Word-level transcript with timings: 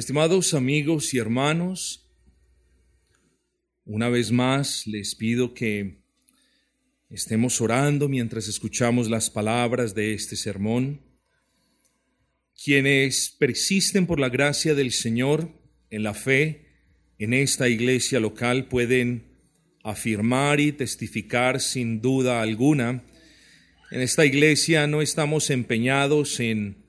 Estimados 0.00 0.54
amigos 0.54 1.12
y 1.12 1.18
hermanos, 1.18 2.10
una 3.84 4.08
vez 4.08 4.32
más 4.32 4.86
les 4.86 5.14
pido 5.14 5.52
que 5.52 5.98
estemos 7.10 7.60
orando 7.60 8.08
mientras 8.08 8.48
escuchamos 8.48 9.10
las 9.10 9.28
palabras 9.28 9.94
de 9.94 10.14
este 10.14 10.36
sermón. 10.36 11.02
Quienes 12.64 13.28
persisten 13.28 14.06
por 14.06 14.18
la 14.18 14.30
gracia 14.30 14.74
del 14.74 14.90
Señor 14.92 15.52
en 15.90 16.02
la 16.02 16.14
fe 16.14 16.64
en 17.18 17.34
esta 17.34 17.68
iglesia 17.68 18.20
local 18.20 18.68
pueden 18.68 19.36
afirmar 19.84 20.60
y 20.60 20.72
testificar 20.72 21.60
sin 21.60 22.00
duda 22.00 22.40
alguna. 22.40 23.04
En 23.90 24.00
esta 24.00 24.24
iglesia 24.24 24.86
no 24.86 25.02
estamos 25.02 25.50
empeñados 25.50 26.40
en 26.40 26.79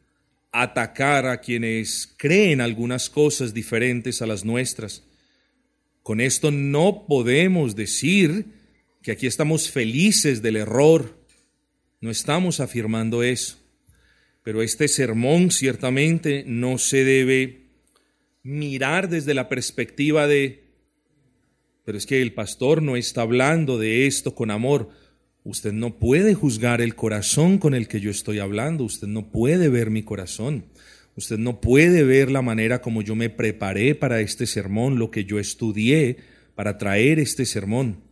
atacar 0.51 1.25
a 1.25 1.39
quienes 1.39 2.13
creen 2.17 2.61
algunas 2.61 3.09
cosas 3.09 3.53
diferentes 3.53 4.21
a 4.21 4.27
las 4.27 4.43
nuestras. 4.43 5.03
Con 6.03 6.19
esto 6.19 6.51
no 6.51 7.05
podemos 7.07 7.75
decir 7.75 8.45
que 9.01 9.11
aquí 9.11 9.27
estamos 9.27 9.69
felices 9.69 10.41
del 10.41 10.57
error. 10.57 11.17
No 11.99 12.11
estamos 12.11 12.59
afirmando 12.59 13.23
eso. 13.23 13.57
Pero 14.43 14.61
este 14.61 14.87
sermón 14.87 15.51
ciertamente 15.51 16.43
no 16.47 16.77
se 16.77 17.03
debe 17.03 17.61
mirar 18.43 19.09
desde 19.09 19.33
la 19.35 19.47
perspectiva 19.49 20.27
de, 20.27 20.63
pero 21.85 21.97
es 21.97 22.07
que 22.07 22.21
el 22.21 22.33
pastor 22.33 22.81
no 22.81 22.97
está 22.97 23.21
hablando 23.21 23.77
de 23.77 24.07
esto 24.07 24.33
con 24.33 24.49
amor. 24.49 24.89
Usted 25.43 25.73
no 25.73 25.97
puede 25.97 26.35
juzgar 26.35 26.81
el 26.81 26.93
corazón 26.93 27.57
con 27.57 27.73
el 27.73 27.87
que 27.87 27.99
yo 27.99 28.11
estoy 28.11 28.37
hablando, 28.37 28.83
usted 28.83 29.07
no 29.07 29.31
puede 29.31 29.69
ver 29.69 29.89
mi 29.89 30.03
corazón, 30.03 30.65
usted 31.15 31.39
no 31.39 31.61
puede 31.61 32.03
ver 32.03 32.29
la 32.29 32.43
manera 32.43 32.79
como 32.79 33.01
yo 33.01 33.15
me 33.15 33.31
preparé 33.31 33.95
para 33.95 34.21
este 34.21 34.45
sermón, 34.45 34.99
lo 34.99 35.09
que 35.09 35.25
yo 35.25 35.39
estudié 35.39 36.17
para 36.53 36.77
traer 36.77 37.17
este 37.17 37.47
sermón. 37.47 38.03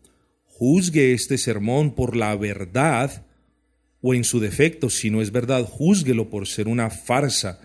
Juzgue 0.45 1.13
este 1.13 1.37
sermón 1.37 1.93
por 1.93 2.15
la 2.15 2.35
verdad 2.35 3.27
o 4.01 4.15
en 4.15 4.23
su 4.23 4.39
defecto, 4.39 4.89
si 4.89 5.11
no 5.11 5.21
es 5.21 5.31
verdad, 5.31 5.63
júzguelo 5.65 6.31
por 6.31 6.47
ser 6.47 6.67
una 6.67 6.89
farsa, 6.89 7.61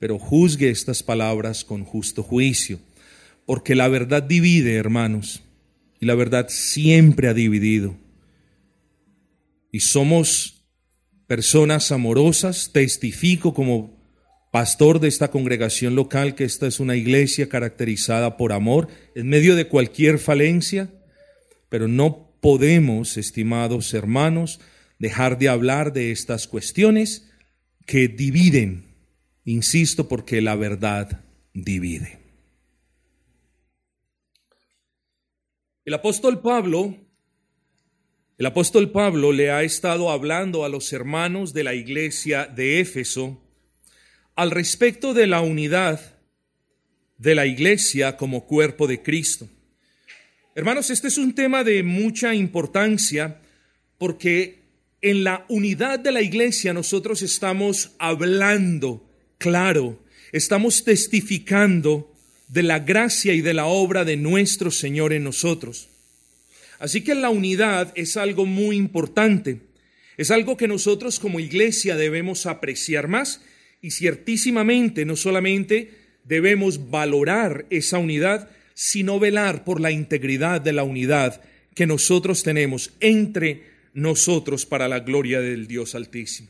pero 0.00 0.18
juzgue 0.18 0.70
estas 0.70 1.04
palabras 1.04 1.62
con 1.62 1.84
justo 1.84 2.24
juicio, 2.24 2.80
porque 3.46 3.76
la 3.76 3.86
verdad 3.86 4.24
divide, 4.24 4.74
hermanos, 4.74 5.44
y 6.00 6.06
la 6.06 6.16
verdad 6.16 6.46
siempre 6.48 7.28
ha 7.28 7.34
dividido 7.34 7.94
y 9.78 9.80
somos 9.80 10.64
personas 11.28 11.92
amorosas, 11.92 12.72
testifico 12.72 13.54
como 13.54 13.96
pastor 14.50 14.98
de 14.98 15.06
esta 15.06 15.30
congregación 15.30 15.94
local 15.94 16.34
que 16.34 16.42
esta 16.42 16.66
es 16.66 16.80
una 16.80 16.96
iglesia 16.96 17.48
caracterizada 17.48 18.36
por 18.36 18.52
amor 18.52 18.88
en 19.14 19.28
medio 19.28 19.54
de 19.54 19.68
cualquier 19.68 20.18
falencia, 20.18 20.90
pero 21.68 21.86
no 21.86 22.36
podemos, 22.40 23.16
estimados 23.16 23.94
hermanos, 23.94 24.58
dejar 24.98 25.38
de 25.38 25.48
hablar 25.48 25.92
de 25.92 26.10
estas 26.10 26.48
cuestiones 26.48 27.30
que 27.86 28.08
dividen, 28.08 28.96
insisto, 29.44 30.08
porque 30.08 30.40
la 30.40 30.56
verdad 30.56 31.24
divide. 31.54 32.18
El 35.84 35.94
apóstol 35.94 36.40
Pablo 36.40 36.96
el 38.38 38.46
apóstol 38.46 38.92
Pablo 38.92 39.32
le 39.32 39.50
ha 39.50 39.64
estado 39.64 40.12
hablando 40.12 40.64
a 40.64 40.68
los 40.68 40.92
hermanos 40.92 41.52
de 41.52 41.64
la 41.64 41.74
iglesia 41.74 42.46
de 42.46 42.78
Éfeso 42.78 43.42
al 44.36 44.52
respecto 44.52 45.12
de 45.12 45.26
la 45.26 45.40
unidad 45.40 46.00
de 47.16 47.34
la 47.34 47.46
iglesia 47.46 48.16
como 48.16 48.46
cuerpo 48.46 48.86
de 48.86 49.02
Cristo. 49.02 49.48
Hermanos, 50.54 50.88
este 50.90 51.08
es 51.08 51.18
un 51.18 51.34
tema 51.34 51.64
de 51.64 51.82
mucha 51.82 52.32
importancia 52.32 53.40
porque 53.98 54.62
en 55.00 55.24
la 55.24 55.44
unidad 55.48 55.98
de 55.98 56.12
la 56.12 56.22
iglesia 56.22 56.72
nosotros 56.72 57.22
estamos 57.22 57.90
hablando, 57.98 59.04
claro, 59.38 60.00
estamos 60.30 60.84
testificando 60.84 62.14
de 62.46 62.62
la 62.62 62.78
gracia 62.78 63.34
y 63.34 63.40
de 63.40 63.54
la 63.54 63.66
obra 63.66 64.04
de 64.04 64.16
nuestro 64.16 64.70
Señor 64.70 65.12
en 65.12 65.24
nosotros. 65.24 65.88
Así 66.78 67.02
que 67.02 67.14
la 67.14 67.30
unidad 67.30 67.92
es 67.96 68.16
algo 68.16 68.46
muy 68.46 68.76
importante. 68.76 69.60
Es 70.16 70.30
algo 70.30 70.56
que 70.56 70.68
nosotros 70.68 71.18
como 71.20 71.40
iglesia 71.40 71.96
debemos 71.96 72.46
apreciar 72.46 73.08
más 73.08 73.40
y 73.80 73.92
ciertísimamente 73.92 75.04
no 75.04 75.16
solamente 75.16 75.92
debemos 76.24 76.90
valorar 76.90 77.66
esa 77.70 77.98
unidad, 77.98 78.50
sino 78.74 79.18
velar 79.18 79.64
por 79.64 79.80
la 79.80 79.90
integridad 79.90 80.60
de 80.60 80.72
la 80.72 80.84
unidad 80.84 81.40
que 81.74 81.86
nosotros 81.86 82.42
tenemos 82.42 82.92
entre 83.00 83.64
nosotros 83.94 84.66
para 84.66 84.88
la 84.88 85.00
gloria 85.00 85.40
del 85.40 85.66
Dios 85.66 85.94
Altísimo. 85.94 86.48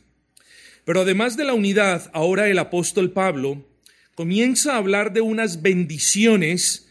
Pero 0.85 1.03
además 1.03 1.37
de 1.37 1.45
la 1.45 1.53
unidad, 1.53 2.11
ahora 2.15 2.49
el 2.49 2.59
apóstol 2.59 3.13
Pablo 3.13 3.67
comienza 4.15 4.73
a 4.73 4.79
hablar 4.79 5.13
de 5.13 5.21
unas 5.21 5.61
bendiciones 5.61 6.88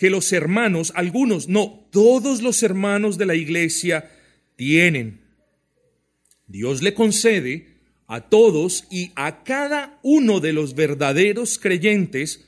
que 0.00 0.08
los 0.08 0.32
hermanos, 0.32 0.94
algunos, 0.96 1.46
no, 1.46 1.86
todos 1.90 2.40
los 2.40 2.62
hermanos 2.62 3.18
de 3.18 3.26
la 3.26 3.34
iglesia 3.34 4.10
tienen. 4.56 5.20
Dios 6.46 6.80
le 6.80 6.94
concede 6.94 7.66
a 8.06 8.22
todos 8.22 8.86
y 8.90 9.12
a 9.14 9.44
cada 9.44 10.00
uno 10.02 10.40
de 10.40 10.54
los 10.54 10.74
verdaderos 10.74 11.58
creyentes 11.58 12.46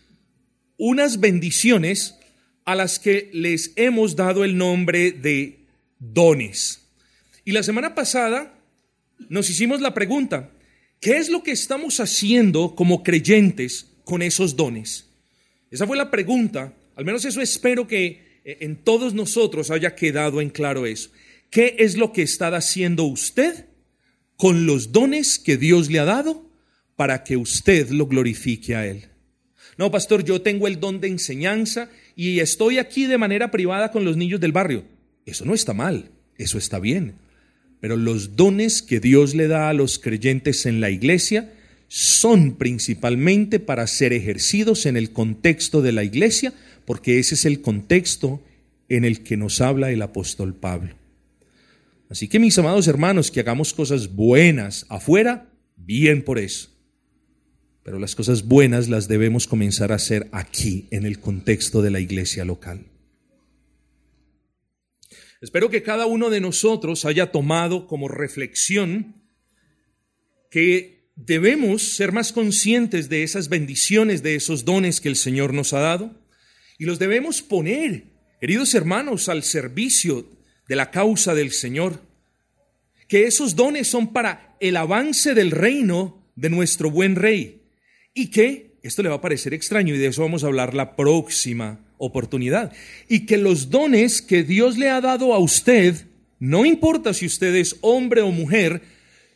unas 0.79 1.21
bendiciones 1.21 2.15
a 2.65 2.75
las 2.75 2.99
que 2.99 3.29
les 3.35 3.75
hemos 3.77 4.17
dado 4.17 4.45
el 4.45 4.57
nombre 4.57 5.13
de 5.13 5.67
dones. 5.99 6.89
Y 7.45 7.53
la 7.53 7.63
semana 7.63 7.95
pasada 7.95 8.59
nos 9.29 9.51
hicimos 9.51 9.83
la 9.83 9.93
pregunta, 9.93 10.53
¿qué 11.01 11.19
es 11.19 11.29
lo 11.29 11.43
que 11.43 11.53
estamos 11.53 12.01
haciendo 12.01 12.75
como 12.75 13.03
creyentes 13.03 13.91
con 14.05 14.23
esos 14.23 14.57
dones? 14.57 15.11
Esa 15.71 15.87
fue 15.87 15.99
la 15.99 16.11
pregunta 16.11 16.73
al 16.97 17.05
menos 17.05 17.25
eso 17.25 17.41
espero 17.41 17.87
que 17.87 18.41
eh, 18.45 18.59
en 18.61 18.77
todos 18.77 19.15
nosotros 19.15 19.71
haya 19.71 19.95
quedado 19.95 20.41
en 20.41 20.51
claro 20.51 20.87
eso. 20.87 21.11
¿Qué 21.51 21.77
es 21.79 21.97
lo 21.97 22.13
que 22.13 22.23
está 22.23 22.49
haciendo 22.57 23.05
usted 23.05 23.67
con 24.37 24.67
los 24.67 24.93
dones 24.93 25.39
que 25.39 25.57
Dios 25.57 25.91
le 25.91 25.99
ha 25.99 26.05
dado 26.05 26.49
para 26.97 27.25
que 27.25 27.37
usted 27.37 27.91
lo 27.91 28.07
glorifique 28.07 28.75
a 28.75 28.87
Él? 28.87 29.09
No, 29.77 29.91
pastor, 29.91 30.25
yo 30.25 30.43
tengo 30.43 30.67
el 30.67 30.81
don 30.81 31.01
de 31.01 31.09
enseñanza 31.09 31.91
y 32.15 32.41
estoy 32.41 32.79
aquí 32.79 33.07
de 33.07 33.19
manera 33.19 33.51
privada 33.51 33.91
con 33.91 34.05
los 34.05 34.17
niños 34.17 34.41
del 34.41 34.53
barrio. 34.53 34.85
Eso 35.25 35.45
no 35.45 35.55
está 35.55 35.73
mal, 35.73 36.11
eso 36.37 36.59
está 36.59 36.79
bien. 36.79 37.15
Pero 37.81 37.97
los 37.97 38.37
dones 38.37 38.83
que 38.83 39.01
Dios 39.01 39.35
le 39.35 39.49
da 39.49 39.69
a 39.69 39.73
los 39.73 39.99
creyentes 39.99 40.67
en 40.67 40.81
la 40.81 40.91
iglesia 40.91 41.53
son 41.89 42.57
principalmente 42.57 43.61
para 43.61 43.87
ser 43.87 44.13
ejercidos 44.13 44.87
en 44.87 44.97
el 44.97 45.11
contexto 45.13 45.83
de 45.83 45.93
la 45.93 46.05
iglesia 46.05 46.55
porque 46.85 47.19
ese 47.19 47.35
es 47.35 47.45
el 47.45 47.61
contexto 47.61 48.43
en 48.89 49.05
el 49.05 49.23
que 49.23 49.37
nos 49.37 49.61
habla 49.61 49.91
el 49.91 50.03
apóstol 50.03 50.55
Pablo. 50.55 50.95
Así 52.11 52.29
que 52.29 52.39
mis 52.39 52.59
amados 52.59 52.89
hermanos, 52.89 53.31
que 53.31 53.41
hagamos 53.41 53.73
cosas 53.73 54.15
buenas 54.15 54.85
afuera, 54.91 55.51
bien 55.77 56.23
por 56.23 56.39
eso. 56.39 56.69
Pero 57.83 57.99
las 57.99 58.15
cosas 58.15 58.47
buenas 58.47 58.89
las 58.89 59.09
debemos 59.09 59.47
comenzar 59.47 59.93
a 59.93 59.97
hacer 59.97 60.29
aquí, 60.31 60.89
en 60.91 61.07
el 61.07 61.21
contexto 61.21 61.81
de 61.81 61.91
la 61.91 62.01
iglesia 62.01 62.45
local. 62.45 62.85
Espero 65.41 65.71
que 65.71 65.83
cada 65.83 66.07
uno 66.07 66.29
de 66.29 66.41
nosotros 66.41 67.05
haya 67.05 67.33
tomado 67.33 67.87
como 67.87 68.09
reflexión 68.09 69.23
que 70.51 71.09
debemos 71.17 71.83
ser 71.83 72.13
más 72.13 72.33
conscientes 72.33 73.09
de 73.09 73.23
esas 73.23 73.49
bendiciones, 73.49 74.23
de 74.23 74.35
esos 74.35 74.65
dones 74.65 75.01
que 75.01 75.09
el 75.09 75.17
Señor 75.17 75.55
nos 75.55 75.73
ha 75.73 75.81
dado 75.81 76.22
y 76.79 76.85
los 76.85 76.99
debemos 76.99 77.43
poner, 77.43 78.05
queridos 78.41 78.75
hermanos, 78.75 79.29
al 79.29 79.43
servicio 79.43 80.27
de 80.69 80.77
la 80.77 80.91
causa 80.91 81.35
del 81.35 81.53
Señor. 81.53 82.01
Que 83.09 83.27
esos 83.27 83.57
dones 83.57 83.89
son 83.89 84.13
para 84.13 84.57
el 84.61 84.77
avance 84.77 85.35
del 85.35 85.51
reino 85.51 86.23
de 86.35 86.51
nuestro 86.51 86.91
buen 86.91 87.17
rey. 87.17 87.63
Y 88.15 88.29
que, 88.29 88.73
esto 88.83 89.03
le 89.03 89.09
va 89.09 89.17
a 89.17 89.21
parecer 89.21 89.55
extraño 89.55 89.95
y 89.95 89.99
de 89.99 90.09
eso 90.09 90.23
vamos 90.23 90.45
a 90.45 90.47
hablar 90.47 90.75
la 90.75 90.97
próxima 90.97 91.81
oportunidad. 91.99 92.73
Y 93.09 93.27
que 93.27 93.37
los 93.37 93.71
dones 93.71 94.23
que 94.23 94.43
Dios 94.43 94.79
le 94.79 94.89
ha 94.89 95.01
dado 95.01 95.35
a 95.35 95.39
usted, 95.39 96.07
no 96.39 96.65
importa 96.65 97.15
si 97.15 97.27
usted 97.27 97.55
es 97.55 97.77
hombre 97.81 98.23
o 98.23 98.31
mujer, 98.31 98.83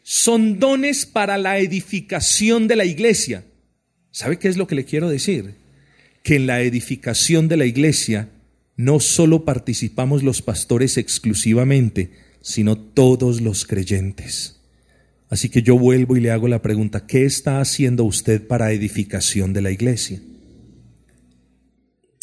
son 0.02 0.58
dones 0.58 1.04
para 1.04 1.36
la 1.38 1.58
edificación 1.58 2.68
de 2.68 2.76
la 2.76 2.84
iglesia. 2.84 3.44
¿Sabe 4.10 4.38
qué 4.38 4.48
es 4.48 4.56
lo 4.56 4.66
que 4.66 4.74
le 4.74 4.84
quiero 4.84 5.08
decir? 5.08 5.54
Que 6.26 6.34
en 6.34 6.48
la 6.48 6.60
edificación 6.60 7.46
de 7.46 7.56
la 7.56 7.66
iglesia 7.66 8.30
no 8.74 8.98
solo 8.98 9.44
participamos 9.44 10.24
los 10.24 10.42
pastores 10.42 10.96
exclusivamente, 10.96 12.10
sino 12.40 12.76
todos 12.76 13.40
los 13.40 13.64
creyentes. 13.64 14.60
Así 15.30 15.50
que 15.50 15.62
yo 15.62 15.78
vuelvo 15.78 16.16
y 16.16 16.20
le 16.20 16.32
hago 16.32 16.48
la 16.48 16.62
pregunta, 16.62 17.06
¿qué 17.06 17.26
está 17.26 17.60
haciendo 17.60 18.02
usted 18.02 18.44
para 18.44 18.72
edificación 18.72 19.52
de 19.52 19.62
la 19.62 19.70
iglesia? 19.70 20.20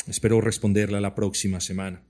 Espero 0.05 0.41
responderla 0.41 1.00
la 1.00 1.15
próxima 1.15 1.61
semana. 1.61 2.03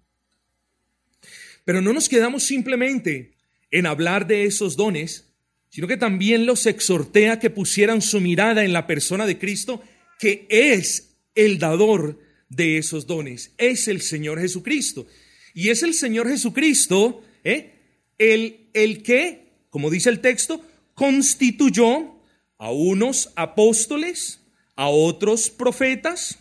Pero 1.64 1.80
no 1.80 1.94
nos 1.94 2.10
quedamos 2.10 2.42
simplemente 2.42 3.36
en 3.70 3.86
hablar 3.86 4.26
de 4.26 4.46
esos 4.46 4.76
dones, 4.76 5.32
sino 5.70 5.88
que 5.88 5.98
también 5.98 6.48
los 6.48 6.66
exhorté 6.66 7.30
a 7.30 7.38
que 7.38 7.52
pusieran 7.52 8.02
su 8.02 8.20
mirada 8.20 8.66
en 8.66 8.74
la 8.74 8.88
persona 8.88 9.28
de 9.28 9.38
Cristo, 9.38 9.84
que 10.18 10.48
es 10.50 11.13
el 11.36 11.60
dador 11.60 12.20
de 12.50 12.78
esos 12.78 13.08
dones, 13.08 13.52
es 13.58 13.88
el 13.88 14.02
Señor 14.02 14.40
Jesucristo. 14.40 15.08
Y 15.54 15.70
es 15.70 15.84
el 15.84 15.94
Señor 15.94 16.28
Jesucristo 16.28 17.24
¿eh? 17.44 17.74
el, 18.18 18.68
el 18.74 19.04
que, 19.04 19.48
como 19.70 19.90
dice 19.90 20.10
el 20.10 20.20
texto, 20.20 20.64
constituyó 20.94 22.16
a 22.58 22.72
unos 22.72 23.32
apóstoles, 23.36 24.40
a 24.76 24.88
otros 24.88 25.50
profetas, 25.50 26.40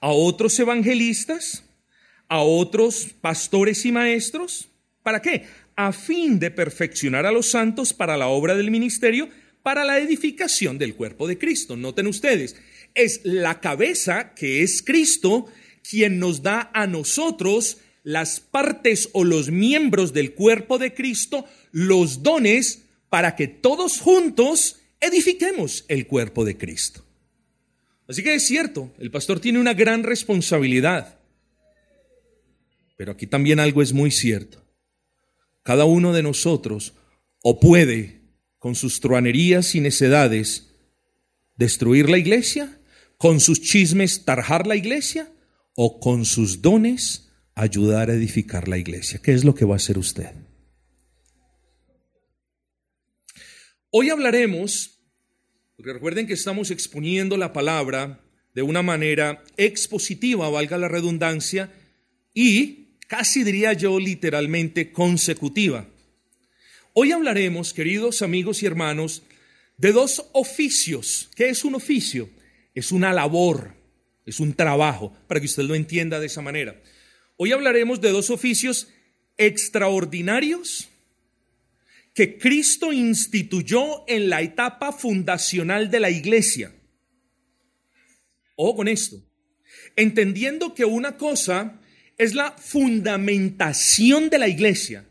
a 0.00 0.10
otros 0.10 0.58
evangelistas, 0.58 1.64
a 2.28 2.40
otros 2.40 3.08
pastores 3.20 3.84
y 3.84 3.92
maestros. 3.92 4.68
¿Para 5.02 5.22
qué? 5.22 5.46
A 5.76 5.92
fin 5.92 6.38
de 6.38 6.50
perfeccionar 6.50 7.26
a 7.26 7.32
los 7.32 7.50
santos 7.50 7.92
para 7.92 8.16
la 8.16 8.28
obra 8.28 8.54
del 8.54 8.70
ministerio, 8.70 9.28
para 9.62 9.84
la 9.84 9.98
edificación 9.98 10.78
del 10.78 10.94
cuerpo 10.94 11.28
de 11.28 11.38
Cristo. 11.38 11.76
Noten 11.76 12.06
ustedes, 12.06 12.56
es 12.96 13.20
la 13.24 13.60
cabeza 13.60 14.34
que 14.34 14.62
es 14.62 14.82
Cristo 14.82 15.46
quien 15.88 16.18
nos 16.18 16.42
da 16.42 16.70
a 16.74 16.86
nosotros 16.86 17.78
las 18.02 18.40
partes 18.40 19.08
o 19.12 19.24
los 19.24 19.50
miembros 19.50 20.12
del 20.12 20.34
cuerpo 20.34 20.78
de 20.78 20.94
Cristo, 20.94 21.44
los 21.72 22.22
dones, 22.22 22.82
para 23.08 23.36
que 23.36 23.48
todos 23.48 24.00
juntos 24.00 24.80
edifiquemos 25.00 25.84
el 25.88 26.06
cuerpo 26.06 26.44
de 26.44 26.56
Cristo. 26.56 27.04
Así 28.08 28.22
que 28.22 28.34
es 28.34 28.46
cierto, 28.46 28.92
el 28.98 29.10
pastor 29.10 29.40
tiene 29.40 29.58
una 29.58 29.74
gran 29.74 30.02
responsabilidad. 30.02 31.18
Pero 32.96 33.12
aquí 33.12 33.26
también 33.26 33.60
algo 33.60 33.82
es 33.82 33.92
muy 33.92 34.10
cierto. 34.10 34.64
Cada 35.62 35.84
uno 35.84 36.12
de 36.12 36.22
nosotros 36.22 36.94
o 37.42 37.58
puede, 37.58 38.20
con 38.58 38.74
sus 38.74 39.00
truanerías 39.00 39.74
y 39.74 39.80
necedades, 39.80 40.70
destruir 41.56 42.08
la 42.08 42.18
iglesia, 42.18 42.75
con 43.18 43.40
sus 43.40 43.60
chismes 43.60 44.24
tarjar 44.24 44.66
la 44.66 44.76
iglesia, 44.76 45.30
o 45.74 46.00
con 46.00 46.24
sus 46.24 46.62
dones 46.62 47.28
ayudar 47.54 48.10
a 48.10 48.14
edificar 48.14 48.66
la 48.66 48.78
iglesia. 48.78 49.20
¿Qué 49.22 49.32
es 49.32 49.44
lo 49.44 49.54
que 49.54 49.64
va 49.64 49.74
a 49.74 49.76
hacer 49.76 49.98
usted? 49.98 50.30
Hoy 53.90 54.10
hablaremos, 54.10 54.98
porque 55.76 55.92
recuerden 55.92 56.26
que 56.26 56.34
estamos 56.34 56.70
exponiendo 56.70 57.36
la 57.36 57.52
palabra 57.52 58.20
de 58.54 58.62
una 58.62 58.82
manera 58.82 59.44
expositiva, 59.56 60.48
valga 60.48 60.78
la 60.78 60.88
redundancia, 60.88 61.72
y 62.32 62.96
casi 63.06 63.44
diría 63.44 63.74
yo 63.74 64.00
literalmente 64.00 64.92
consecutiva. 64.92 65.86
Hoy 66.94 67.12
hablaremos, 67.12 67.74
queridos 67.74 68.22
amigos 68.22 68.62
y 68.62 68.66
hermanos, 68.66 69.22
de 69.76 69.92
dos 69.92 70.26
oficios. 70.32 71.28
¿Qué 71.34 71.50
es 71.50 71.64
un 71.64 71.74
oficio? 71.74 72.30
Es 72.76 72.92
una 72.92 73.14
labor, 73.14 73.74
es 74.26 74.38
un 74.38 74.52
trabajo, 74.52 75.16
para 75.26 75.40
que 75.40 75.46
usted 75.46 75.62
lo 75.62 75.74
entienda 75.74 76.20
de 76.20 76.26
esa 76.26 76.42
manera. 76.42 76.78
Hoy 77.38 77.52
hablaremos 77.52 78.02
de 78.02 78.10
dos 78.10 78.28
oficios 78.28 78.88
extraordinarios 79.38 80.90
que 82.12 82.36
Cristo 82.36 82.92
instituyó 82.92 84.04
en 84.06 84.28
la 84.28 84.42
etapa 84.42 84.92
fundacional 84.92 85.90
de 85.90 86.00
la 86.00 86.10
iglesia. 86.10 86.74
O 88.56 88.76
con 88.76 88.88
esto, 88.88 89.22
entendiendo 89.96 90.74
que 90.74 90.84
una 90.84 91.16
cosa 91.16 91.80
es 92.18 92.34
la 92.34 92.52
fundamentación 92.52 94.28
de 94.28 94.38
la 94.38 94.48
iglesia. 94.48 95.06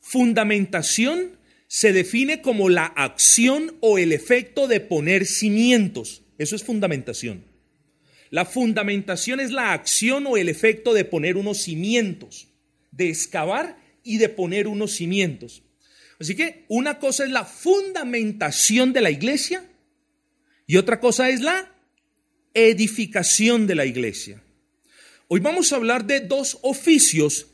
Fundamentación 0.00 1.38
se 1.66 1.94
define 1.94 2.42
como 2.42 2.68
la 2.68 2.84
acción 2.84 3.74
o 3.80 3.96
el 3.96 4.12
efecto 4.12 4.68
de 4.68 4.80
poner 4.80 5.24
cimientos. 5.24 6.25
Eso 6.38 6.56
es 6.56 6.64
fundamentación. 6.64 7.44
La 8.30 8.44
fundamentación 8.44 9.40
es 9.40 9.52
la 9.52 9.72
acción 9.72 10.26
o 10.26 10.36
el 10.36 10.48
efecto 10.48 10.92
de 10.92 11.04
poner 11.04 11.36
unos 11.36 11.58
cimientos, 11.58 12.48
de 12.90 13.08
excavar 13.08 13.78
y 14.02 14.18
de 14.18 14.28
poner 14.28 14.66
unos 14.68 14.92
cimientos. 14.92 15.62
Así 16.18 16.34
que 16.34 16.64
una 16.68 16.98
cosa 16.98 17.24
es 17.24 17.30
la 17.30 17.44
fundamentación 17.44 18.92
de 18.92 19.00
la 19.00 19.10
iglesia 19.10 19.64
y 20.66 20.76
otra 20.76 20.98
cosa 20.98 21.28
es 21.28 21.40
la 21.40 21.72
edificación 22.54 23.66
de 23.66 23.74
la 23.74 23.84
iglesia. 23.84 24.42
Hoy 25.28 25.40
vamos 25.40 25.72
a 25.72 25.76
hablar 25.76 26.06
de 26.06 26.20
dos 26.20 26.58
oficios 26.62 27.48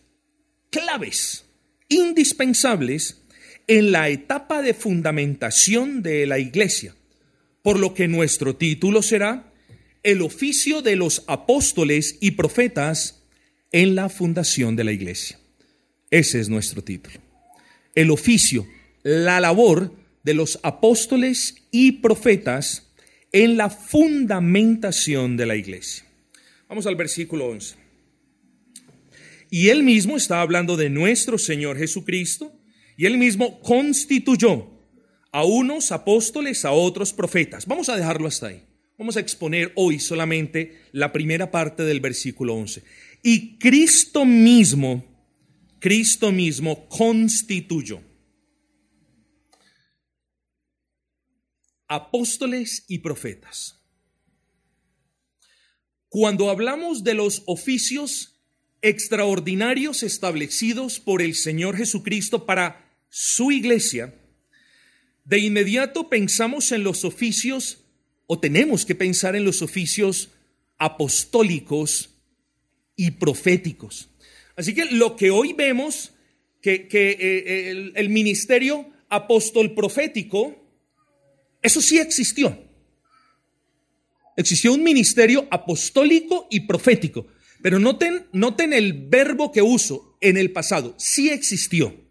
claves, 0.70 1.44
indispensables 1.88 3.22
en 3.66 3.92
la 3.92 4.08
etapa 4.08 4.62
de 4.62 4.74
fundamentación 4.74 6.02
de 6.02 6.26
la 6.26 6.38
iglesia, 6.38 6.94
por 7.62 7.78
lo 7.78 7.94
que 7.94 8.08
nuestro 8.08 8.56
título 8.56 9.02
será 9.02 9.52
El 10.02 10.22
oficio 10.22 10.82
de 10.82 10.96
los 10.96 11.24
apóstoles 11.26 12.18
y 12.20 12.32
profetas 12.32 13.22
en 13.70 13.94
la 13.94 14.08
fundación 14.08 14.76
de 14.76 14.84
la 14.84 14.92
iglesia. 14.92 15.38
Ese 16.10 16.40
es 16.40 16.48
nuestro 16.48 16.82
título 16.82 17.20
el 17.94 18.10
oficio, 18.10 18.66
la 19.02 19.40
labor 19.40 19.94
de 20.22 20.34
los 20.34 20.58
apóstoles 20.62 21.56
y 21.70 21.92
profetas 21.92 22.92
en 23.32 23.56
la 23.56 23.70
fundamentación 23.70 25.36
de 25.36 25.46
la 25.46 25.56
iglesia. 25.56 26.04
Vamos 26.68 26.86
al 26.86 26.96
versículo 26.96 27.48
11. 27.48 27.76
Y 29.50 29.68
él 29.68 29.82
mismo 29.82 30.16
está 30.16 30.40
hablando 30.40 30.76
de 30.76 30.88
nuestro 30.88 31.36
Señor 31.38 31.76
Jesucristo, 31.76 32.52
y 32.96 33.06
él 33.06 33.18
mismo 33.18 33.60
constituyó 33.60 34.70
a 35.32 35.44
unos 35.44 35.90
apóstoles, 35.90 36.64
a 36.64 36.70
otros 36.72 37.12
profetas. 37.12 37.66
Vamos 37.66 37.88
a 37.88 37.96
dejarlo 37.96 38.28
hasta 38.28 38.48
ahí. 38.48 38.62
Vamos 38.98 39.16
a 39.16 39.20
exponer 39.20 39.72
hoy 39.74 39.98
solamente 39.98 40.78
la 40.92 41.10
primera 41.10 41.50
parte 41.50 41.82
del 41.82 42.00
versículo 42.00 42.54
11. 42.54 42.84
Y 43.22 43.58
Cristo 43.58 44.24
mismo 44.24 45.12
Cristo 45.82 46.30
mismo 46.30 46.88
constituyó 46.88 48.00
apóstoles 51.88 52.84
y 52.86 52.98
profetas. 52.98 53.84
Cuando 56.08 56.50
hablamos 56.50 57.02
de 57.02 57.14
los 57.14 57.42
oficios 57.46 58.40
extraordinarios 58.80 60.04
establecidos 60.04 61.00
por 61.00 61.20
el 61.20 61.34
Señor 61.34 61.76
Jesucristo 61.76 62.46
para 62.46 62.96
su 63.08 63.50
iglesia, 63.50 64.14
de 65.24 65.38
inmediato 65.38 66.08
pensamos 66.08 66.72
en 66.72 66.84
los 66.84 67.04
oficios, 67.04 67.84
o 68.26 68.40
tenemos 68.40 68.84
que 68.84 68.94
pensar 68.94 69.36
en 69.36 69.44
los 69.44 69.62
oficios 69.62 70.30
apostólicos 70.78 72.10
y 72.96 73.12
proféticos. 73.12 74.08
Así 74.56 74.74
que 74.74 74.86
lo 74.86 75.16
que 75.16 75.30
hoy 75.30 75.52
vemos, 75.52 76.12
que, 76.60 76.88
eh, 76.92 77.70
el, 77.70 77.92
el 77.94 78.08
ministerio 78.08 78.90
apóstol 79.08 79.74
profético, 79.74 80.56
eso 81.60 81.80
sí 81.80 81.98
existió. 81.98 82.58
Existió 84.36 84.72
un 84.72 84.82
ministerio 84.82 85.46
apostólico 85.50 86.48
y 86.50 86.60
profético. 86.60 87.26
Pero 87.62 87.78
noten, 87.78 88.26
noten 88.32 88.72
el 88.72 88.92
verbo 89.08 89.52
que 89.52 89.62
uso 89.62 90.16
en 90.20 90.36
el 90.36 90.52
pasado. 90.52 90.94
Sí 90.98 91.30
existió. 91.30 92.01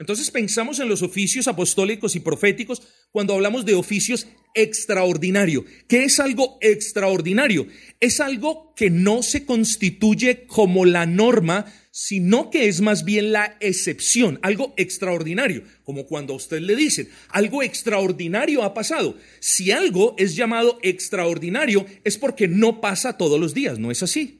Entonces 0.00 0.30
pensamos 0.30 0.80
en 0.80 0.88
los 0.88 1.02
oficios 1.02 1.46
apostólicos 1.46 2.16
y 2.16 2.20
proféticos 2.20 2.80
cuando 3.10 3.34
hablamos 3.34 3.66
de 3.66 3.74
oficios 3.74 4.26
extraordinario. 4.54 5.66
¿Qué 5.88 6.04
es 6.04 6.18
algo 6.20 6.56
extraordinario? 6.62 7.66
Es 8.00 8.18
algo 8.18 8.72
que 8.74 8.88
no 8.88 9.22
se 9.22 9.44
constituye 9.44 10.46
como 10.46 10.86
la 10.86 11.04
norma, 11.04 11.66
sino 11.90 12.48
que 12.48 12.66
es 12.68 12.80
más 12.80 13.04
bien 13.04 13.30
la 13.30 13.58
excepción, 13.60 14.38
algo 14.40 14.72
extraordinario, 14.78 15.64
como 15.84 16.06
cuando 16.06 16.32
a 16.32 16.36
usted 16.36 16.60
le 16.60 16.76
dicen, 16.76 17.10
algo 17.28 17.62
extraordinario 17.62 18.62
ha 18.62 18.72
pasado. 18.72 19.18
Si 19.38 19.70
algo 19.70 20.14
es 20.16 20.34
llamado 20.34 20.78
extraordinario 20.82 21.84
es 22.04 22.16
porque 22.16 22.48
no 22.48 22.80
pasa 22.80 23.18
todos 23.18 23.38
los 23.38 23.52
días, 23.52 23.78
¿no 23.78 23.90
es 23.90 24.02
así? 24.02 24.38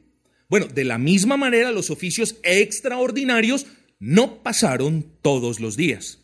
Bueno, 0.48 0.66
de 0.66 0.84
la 0.84 0.96
misma 0.96 1.36
manera 1.36 1.70
los 1.70 1.90
oficios 1.90 2.36
extraordinarios 2.42 3.66
no 4.00 4.42
pasaron 4.42 5.06
todos 5.22 5.60
los 5.60 5.76
días. 5.76 6.18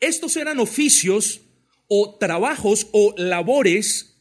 Estos 0.00 0.36
eran 0.36 0.58
oficios 0.58 1.42
o 1.88 2.16
trabajos 2.18 2.86
o 2.92 3.14
labores 3.18 4.16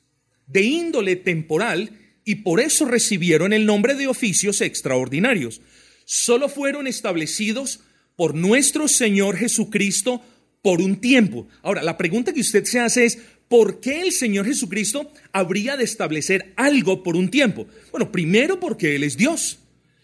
de 0.48 0.64
índole 0.64 1.16
temporal 1.16 1.98
y 2.26 2.36
por 2.36 2.60
eso 2.60 2.86
recibieron 2.86 3.54
el 3.54 3.66
nombre 3.66 3.96
de 3.96 4.08
oficios 4.08 4.62
extraordinarios. 4.62 5.62
Solo 6.06 6.50
fueron 6.50 6.88
establecidos 6.88 7.80
por 8.18 8.36
nuestro 8.36 8.88
Señor 8.88 9.38
Jesucristo 9.38 10.22
por 10.62 10.82
un 10.82 10.98
tiempo. 10.98 11.48
Ahora, 11.62 11.82
la 11.84 11.98
pregunta 11.98 12.34
que 12.34 12.42
usted 12.42 12.66
se 12.66 12.80
hace 12.80 13.06
es, 13.06 13.18
¿por 13.48 13.80
qué 13.80 14.02
el 14.02 14.12
Señor 14.12 14.46
Jesucristo 14.46 15.12
habría 15.32 15.78
de 15.78 15.84
establecer 15.84 16.54
algo 16.58 17.04
por 17.04 17.16
un 17.16 17.30
tiempo? 17.30 17.68
Bueno, 17.92 18.12
primero 18.12 18.60
porque 18.60 18.96
Él 18.96 19.04
es 19.04 19.18
Dios. 19.18 19.61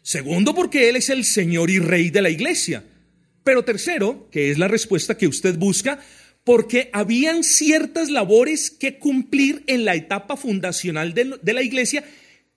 Segundo 0.07 0.55
porque 0.55 0.87
Él 0.87 0.95
es 0.95 1.09
el 1.09 1.25
Señor 1.25 1.69
y 1.69 1.79
Rey 1.79 2.11
de 2.11 2.21
la 2.21 2.29
iglesia. 2.29 2.81
Pero 3.43 3.65
tercero, 3.65 4.29
que 4.31 4.51
es 4.51 4.57
la 4.57 4.69
respuesta 4.69 5.17
que 5.17 5.27
usted 5.27 5.57
busca, 5.57 5.99
porque 6.45 6.89
habían 6.93 7.43
ciertas 7.43 8.09
labores 8.09 8.71
que 8.71 8.99
cumplir 8.99 9.65
en 9.67 9.83
la 9.83 9.95
etapa 9.95 10.37
fundacional 10.37 11.13
de, 11.13 11.53
la 11.53 11.61
iglesia 11.61 12.05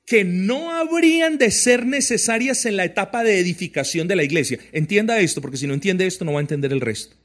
que 0.06 0.22
no 0.22 0.70
habrían 0.70 1.38
de 1.38 1.50
ser 1.50 1.86
necesarias 1.86 2.66
en 2.66 2.76
la 2.76 2.84
etapa 2.84 3.24
de 3.24 3.40
edificación 3.40 4.06
de 4.06 4.14
la 4.14 4.22
iglesia. 4.22 4.60
Entienda 4.70 5.18
esto, 5.18 5.40
porque 5.40 5.56
si 5.56 5.66
no 5.66 5.74
entiende 5.74 6.06
esto 6.06 6.24
no 6.24 6.34
va 6.34 6.38
a 6.38 6.42
entender 6.42 6.72
el 6.72 6.80
resto. 6.80 7.16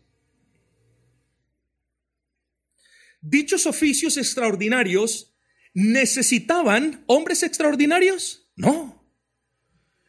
Dichos 3.22 3.68
oficios 3.68 4.18
extraordinarios 4.18 5.36
necesitaban 5.76 7.04
hombres 7.06 7.44
extraordinarios? 7.44 8.50
No. 8.56 8.95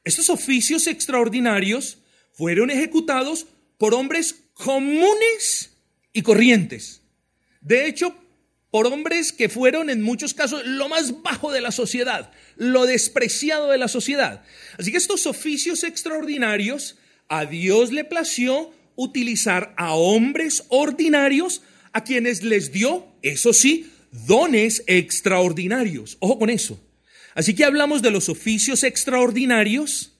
Estos 0.06 0.30
oficios 0.30 0.86
extraordinarios 0.86 1.98
fueron 2.32 2.70
ejecutados 2.70 3.48
por 3.76 3.92
hombres 3.92 4.36
comunes 4.54 5.72
y 6.12 6.22
corrientes. 6.22 7.02
De 7.60 7.88
hecho, 7.88 8.14
por 8.70 8.86
hombres 8.86 9.32
que 9.32 9.48
fueron 9.48 9.90
en 9.90 10.02
muchos 10.02 10.32
casos 10.32 10.64
lo 10.64 10.88
más 10.88 11.22
bajo 11.22 11.50
de 11.50 11.60
la 11.60 11.72
sociedad, 11.72 12.30
lo 12.54 12.86
despreciado 12.86 13.68
de 13.68 13.78
la 13.78 13.88
sociedad. 13.88 14.44
Así 14.78 14.92
que 14.92 14.96
estos 14.96 15.26
oficios 15.26 15.82
extraordinarios, 15.82 16.98
a 17.26 17.44
Dios 17.44 17.90
le 17.90 18.04
plació 18.04 18.72
utilizar 18.94 19.74
a 19.76 19.94
hombres 19.94 20.66
ordinarios 20.68 21.62
a 21.92 22.04
quienes 22.04 22.44
les 22.44 22.70
dio, 22.70 23.08
eso 23.22 23.52
sí, 23.52 23.90
dones 24.12 24.84
extraordinarios. 24.86 26.16
Ojo 26.20 26.38
con 26.38 26.48
eso. 26.48 26.85
Así 27.36 27.54
que 27.54 27.64
hablamos 27.64 28.00
de 28.00 28.10
los 28.10 28.30
oficios 28.30 28.82
extraordinarios 28.82 30.14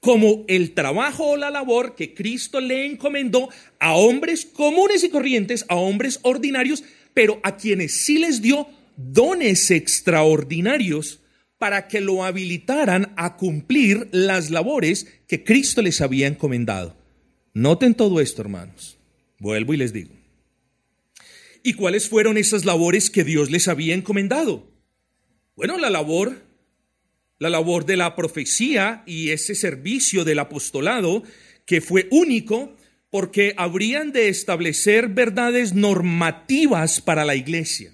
como 0.00 0.44
el 0.48 0.74
trabajo 0.74 1.28
o 1.28 1.36
la 1.36 1.48
labor 1.50 1.94
que 1.94 2.12
Cristo 2.12 2.60
le 2.60 2.86
encomendó 2.86 3.48
a 3.78 3.94
hombres 3.94 4.44
comunes 4.44 5.04
y 5.04 5.10
corrientes, 5.10 5.64
a 5.68 5.76
hombres 5.76 6.18
ordinarios, 6.22 6.82
pero 7.14 7.38
a 7.44 7.56
quienes 7.56 8.04
sí 8.04 8.18
les 8.18 8.42
dio 8.42 8.66
dones 8.96 9.70
extraordinarios 9.70 11.20
para 11.56 11.86
que 11.86 12.00
lo 12.00 12.24
habilitaran 12.24 13.12
a 13.16 13.36
cumplir 13.36 14.08
las 14.10 14.50
labores 14.50 15.06
que 15.28 15.44
Cristo 15.44 15.82
les 15.82 16.00
había 16.00 16.26
encomendado. 16.26 16.96
Noten 17.54 17.94
todo 17.94 18.20
esto, 18.20 18.42
hermanos. 18.42 18.98
Vuelvo 19.38 19.72
y 19.72 19.76
les 19.76 19.92
digo. 19.92 20.10
¿Y 21.62 21.74
cuáles 21.74 22.08
fueron 22.08 22.38
esas 22.38 22.64
labores 22.64 23.08
que 23.08 23.22
Dios 23.22 23.52
les 23.52 23.68
había 23.68 23.94
encomendado? 23.94 24.77
Bueno, 25.58 25.76
la 25.76 25.90
labor, 25.90 26.40
la 27.40 27.50
labor 27.50 27.84
de 27.84 27.96
la 27.96 28.14
profecía 28.14 29.02
y 29.06 29.30
ese 29.30 29.56
servicio 29.56 30.24
del 30.24 30.38
apostolado 30.38 31.24
que 31.66 31.80
fue 31.80 32.06
único 32.12 32.76
porque 33.10 33.54
habrían 33.56 34.12
de 34.12 34.28
establecer 34.28 35.08
verdades 35.08 35.74
normativas 35.74 37.00
para 37.00 37.24
la 37.24 37.34
iglesia. 37.34 37.92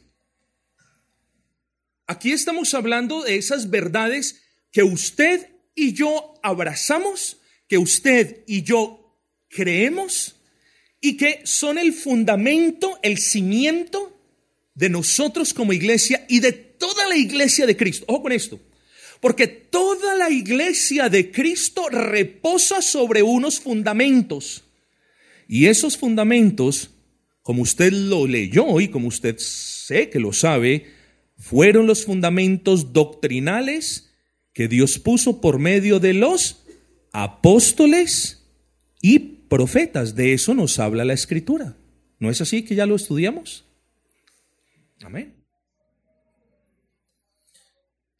Aquí 2.06 2.32
estamos 2.32 2.74
hablando 2.74 3.22
de 3.22 3.36
esas 3.36 3.70
verdades 3.70 4.42
que 4.70 4.82
usted 4.82 5.48
y 5.74 5.94
yo 5.94 6.34
abrazamos, 6.42 7.40
que 7.66 7.78
usted 7.78 8.44
y 8.46 8.62
yo 8.62 9.18
creemos 9.48 10.36
y 11.00 11.16
que 11.16 11.40
son 11.44 11.78
el 11.78 11.94
fundamento, 11.94 12.98
el 13.02 13.16
cimiento 13.16 14.20
de 14.74 14.90
nosotros 14.90 15.54
como 15.54 15.72
iglesia 15.72 16.26
y 16.28 16.40
de 16.40 16.63
toda 16.78 17.08
la 17.08 17.16
iglesia 17.16 17.66
de 17.66 17.76
Cristo. 17.76 18.04
Ojo 18.08 18.22
con 18.22 18.32
esto. 18.32 18.60
Porque 19.20 19.46
toda 19.46 20.14
la 20.16 20.30
iglesia 20.30 21.08
de 21.08 21.30
Cristo 21.30 21.88
reposa 21.88 22.82
sobre 22.82 23.22
unos 23.22 23.58
fundamentos. 23.60 24.64
Y 25.48 25.66
esos 25.66 25.96
fundamentos, 25.96 26.90
como 27.42 27.62
usted 27.62 27.92
lo 27.92 28.26
leyó 28.26 28.80
y 28.80 28.88
como 28.88 29.08
usted 29.08 29.36
sé 29.38 30.10
que 30.10 30.20
lo 30.20 30.32
sabe, 30.32 30.86
fueron 31.36 31.86
los 31.86 32.04
fundamentos 32.04 32.92
doctrinales 32.92 34.10
que 34.52 34.68
Dios 34.68 34.98
puso 34.98 35.40
por 35.40 35.58
medio 35.58 36.00
de 36.00 36.14
los 36.14 36.64
apóstoles 37.12 38.46
y 39.00 39.18
profetas. 39.18 40.14
De 40.14 40.32
eso 40.32 40.54
nos 40.54 40.78
habla 40.78 41.04
la 41.04 41.12
escritura. 41.12 41.76
¿No 42.18 42.30
es 42.30 42.40
así 42.40 42.62
que 42.62 42.74
ya 42.74 42.86
lo 42.86 42.96
estudiamos? 42.96 43.64
Amén. 45.02 45.33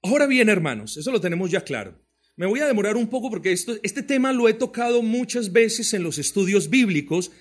Ahora 0.05 0.27
bien, 0.27 0.51
hermanos, 0.51 0.99
eso 0.99 1.11
lo 1.11 1.19
tenemos 1.19 1.51
ya 1.51 1.63
claro. 1.63 1.99
Me 2.37 2.45
voy 2.45 2.61
a 2.61 2.67
demorar 2.67 2.95
un 2.95 3.09
poco 3.09 3.31
porque 3.31 3.53
este 3.53 4.03
tema 4.03 4.35
lo 4.35 4.51
he 4.51 4.53
tocado 4.53 5.03
muchas 5.03 5.51
veces 5.51 5.95
en 5.95 6.03
los 6.03 6.19
estudios 6.19 6.69
bíblicos, 6.69 7.33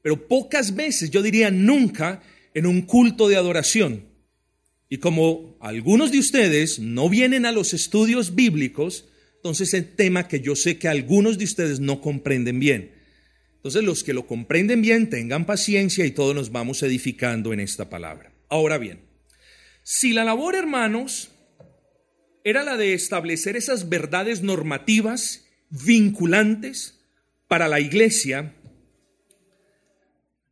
pero 0.00 0.26
pocas 0.26 0.74
veces, 0.74 1.10
yo 1.10 1.20
diría 1.20 1.50
nunca, 1.50 2.22
en 2.54 2.64
un 2.64 2.80
culto 2.80 3.28
de 3.28 3.36
adoración. 3.36 4.06
Y 4.88 4.96
como 4.96 5.58
algunos 5.60 6.10
de 6.10 6.18
ustedes 6.18 6.78
no 6.78 7.10
vienen 7.10 7.44
a 7.44 7.52
los 7.52 7.74
estudios 7.74 8.34
bíblicos, 8.34 9.04
entonces 9.34 9.74
es 9.74 9.94
tema 9.94 10.26
que 10.26 10.40
yo 10.40 10.56
sé 10.56 10.78
que 10.78 10.88
algunos 10.88 11.36
de 11.36 11.44
ustedes 11.44 11.80
no 11.80 12.00
comprenden 12.00 12.58
bien. 12.58 12.92
Entonces 13.56 13.84
los 13.84 14.02
que 14.02 14.14
lo 14.14 14.26
comprenden 14.26 14.80
bien, 14.80 15.10
tengan 15.10 15.44
paciencia 15.44 16.06
y 16.06 16.12
todos 16.12 16.34
nos 16.34 16.50
vamos 16.50 16.82
edificando 16.82 17.52
en 17.52 17.60
esta 17.60 17.90
palabra. 17.90 18.32
Ahora 18.48 18.78
bien, 18.78 19.00
si 19.82 20.14
la 20.14 20.24
labor, 20.24 20.54
hermanos, 20.54 21.32
era 22.46 22.62
la 22.62 22.76
de 22.76 22.94
establecer 22.94 23.56
esas 23.56 23.88
verdades 23.88 24.40
normativas 24.40 25.48
vinculantes 25.68 27.00
para 27.48 27.66
la 27.66 27.80
iglesia, 27.80 28.54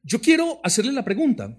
yo 0.02 0.20
quiero 0.20 0.60
hacerle 0.64 0.90
la 0.90 1.04
pregunta, 1.04 1.56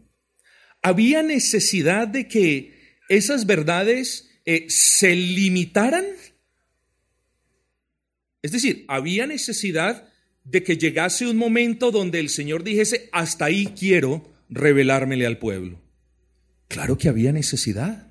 ¿había 0.82 1.24
necesidad 1.24 2.10
de 2.10 2.28
que 2.28 2.98
esas 3.08 3.46
verdades 3.46 4.30
eh, 4.44 4.66
se 4.68 5.16
limitaran? 5.16 6.04
Es 8.42 8.52
decir, 8.52 8.84
¿había 8.90 9.28
necesidad 9.28 10.10
de 10.44 10.64
que 10.64 10.76
llegase 10.76 11.28
un 11.28 11.38
momento 11.38 11.92
donde 11.92 12.20
el 12.20 12.28
Señor 12.28 12.66
dijese, 12.66 13.08
hasta 13.14 13.46
ahí 13.46 13.68
quiero 13.68 14.30
revelármele 14.50 15.26
al 15.26 15.38
pueblo? 15.38 15.82
Claro 16.68 16.98
que 16.98 17.08
había 17.08 17.32
necesidad. 17.32 18.05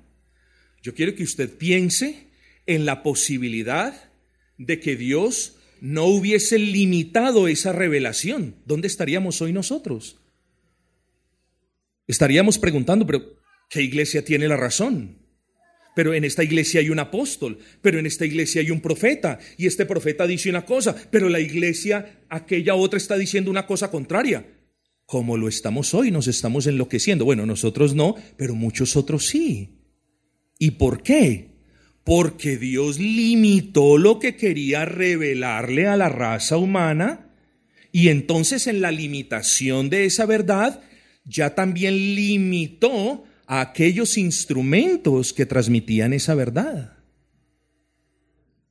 Yo 0.85 0.93
quiero 0.93 1.15
que 1.15 1.23
usted 1.23 1.49
piense 1.49 2.27
en 2.67 2.85
la 2.85 3.01
posibilidad 3.01 4.11
de 4.59 4.79
que 4.79 4.95
Dios 4.95 5.55
no 5.81 6.05
hubiese 6.05 6.59
limitado 6.59 7.47
esa 7.47 7.73
revelación. 7.73 8.57
¿Dónde 8.67 8.85
estaríamos 8.85 9.41
hoy 9.41 9.51
nosotros? 9.51 10.21
Estaríamos 12.05 12.59
preguntando, 12.59 13.03
pero 13.07 13.39
¿qué 13.67 13.81
iglesia 13.81 14.23
tiene 14.23 14.47
la 14.47 14.57
razón? 14.57 15.17
Pero 15.95 16.13
en 16.13 16.23
esta 16.23 16.43
iglesia 16.43 16.81
hay 16.81 16.91
un 16.91 16.99
apóstol, 16.99 17.57
pero 17.81 17.97
en 17.97 18.05
esta 18.05 18.27
iglesia 18.27 18.61
hay 18.61 18.69
un 18.69 18.79
profeta, 18.79 19.39
y 19.57 19.65
este 19.65 19.87
profeta 19.87 20.27
dice 20.27 20.51
una 20.51 20.65
cosa, 20.65 20.95
pero 21.09 21.29
la 21.29 21.39
iglesia, 21.39 22.21
aquella 22.29 22.75
otra 22.75 22.97
está 22.97 23.17
diciendo 23.17 23.49
una 23.49 23.65
cosa 23.65 23.89
contraria. 23.89 24.45
Como 25.07 25.35
lo 25.35 25.47
estamos 25.47 25.95
hoy, 25.95 26.11
nos 26.11 26.27
estamos 26.27 26.67
enloqueciendo. 26.67 27.25
Bueno, 27.25 27.47
nosotros 27.47 27.95
no, 27.95 28.13
pero 28.37 28.53
muchos 28.53 28.95
otros 28.95 29.25
sí. 29.25 29.74
¿Y 30.57 30.71
por 30.71 31.03
qué? 31.03 31.51
Porque 32.03 32.57
Dios 32.57 32.99
limitó 32.99 33.97
lo 33.97 34.19
que 34.19 34.35
quería 34.35 34.85
revelarle 34.85 35.87
a 35.87 35.97
la 35.97 36.09
raza 36.09 36.57
humana 36.57 37.31
y 37.91 38.09
entonces 38.09 38.67
en 38.67 38.81
la 38.81 38.91
limitación 38.91 39.89
de 39.89 40.05
esa 40.05 40.25
verdad 40.25 40.81
ya 41.23 41.55
también 41.55 41.95
limitó 42.15 43.23
a 43.47 43.61
aquellos 43.61 44.17
instrumentos 44.17 45.33
que 45.33 45.45
transmitían 45.45 46.13
esa 46.13 46.35
verdad. 46.35 46.97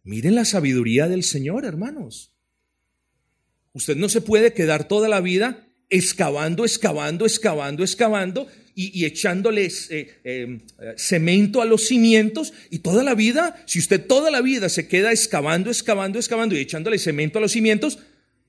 Miren 0.03 0.35
la 0.35 0.45
sabiduría 0.45 1.09
del 1.09 1.23
Señor, 1.23 1.64
hermanos. 1.64 2.35
Usted 3.73 3.97
no 3.97 4.09
se 4.09 4.21
puede 4.21 4.53
quedar 4.53 4.87
toda 4.87 5.09
la 5.09 5.21
vida 5.21 5.67
excavando, 5.88 6.64
excavando, 6.64 7.25
excavando, 7.25 7.83
excavando 7.83 8.47
y, 8.75 9.04
echándoles 9.04 9.88
eh, 9.90 10.19
em, 10.25 10.61
cemento 10.97 11.62
a 11.62 11.64
los 11.64 11.87
cimientos 11.87 12.52
y 12.71 12.81
toda 12.81 13.04
la 13.04 13.14
vida, 13.14 13.62
si 13.66 13.78
usted 13.78 14.04
toda 14.04 14.31
la 14.31 14.40
vida 14.40 14.69
se 14.69 14.88
queda 14.88 15.12
excavando, 15.12 15.71
excavando, 15.71 16.19
excavando 16.19 16.57
y 16.57 16.59
echándole 16.59 16.99
cemento 16.99 17.38
a 17.38 17.43
los 17.43 17.52
cimientos, 17.52 17.99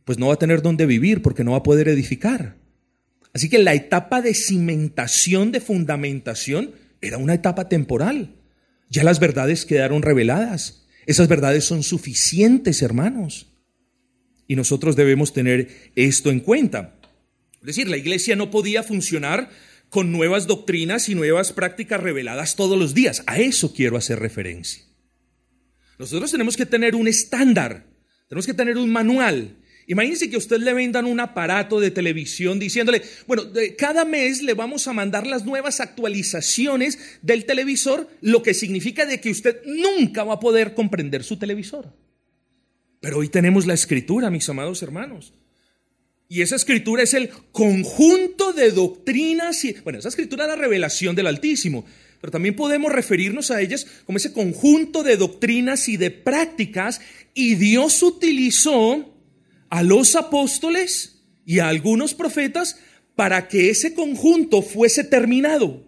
pues 0.03 0.17
no 0.17 0.27
va 0.27 0.35
a 0.35 0.39
tener 0.39 0.61
dónde 0.61 0.85
vivir 0.85 1.21
porque 1.21 1.43
no 1.43 1.51
va 1.51 1.57
a 1.57 1.63
poder 1.63 1.87
edificar. 1.87 2.55
Así 3.33 3.49
que 3.49 3.57
la 3.57 3.73
etapa 3.73 4.21
de 4.21 4.33
cimentación, 4.33 5.51
de 5.51 5.59
fundamentación, 5.59 6.71
era 7.01 7.17
una 7.17 7.33
etapa 7.33 7.67
temporal. 7.67 8.35
Ya 8.89 9.03
las 9.03 9.19
verdades 9.19 9.65
quedaron 9.65 10.01
reveladas. 10.01 10.85
Esas 11.05 11.27
verdades 11.27 11.65
son 11.65 11.83
suficientes, 11.83 12.81
hermanos. 12.81 13.47
Y 14.47 14.55
nosotros 14.55 14.95
debemos 14.95 15.33
tener 15.33 15.91
esto 15.95 16.31
en 16.31 16.39
cuenta. 16.39 16.95
Es 17.59 17.67
decir, 17.67 17.89
la 17.89 17.97
iglesia 17.97 18.35
no 18.35 18.51
podía 18.51 18.83
funcionar 18.83 19.49
con 19.89 20.11
nuevas 20.11 20.47
doctrinas 20.47 21.09
y 21.09 21.15
nuevas 21.15 21.53
prácticas 21.53 22.01
reveladas 22.01 22.55
todos 22.55 22.77
los 22.77 22.93
días. 22.93 23.23
A 23.27 23.39
eso 23.39 23.73
quiero 23.73 23.97
hacer 23.97 24.19
referencia. 24.19 24.83
Nosotros 25.97 26.31
tenemos 26.31 26.57
que 26.57 26.65
tener 26.65 26.95
un 26.95 27.07
estándar, 27.07 27.85
tenemos 28.27 28.45
que 28.45 28.53
tener 28.53 28.77
un 28.77 28.91
manual. 28.91 29.57
Imagínense 29.87 30.29
que 30.29 30.35
a 30.35 30.39
usted 30.39 30.59
le 30.59 30.73
vendan 30.73 31.05
un 31.05 31.19
aparato 31.19 31.79
de 31.79 31.91
televisión 31.91 32.59
diciéndole, 32.59 33.03
bueno, 33.27 33.43
cada 33.77 34.03
mes 34.03 34.41
le 34.41 34.55
vamos 34.55 34.87
a 34.87 34.93
mandar 34.93 35.27
las 35.27 35.45
nuevas 35.45 35.79
actualizaciones 35.79 36.97
del 37.21 37.45
televisor, 37.45 38.09
lo 38.21 38.41
que 38.41 38.55
significa 38.55 39.05
de 39.05 39.21
que 39.21 39.29
usted 39.29 39.61
nunca 39.65 40.23
va 40.23 40.35
a 40.35 40.39
poder 40.39 40.73
comprender 40.73 41.23
su 41.23 41.37
televisor. 41.37 41.93
Pero 42.99 43.19
hoy 43.19 43.29
tenemos 43.29 43.67
la 43.67 43.75
escritura, 43.75 44.31
mis 44.31 44.49
amados 44.49 44.81
hermanos. 44.81 45.33
Y 46.27 46.41
esa 46.41 46.55
escritura 46.55 47.03
es 47.03 47.13
el 47.13 47.29
conjunto 47.51 48.51
de 48.53 48.71
doctrinas 48.71 49.63
y, 49.63 49.73
bueno, 49.83 49.99
esa 49.99 50.09
escritura 50.09 50.45
es 50.45 50.49
la 50.49 50.55
revelación 50.55 51.15
del 51.15 51.27
Altísimo, 51.27 51.85
pero 52.19 52.31
también 52.31 52.55
podemos 52.55 52.91
referirnos 52.91 53.51
a 53.51 53.61
ellas 53.61 53.85
como 54.05 54.17
ese 54.17 54.33
conjunto 54.33 55.03
de 55.03 55.17
doctrinas 55.17 55.87
y 55.87 55.97
de 55.97 56.09
prácticas 56.09 56.99
y 57.35 57.55
Dios 57.55 58.01
utilizó 58.01 59.13
a 59.69 59.83
los 59.83 60.15
apóstoles 60.15 61.23
y 61.45 61.59
a 61.59 61.67
algunos 61.67 62.15
profetas 62.15 62.79
para 63.15 63.47
que 63.47 63.69
ese 63.69 63.93
conjunto 63.93 64.61
fuese 64.61 65.03
terminado. 65.03 65.84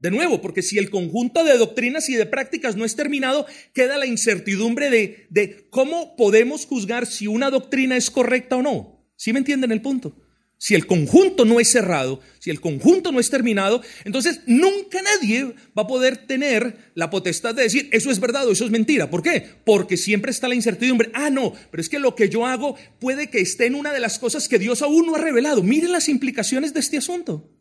De 0.00 0.10
nuevo, 0.10 0.40
porque 0.40 0.62
si 0.62 0.78
el 0.78 0.90
conjunto 0.90 1.44
de 1.44 1.58
doctrinas 1.58 2.08
y 2.08 2.14
de 2.14 2.26
prácticas 2.26 2.76
no 2.76 2.84
es 2.84 2.94
terminado, 2.94 3.46
queda 3.74 3.98
la 3.98 4.06
incertidumbre 4.06 4.90
de, 4.90 5.26
de 5.30 5.68
cómo 5.70 6.14
podemos 6.16 6.66
juzgar 6.66 7.06
si 7.06 7.26
una 7.26 7.50
doctrina 7.50 7.96
es 7.96 8.10
correcta 8.10 8.56
o 8.56 8.62
no. 8.62 9.04
¿Sí 9.16 9.32
me 9.32 9.40
entienden 9.40 9.72
el 9.72 9.82
punto? 9.82 10.16
Si 10.60 10.74
el 10.74 10.86
conjunto 10.86 11.44
no 11.44 11.60
es 11.60 11.70
cerrado, 11.70 12.20
si 12.40 12.50
el 12.50 12.60
conjunto 12.60 13.12
no 13.12 13.20
es 13.20 13.30
terminado, 13.30 13.80
entonces 14.04 14.40
nunca 14.46 15.00
nadie 15.02 15.54
va 15.76 15.82
a 15.82 15.86
poder 15.86 16.26
tener 16.26 16.90
la 16.94 17.10
potestad 17.10 17.54
de 17.54 17.62
decir 17.62 17.88
eso 17.92 18.10
es 18.10 18.18
verdad 18.18 18.46
o 18.46 18.52
eso 18.52 18.64
es 18.64 18.70
mentira. 18.72 19.08
¿Por 19.08 19.22
qué? 19.22 19.44
Porque 19.64 19.96
siempre 19.96 20.32
está 20.32 20.48
la 20.48 20.56
incertidumbre. 20.56 21.10
Ah, 21.14 21.30
no, 21.30 21.52
pero 21.70 21.80
es 21.80 21.88
que 21.88 22.00
lo 22.00 22.16
que 22.16 22.28
yo 22.28 22.44
hago 22.44 22.76
puede 22.98 23.30
que 23.30 23.40
esté 23.40 23.66
en 23.66 23.76
una 23.76 23.92
de 23.92 24.00
las 24.00 24.18
cosas 24.18 24.48
que 24.48 24.58
Dios 24.58 24.82
aún 24.82 25.06
no 25.06 25.14
ha 25.14 25.20
revelado. 25.20 25.62
Miren 25.62 25.92
las 25.92 26.08
implicaciones 26.08 26.74
de 26.74 26.80
este 26.80 26.98
asunto. 26.98 27.57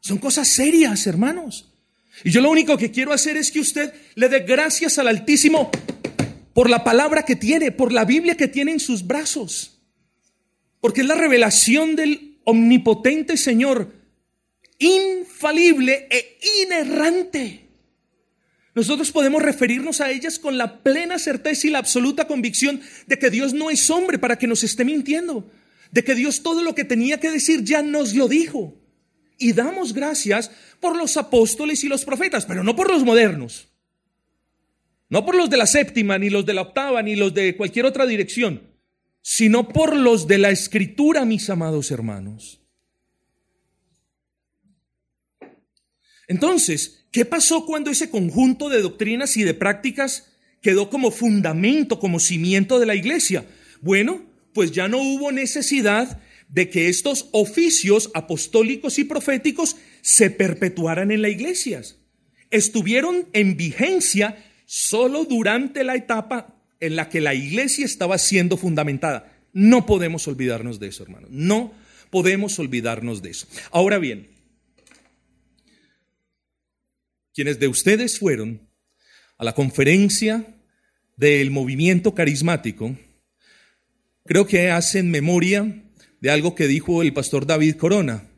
Son 0.00 0.18
cosas 0.18 0.48
serias, 0.48 1.06
hermanos. 1.06 1.72
Y 2.24 2.30
yo 2.30 2.40
lo 2.40 2.50
único 2.50 2.76
que 2.76 2.90
quiero 2.90 3.12
hacer 3.12 3.36
es 3.36 3.50
que 3.50 3.60
usted 3.60 3.92
le 4.14 4.28
dé 4.28 4.40
gracias 4.40 4.98
al 4.98 5.08
Altísimo 5.08 5.70
por 6.52 6.68
la 6.68 6.82
palabra 6.82 7.24
que 7.24 7.36
tiene, 7.36 7.70
por 7.70 7.92
la 7.92 8.04
Biblia 8.04 8.36
que 8.36 8.48
tiene 8.48 8.72
en 8.72 8.80
sus 8.80 9.06
brazos. 9.06 9.80
Porque 10.80 11.02
es 11.02 11.06
la 11.06 11.14
revelación 11.14 11.96
del 11.96 12.38
omnipotente 12.44 13.36
Señor, 13.36 13.92
infalible 14.78 16.08
e 16.10 16.38
inerrante. 16.62 17.68
Nosotros 18.74 19.10
podemos 19.10 19.42
referirnos 19.42 20.00
a 20.00 20.10
ellas 20.10 20.38
con 20.38 20.56
la 20.56 20.82
plena 20.82 21.18
certeza 21.18 21.66
y 21.66 21.70
la 21.70 21.78
absoluta 21.78 22.26
convicción 22.26 22.80
de 23.06 23.18
que 23.18 23.28
Dios 23.28 23.52
no 23.52 23.70
es 23.70 23.90
hombre 23.90 24.18
para 24.18 24.38
que 24.38 24.46
nos 24.46 24.62
esté 24.62 24.84
mintiendo, 24.84 25.50
de 25.90 26.04
que 26.04 26.14
Dios 26.14 26.42
todo 26.42 26.62
lo 26.62 26.74
que 26.74 26.84
tenía 26.84 27.18
que 27.18 27.30
decir 27.30 27.64
ya 27.64 27.82
nos 27.82 28.14
lo 28.14 28.28
dijo. 28.28 28.77
Y 29.38 29.52
damos 29.52 29.94
gracias 29.94 30.50
por 30.80 30.96
los 30.96 31.16
apóstoles 31.16 31.84
y 31.84 31.88
los 31.88 32.04
profetas, 32.04 32.44
pero 32.44 32.64
no 32.64 32.74
por 32.74 32.90
los 32.90 33.04
modernos. 33.04 33.68
No 35.08 35.24
por 35.24 35.36
los 35.36 35.48
de 35.48 35.56
la 35.56 35.66
séptima, 35.66 36.18
ni 36.18 36.28
los 36.28 36.44
de 36.44 36.54
la 36.54 36.62
octava, 36.62 37.02
ni 37.02 37.16
los 37.16 37.32
de 37.32 37.56
cualquier 37.56 37.86
otra 37.86 38.04
dirección, 38.04 38.62
sino 39.22 39.68
por 39.68 39.96
los 39.96 40.26
de 40.26 40.38
la 40.38 40.50
escritura, 40.50 41.24
mis 41.24 41.48
amados 41.48 41.90
hermanos. 41.90 42.60
Entonces, 46.26 47.06
¿qué 47.10 47.24
pasó 47.24 47.64
cuando 47.64 47.90
ese 47.90 48.10
conjunto 48.10 48.68
de 48.68 48.82
doctrinas 48.82 49.36
y 49.38 49.44
de 49.44 49.54
prácticas 49.54 50.32
quedó 50.60 50.90
como 50.90 51.10
fundamento, 51.10 51.98
como 52.00 52.20
cimiento 52.20 52.78
de 52.78 52.86
la 52.86 52.94
iglesia? 52.94 53.46
Bueno, 53.80 54.26
pues 54.52 54.72
ya 54.72 54.88
no 54.88 54.98
hubo 54.98 55.32
necesidad 55.32 56.20
de 56.48 56.70
que 56.70 56.88
estos 56.88 57.28
oficios 57.32 58.10
apostólicos 58.14 58.98
y 58.98 59.04
proféticos 59.04 59.76
se 60.00 60.30
perpetuaran 60.30 61.10
en 61.10 61.22
las 61.22 61.30
iglesias. 61.30 61.98
Estuvieron 62.50 63.28
en 63.32 63.56
vigencia 63.56 64.44
solo 64.64 65.24
durante 65.24 65.84
la 65.84 65.94
etapa 65.94 66.54
en 66.80 66.96
la 66.96 67.08
que 67.08 67.20
la 67.20 67.34
iglesia 67.34 67.84
estaba 67.84 68.18
siendo 68.18 68.56
fundamentada. 68.56 69.32
No 69.52 69.86
podemos 69.86 70.26
olvidarnos 70.28 70.78
de 70.80 70.88
eso, 70.88 71.02
hermano. 71.02 71.28
No 71.30 71.74
podemos 72.10 72.58
olvidarnos 72.58 73.22
de 73.22 73.30
eso. 73.30 73.46
Ahora 73.70 73.98
bien, 73.98 74.30
quienes 77.34 77.58
de 77.58 77.68
ustedes 77.68 78.18
fueron 78.18 78.68
a 79.36 79.44
la 79.44 79.54
conferencia 79.54 80.46
del 81.16 81.50
movimiento 81.50 82.14
carismático, 82.14 82.96
creo 84.24 84.46
que 84.46 84.70
hacen 84.70 85.10
memoria 85.10 85.84
de 86.20 86.30
algo 86.30 86.54
que 86.54 86.66
dijo 86.66 87.02
el 87.02 87.12
pastor 87.12 87.46
David 87.46 87.76
Corona. 87.76 88.28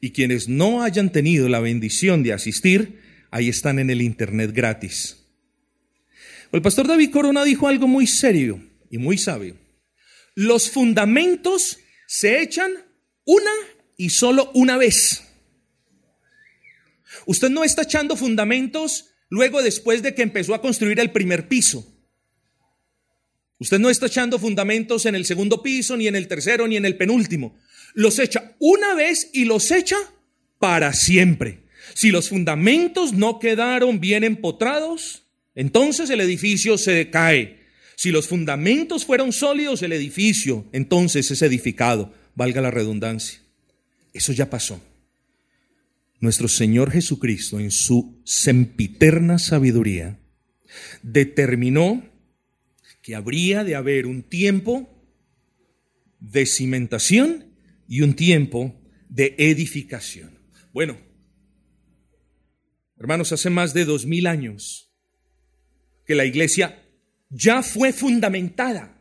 Y 0.00 0.12
quienes 0.12 0.48
no 0.48 0.82
hayan 0.82 1.10
tenido 1.10 1.48
la 1.48 1.60
bendición 1.60 2.22
de 2.22 2.32
asistir, 2.32 3.00
ahí 3.30 3.48
están 3.48 3.78
en 3.78 3.90
el 3.90 4.02
Internet 4.02 4.52
gratis. 4.52 5.24
El 6.52 6.62
pastor 6.62 6.86
David 6.86 7.10
Corona 7.10 7.44
dijo 7.44 7.68
algo 7.68 7.88
muy 7.88 8.06
serio 8.06 8.62
y 8.90 8.98
muy 8.98 9.18
sabio. 9.18 9.56
Los 10.34 10.70
fundamentos 10.70 11.78
se 12.06 12.40
echan 12.42 12.72
una 13.24 13.50
y 13.96 14.10
solo 14.10 14.50
una 14.54 14.76
vez. 14.76 15.22
Usted 17.24 17.48
no 17.48 17.64
está 17.64 17.82
echando 17.82 18.16
fundamentos 18.16 19.10
luego 19.28 19.62
después 19.62 20.02
de 20.02 20.14
que 20.14 20.22
empezó 20.22 20.54
a 20.54 20.60
construir 20.60 21.00
el 21.00 21.10
primer 21.10 21.48
piso. 21.48 21.95
Usted 23.58 23.78
no 23.78 23.88
está 23.88 24.06
echando 24.06 24.38
fundamentos 24.38 25.06
en 25.06 25.14
el 25.14 25.24
segundo 25.24 25.62
piso, 25.62 25.96
ni 25.96 26.06
en 26.06 26.16
el 26.16 26.28
tercero, 26.28 26.68
ni 26.68 26.76
en 26.76 26.84
el 26.84 26.96
penúltimo. 26.96 27.56
Los 27.94 28.18
echa 28.18 28.54
una 28.58 28.94
vez 28.94 29.30
y 29.32 29.44
los 29.44 29.70
echa 29.70 29.96
para 30.58 30.92
siempre. 30.92 31.60
Si 31.94 32.10
los 32.10 32.28
fundamentos 32.28 33.12
no 33.12 33.38
quedaron 33.38 34.00
bien 34.00 34.24
empotrados, 34.24 35.22
entonces 35.54 36.10
el 36.10 36.20
edificio 36.20 36.76
se 36.76 37.08
cae. 37.10 37.64
Si 37.96 38.10
los 38.10 38.28
fundamentos 38.28 39.06
fueron 39.06 39.32
sólidos, 39.32 39.80
el 39.82 39.92
edificio 39.92 40.66
entonces 40.72 41.30
es 41.30 41.40
edificado, 41.40 42.12
valga 42.34 42.60
la 42.60 42.70
redundancia. 42.70 43.40
Eso 44.12 44.32
ya 44.32 44.50
pasó. 44.50 44.80
Nuestro 46.20 46.48
Señor 46.48 46.90
Jesucristo, 46.90 47.58
en 47.58 47.70
su 47.70 48.20
sempiterna 48.24 49.38
sabiduría, 49.38 50.18
determinó 51.02 52.02
que 53.06 53.14
habría 53.14 53.62
de 53.62 53.76
haber 53.76 54.04
un 54.04 54.24
tiempo 54.24 54.90
de 56.18 56.44
cimentación 56.44 57.54
y 57.86 58.00
un 58.00 58.16
tiempo 58.16 58.74
de 59.08 59.36
edificación. 59.38 60.36
Bueno, 60.72 60.98
hermanos, 62.98 63.30
hace 63.30 63.48
más 63.48 63.72
de 63.74 63.84
dos 63.84 64.06
mil 64.06 64.26
años 64.26 64.90
que 66.04 66.16
la 66.16 66.24
iglesia 66.24 66.82
ya 67.30 67.62
fue 67.62 67.92
fundamentada. 67.92 69.00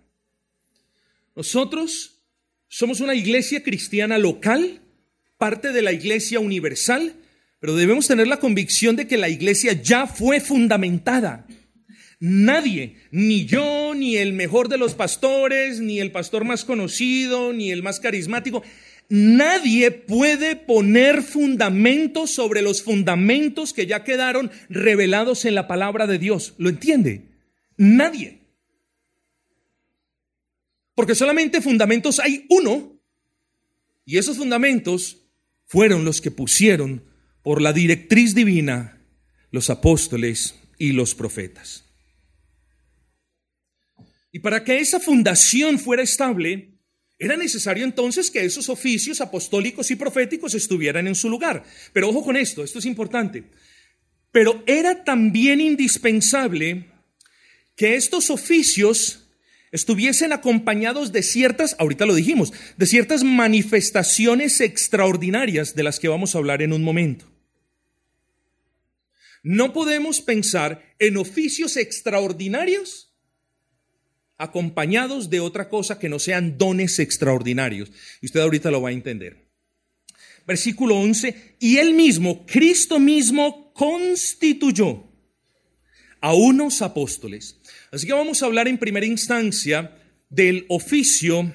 Nosotros 1.36 2.28
somos 2.68 3.00
una 3.00 3.16
iglesia 3.16 3.64
cristiana 3.64 4.20
local, 4.20 4.84
parte 5.40 5.72
de 5.72 5.82
la 5.82 5.94
iglesia 5.94 6.40
universal, 6.40 7.16
pero 7.60 7.76
debemos 7.76 8.08
tener 8.08 8.28
la 8.28 8.40
convicción 8.40 8.96
de 8.98 9.08
que 9.08 9.18
la 9.18 9.30
iglesia 9.30 9.74
ya 9.74 10.06
fue 10.06 10.42
fundamentada. 10.42 11.48
Nadie, 12.20 12.96
ni 13.12 13.46
yo, 13.46 13.94
ni 13.94 14.18
el 14.18 14.34
mejor 14.34 14.70
de 14.70 14.78
los 14.78 14.94
pastores, 14.94 15.80
ni 15.80 16.00
el 16.00 16.12
pastor 16.12 16.46
más 16.46 16.64
conocido, 16.64 17.54
ni 17.54 17.72
el 17.72 17.84
más 17.84 18.00
carismático, 18.00 18.64
nadie 19.10 19.92
puede 19.92 20.56
poner 20.56 21.22
fundamentos 21.22 22.32
sobre 22.32 22.62
los 22.62 22.82
fundamentos 22.82 23.74
que 23.74 23.86
ya 23.86 24.04
quedaron 24.04 24.52
revelados 24.70 25.46
en 25.46 25.56
la 25.56 25.68
palabra 25.68 26.08
de 26.08 26.18
Dios. 26.18 26.54
¿Lo 26.58 26.70
entiende? 26.70 27.30
Nadie. 27.78 28.42
Porque 30.96 31.16
solamente 31.16 31.62
fundamentos 31.62 32.20
hay 32.20 32.46
uno, 32.50 33.00
y 34.06 34.18
esos 34.18 34.38
fundamentos 34.38 35.18
fueron 35.66 36.06
los 36.06 36.22
que 36.22 36.32
pusieron 36.32 37.04
por 37.44 37.62
la 37.62 37.74
directriz 37.74 38.34
divina 38.34 39.02
los 39.52 39.70
apóstoles 39.70 40.56
y 40.78 40.92
los 40.92 41.16
profetas. 41.16 41.85
Y 44.36 44.40
para 44.40 44.66
que 44.66 44.80
esa 44.80 45.00
fundación 45.00 45.80
fuera 45.80 46.04
estable, 46.04 46.74
era 47.18 47.38
necesario 47.38 47.86
entonces 47.86 48.30
que 48.30 48.44
esos 48.44 48.68
oficios 48.68 49.22
apostólicos 49.22 49.90
y 49.92 49.96
proféticos 49.96 50.54
estuvieran 50.56 51.08
en 51.08 51.16
su 51.16 51.30
lugar. 51.30 51.64
Pero 51.94 52.10
ojo 52.10 52.22
con 52.22 52.36
esto, 52.36 52.62
esto 52.62 52.80
es 52.80 52.86
importante. 52.86 53.46
Pero 54.34 54.62
era 54.68 55.06
también 55.06 55.62
indispensable 55.62 56.86
que 57.78 57.96
estos 57.96 58.30
oficios 58.30 59.30
estuviesen 59.72 60.34
acompañados 60.34 61.14
de 61.14 61.24
ciertas, 61.24 61.78
ahorita 61.80 62.06
lo 62.06 62.14
dijimos, 62.14 62.52
de 62.76 62.88
ciertas 62.88 63.24
manifestaciones 63.24 64.60
extraordinarias 64.60 65.76
de 65.76 65.84
las 65.84 65.98
que 65.98 66.10
vamos 66.10 66.36
a 66.36 66.40
hablar 66.40 66.62
en 66.62 66.74
un 66.74 66.84
momento. 66.84 67.26
No 69.44 69.72
podemos 69.72 70.20
pensar 70.20 70.94
en 71.00 71.16
oficios 71.16 71.78
extraordinarios 71.78 73.15
acompañados 74.38 75.30
de 75.30 75.40
otra 75.40 75.70
cosa 75.70 76.00
que 76.00 76.10
no 76.10 76.20
sean 76.20 76.58
dones 76.58 77.00
extraordinarios. 77.00 77.92
Y 78.22 78.28
usted 78.28 78.42
ahorita 78.42 78.72
lo 78.72 78.82
va 78.82 78.90
a 78.90 78.94
entender. 78.94 79.46
Versículo 80.46 80.96
11, 80.98 81.56
y 81.60 81.78
él 81.78 81.94
mismo, 81.94 82.46
Cristo 82.46 83.00
mismo, 83.00 83.74
constituyó 83.74 85.04
a 86.22 86.34
unos 86.34 86.82
apóstoles. 86.82 87.60
Así 87.92 88.06
que 88.06 88.14
vamos 88.14 88.42
a 88.42 88.46
hablar 88.46 88.68
en 88.68 88.78
primera 88.78 89.06
instancia 89.06 89.98
del 90.30 90.66
oficio 90.70 91.54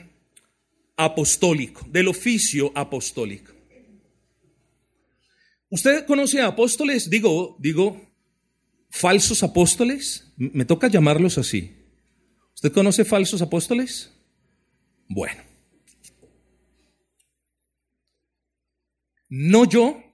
apostólico, 0.97 1.87
del 1.89 2.09
oficio 2.09 2.73
apostólico. 2.75 3.53
¿Usted 5.69 6.05
conoce 6.05 6.41
a 6.41 6.49
apóstoles? 6.49 7.09
Digo, 7.09 7.57
digo, 7.61 8.01
falsos 8.91 9.45
apóstoles. 9.45 10.33
Me 10.37 10.65
toca 10.65 10.89
llamarlos 10.89 11.39
así. 11.39 11.80
¿Usted 12.61 12.73
conoce 12.73 13.07
falsos 13.07 13.41
apóstoles? 13.41 14.11
Bueno. 15.09 15.43
No 19.31 19.65
yo, 19.65 20.05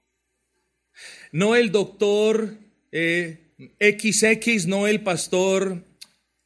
no 1.32 1.56
el 1.56 1.72
doctor 1.72 2.56
eh, 2.92 3.52
XX, 3.80 4.68
no 4.68 4.86
el 4.86 5.02
pastor 5.02 5.84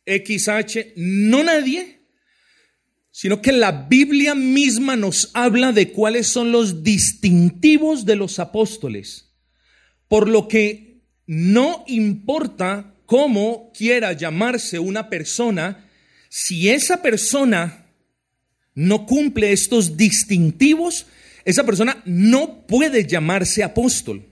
XH, 0.06 0.94
no 0.96 1.44
nadie, 1.44 2.00
sino 3.10 3.42
que 3.42 3.52
la 3.52 3.70
Biblia 3.70 4.34
misma 4.34 4.96
nos 4.96 5.30
habla 5.34 5.72
de 5.72 5.92
cuáles 5.92 6.28
son 6.28 6.50
los 6.50 6.82
distintivos 6.82 8.06
de 8.06 8.16
los 8.16 8.38
apóstoles. 8.38 9.34
Por 10.08 10.30
lo 10.30 10.48
que 10.48 11.02
no 11.26 11.84
importa 11.88 12.94
cómo 13.04 13.70
quiera 13.76 14.14
llamarse 14.14 14.78
una 14.78 15.10
persona, 15.10 15.88
si 16.30 16.70
esa 16.70 17.02
persona 17.02 17.86
no 18.74 19.04
cumple 19.04 19.52
estos 19.52 19.96
distintivos, 19.96 21.06
esa 21.44 21.64
persona 21.64 22.00
no 22.06 22.66
puede 22.68 23.04
llamarse 23.04 23.64
apóstol. 23.64 24.24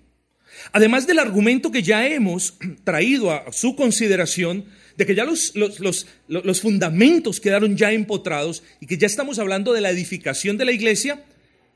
Además 0.73 1.07
del 1.09 1.19
argumento 1.19 1.73
que 1.73 1.83
ya 1.83 2.07
hemos 2.07 2.55
traído 2.85 3.33
a 3.33 3.53
su 3.53 3.75
consideración, 3.75 4.65
de 4.97 5.07
que 5.07 5.15
ya 5.15 5.25
los, 5.25 5.55
los, 5.55 6.61
fundamentos 6.61 7.41
quedaron 7.41 7.77
ya 7.77 7.93
empotrados 7.93 8.63
y 8.81 8.87
que 8.87 8.99
ya 8.99 9.07
estamos 9.07 9.39
hablando 9.39 9.73
de 9.73 9.81
la 9.81 9.91
edificación 9.91 10.57
de 10.57 10.65
la 10.65 10.73
iglesia, 10.73 11.25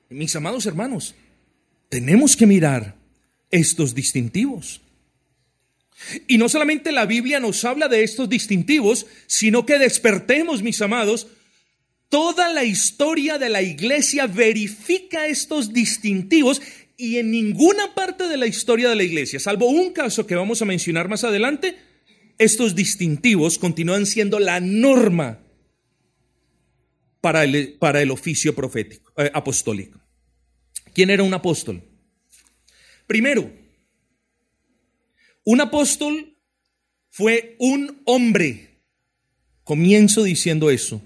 mis 0.09 0.35
amados 0.35 0.67
hermanos, 0.67 1.15
tenemos 1.89 2.37
que 2.37 2.47
mirar 2.47 2.97
estos 3.51 3.95
distintivos. 3.95 4.81
Y 6.27 6.38
no 6.38 6.49
solamente 6.49 6.93
la 6.93 7.07
Biblia 7.07 7.41
nos 7.41 7.65
habla 7.65 7.88
de 7.88 8.03
estos 8.03 8.29
distintivos, 8.29 9.07
sino 9.27 9.67
que 9.67 9.79
despertemos, 9.79 10.62
mis 10.62 10.81
amados, 10.83 11.29
toda 12.09 12.53
la 12.53 12.65
historia 12.65 13.38
de 13.38 13.49
la 13.49 13.62
iglesia 13.62 14.27
verifica 14.27 15.27
estos 15.27 15.73
distintivos 15.73 16.61
y 16.97 17.17
en 17.17 17.31
ninguna 17.31 17.95
parte 17.95 18.29
de 18.29 18.37
la 18.37 18.47
historia 18.47 18.88
de 18.88 18.97
la 18.97 19.03
iglesia, 19.03 19.41
salvo 19.41 19.67
un 19.67 19.93
caso 19.93 20.27
que 20.27 20.35
vamos 20.35 20.61
a 20.62 20.67
mencionar 20.67 21.09
más 21.09 21.25
adelante, 21.25 21.77
estos 22.38 22.75
distintivos 22.75 23.59
continúan 23.59 24.07
siendo 24.07 24.38
la 24.38 24.61
norma 24.61 25.41
para 27.21 27.45
el, 27.45 27.75
para 27.79 28.03
el 28.03 28.11
oficio 28.11 28.55
profético, 28.55 29.12
eh, 29.17 29.31
apostólico. 29.33 30.01
¿Quién 30.93 31.11
era 31.11 31.23
un 31.23 31.33
apóstol? 31.33 31.83
Primero, 33.07 33.51
un 35.44 35.61
apóstol 35.61 36.37
fue 37.11 37.57
un 37.59 38.02
hombre. 38.05 38.81
Comienzo 39.64 40.22
diciendo 40.22 40.70
eso. 40.70 41.02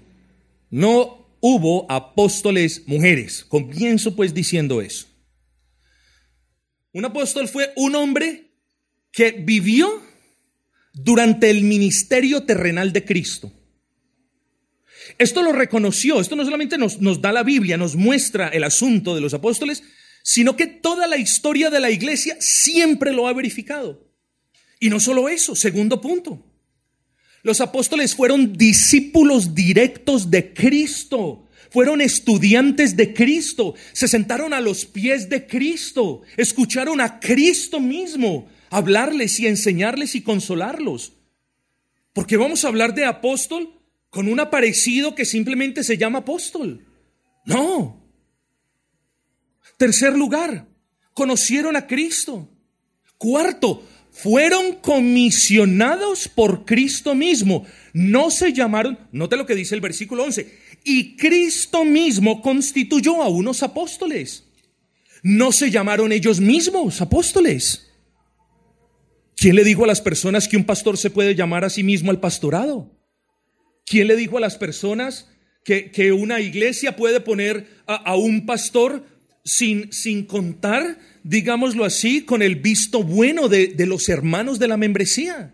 No 0.69 1.37
hubo 1.41 1.89
apóstoles 1.91 2.83
mujeres. 2.87 3.43
Comienzo 3.43 4.15
pues 4.15 4.33
diciendo 4.33 4.81
eso. 4.81 5.07
Un 6.93 7.05
apóstol 7.05 7.47
fue 7.47 7.73
un 7.75 7.95
hombre 7.95 8.51
que 9.11 9.31
vivió 9.31 10.01
durante 10.93 11.49
el 11.49 11.63
ministerio 11.63 12.43
terrenal 12.43 12.91
de 12.93 13.05
Cristo. 13.05 13.51
Esto 15.17 15.41
lo 15.41 15.51
reconoció, 15.51 16.19
esto 16.19 16.35
no 16.35 16.43
solamente 16.43 16.77
nos, 16.77 17.01
nos, 17.01 17.21
da 17.21 17.31
la 17.31 17.43
Biblia, 17.43 17.77
nos 17.77 17.95
muestra 17.95 18.49
el 18.49 18.63
asunto 18.63 19.15
de 19.15 19.21
los 19.21 19.33
apóstoles, 19.33 19.83
sino 20.23 20.55
que 20.55 20.67
toda 20.67 21.07
la 21.07 21.17
historia 21.17 21.69
de 21.69 21.79
la 21.79 21.91
iglesia 21.91 22.35
siempre 22.39 23.13
lo 23.13 23.27
ha 23.27 23.33
verificado. 23.33 24.06
Y 24.79 24.89
no 24.89 24.99
solo 24.99 25.29
eso, 25.29 25.55
segundo 25.55 25.99
punto, 26.01 26.43
los 27.43 27.61
apóstoles 27.61 28.15
fueron 28.15 28.53
discípulos 28.53 29.55
directos 29.55 30.29
de 30.29 30.53
Cristo, 30.53 31.47
fueron 31.69 32.01
estudiantes 32.01 32.95
de 32.95 33.13
Cristo, 33.13 33.75
se 33.93 34.07
sentaron 34.07 34.53
a 34.53 34.61
los 34.61 34.85
pies 34.85 35.29
de 35.29 35.47
Cristo, 35.47 36.21
escucharon 36.35 37.01
a 37.01 37.19
Cristo 37.19 37.79
mismo, 37.79 38.49
hablarles 38.69 39.39
y 39.39 39.47
enseñarles 39.47 40.15
y 40.15 40.21
consolarlos. 40.21 41.13
Porque 42.13 42.37
vamos 42.37 42.65
a 42.65 42.69
hablar 42.69 42.93
de 42.93 43.05
apóstol 43.05 43.79
con 44.09 44.27
un 44.27 44.39
aparecido 44.39 45.15
que 45.15 45.25
simplemente 45.25 45.83
se 45.83 45.97
llama 45.97 46.19
apóstol. 46.19 46.85
No. 47.45 48.03
Tercer 49.77 50.17
lugar, 50.17 50.67
conocieron 51.13 51.75
a 51.75 51.85
Cristo. 51.85 52.49
Cuarto, 53.17 53.83
fueron 54.17 54.73
comisionados 54.73 56.27
por 56.27 56.65
Cristo 56.65 57.13
mismo. 57.13 57.67
No 57.93 58.31
se 58.31 58.51
llamaron, 58.51 58.97
note 59.11 59.37
lo 59.37 59.45
que 59.45 59.53
dice 59.53 59.75
el 59.75 59.81
versículo 59.81 60.23
11, 60.23 60.51
y 60.83 61.15
Cristo 61.17 61.85
mismo 61.85 62.41
constituyó 62.41 63.21
a 63.21 63.27
unos 63.27 63.61
apóstoles. 63.61 64.45
No 65.21 65.51
se 65.51 65.69
llamaron 65.69 66.11
ellos 66.11 66.39
mismos 66.39 66.99
apóstoles. 66.99 67.91
¿Quién 69.35 69.55
le 69.55 69.63
dijo 69.63 69.83
a 69.83 69.87
las 69.87 70.01
personas 70.01 70.47
que 70.47 70.57
un 70.57 70.65
pastor 70.65 70.97
se 70.97 71.11
puede 71.11 71.35
llamar 71.35 71.63
a 71.63 71.69
sí 71.69 71.83
mismo 71.83 72.09
al 72.09 72.19
pastorado? 72.19 72.91
¿Quién 73.85 74.07
le 74.07 74.15
dijo 74.15 74.37
a 74.37 74.41
las 74.41 74.57
personas 74.57 75.29
que, 75.63 76.11
una 76.11 76.39
iglesia 76.39 76.95
puede 76.95 77.19
poner 77.19 77.67
a, 77.85 78.15
un 78.15 78.45
pastor 78.45 79.03
sin, 79.47 79.91
sin, 79.93 80.25
contar, 80.25 80.99
digámoslo 81.23 81.85
así, 81.85 82.21
con 82.21 82.41
el 82.41 82.57
visto 82.57 83.01
bueno 83.01 83.47
de, 83.47 83.67
de 83.67 83.85
los 83.85 84.09
hermanos 84.09 84.59
de 84.59 84.67
la 84.67 84.77
membresía? 84.77 85.53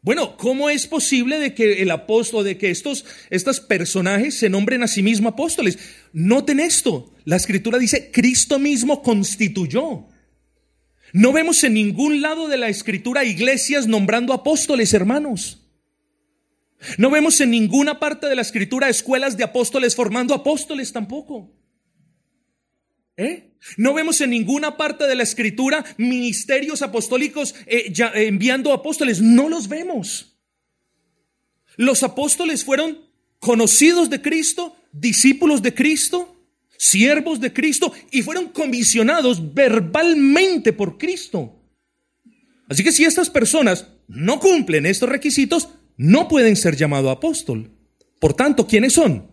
Bueno, 0.00 0.36
¿cómo 0.36 0.70
es 0.70 0.86
posible 0.86 1.38
de 1.38 1.54
que 1.54 1.82
el 1.82 1.90
apóstol, 1.90 2.44
de 2.44 2.56
que 2.56 2.70
estos, 2.70 3.04
estos 3.30 3.60
personajes 3.60 4.38
se 4.38 4.48
nombren 4.48 4.82
a 4.82 4.88
sí 4.88 5.02
mismos 5.02 5.32
apóstoles? 5.32 5.78
Noten 6.12 6.60
esto, 6.60 7.12
la 7.24 7.36
escritura 7.36 7.78
dice, 7.78 8.10
Cristo 8.10 8.58
mismo 8.58 9.02
constituyó. 9.02 10.06
No 11.12 11.32
vemos 11.32 11.62
en 11.64 11.74
ningún 11.74 12.22
lado 12.22 12.48
de 12.48 12.56
la 12.56 12.68
escritura 12.68 13.24
iglesias 13.24 13.86
nombrando 13.86 14.32
apóstoles, 14.32 14.94
hermanos. 14.94 15.64
No 16.96 17.10
vemos 17.10 17.40
en 17.40 17.50
ninguna 17.50 17.98
parte 17.98 18.28
de 18.28 18.36
la 18.36 18.42
escritura 18.42 18.88
escuelas 18.88 19.36
de 19.36 19.44
apóstoles 19.44 19.96
formando 19.96 20.32
apóstoles 20.32 20.92
tampoco. 20.92 21.57
¿Eh? 23.18 23.50
No 23.76 23.94
vemos 23.94 24.20
en 24.20 24.30
ninguna 24.30 24.76
parte 24.76 25.08
de 25.08 25.16
la 25.16 25.24
escritura 25.24 25.84
ministerios 25.98 26.82
apostólicos 26.82 27.52
eh, 27.66 27.92
enviando 28.14 28.72
apóstoles. 28.72 29.20
No 29.20 29.48
los 29.48 29.68
vemos. 29.68 30.38
Los 31.76 32.04
apóstoles 32.04 32.64
fueron 32.64 32.98
conocidos 33.40 34.08
de 34.08 34.22
Cristo, 34.22 34.76
discípulos 34.92 35.62
de 35.62 35.74
Cristo, 35.74 36.36
siervos 36.76 37.40
de 37.40 37.52
Cristo 37.52 37.92
y 38.12 38.22
fueron 38.22 38.50
comisionados 38.50 39.52
verbalmente 39.52 40.72
por 40.72 40.96
Cristo. 40.96 41.60
Así 42.68 42.84
que 42.84 42.92
si 42.92 43.04
estas 43.04 43.30
personas 43.30 43.88
no 44.06 44.38
cumplen 44.38 44.86
estos 44.86 45.08
requisitos, 45.08 45.70
no 45.96 46.28
pueden 46.28 46.54
ser 46.54 46.76
llamados 46.76 47.10
apóstol. 47.10 47.72
Por 48.20 48.34
tanto, 48.34 48.68
¿quiénes 48.68 48.92
son? 48.92 49.28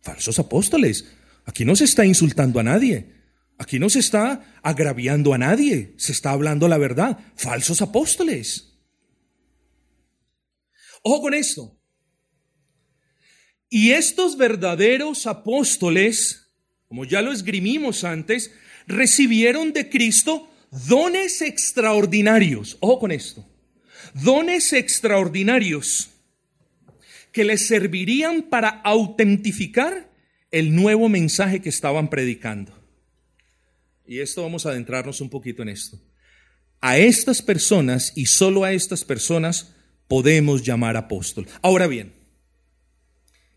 Falsos 0.00 0.38
apóstoles. 0.38 1.06
Aquí 1.44 1.66
no 1.66 1.76
se 1.76 1.84
está 1.84 2.06
insultando 2.06 2.60
a 2.60 2.62
nadie. 2.62 3.15
Aquí 3.58 3.78
no 3.78 3.88
se 3.88 4.00
está 4.00 4.58
agraviando 4.62 5.32
a 5.32 5.38
nadie. 5.38 5.94
Se 5.96 6.12
está 6.12 6.30
hablando 6.30 6.68
la 6.68 6.78
verdad. 6.78 7.18
Falsos 7.36 7.82
apóstoles. 7.82 8.78
Ojo 11.02 11.22
con 11.22 11.34
esto. 11.34 11.78
Y 13.68 13.92
estos 13.92 14.36
verdaderos 14.36 15.26
apóstoles 15.26 16.46
como 16.88 17.04
ya 17.04 17.22
lo 17.22 17.32
esgrimimos 17.32 18.04
antes, 18.04 18.52
recibieron 18.86 19.72
de 19.72 19.88
Cristo 19.88 20.48
dones 20.88 21.42
extraordinarios. 21.42 22.76
Ojo 22.80 23.00
con 23.00 23.12
esto. 23.12 23.46
Dones 24.14 24.72
extraordinarios 24.72 26.10
que 27.32 27.44
les 27.44 27.66
servirían 27.66 28.42
para 28.42 28.68
autentificar 28.68 30.10
el 30.50 30.74
nuevo 30.74 31.08
mensaje 31.08 31.60
que 31.60 31.68
estaban 31.68 32.08
predicando. 32.08 32.72
Y 34.06 34.20
esto 34.20 34.42
vamos 34.42 34.66
a 34.66 34.70
adentrarnos 34.70 35.20
un 35.20 35.30
poquito 35.30 35.62
en 35.62 35.68
esto. 35.68 35.98
A 36.80 36.98
estas 36.98 37.42
personas 37.42 38.12
y 38.14 38.26
solo 38.26 38.64
a 38.64 38.72
estas 38.72 39.04
personas 39.04 39.74
podemos 40.08 40.62
llamar 40.62 40.96
apóstol. 40.96 41.46
Ahora 41.62 41.86
bien, 41.86 42.12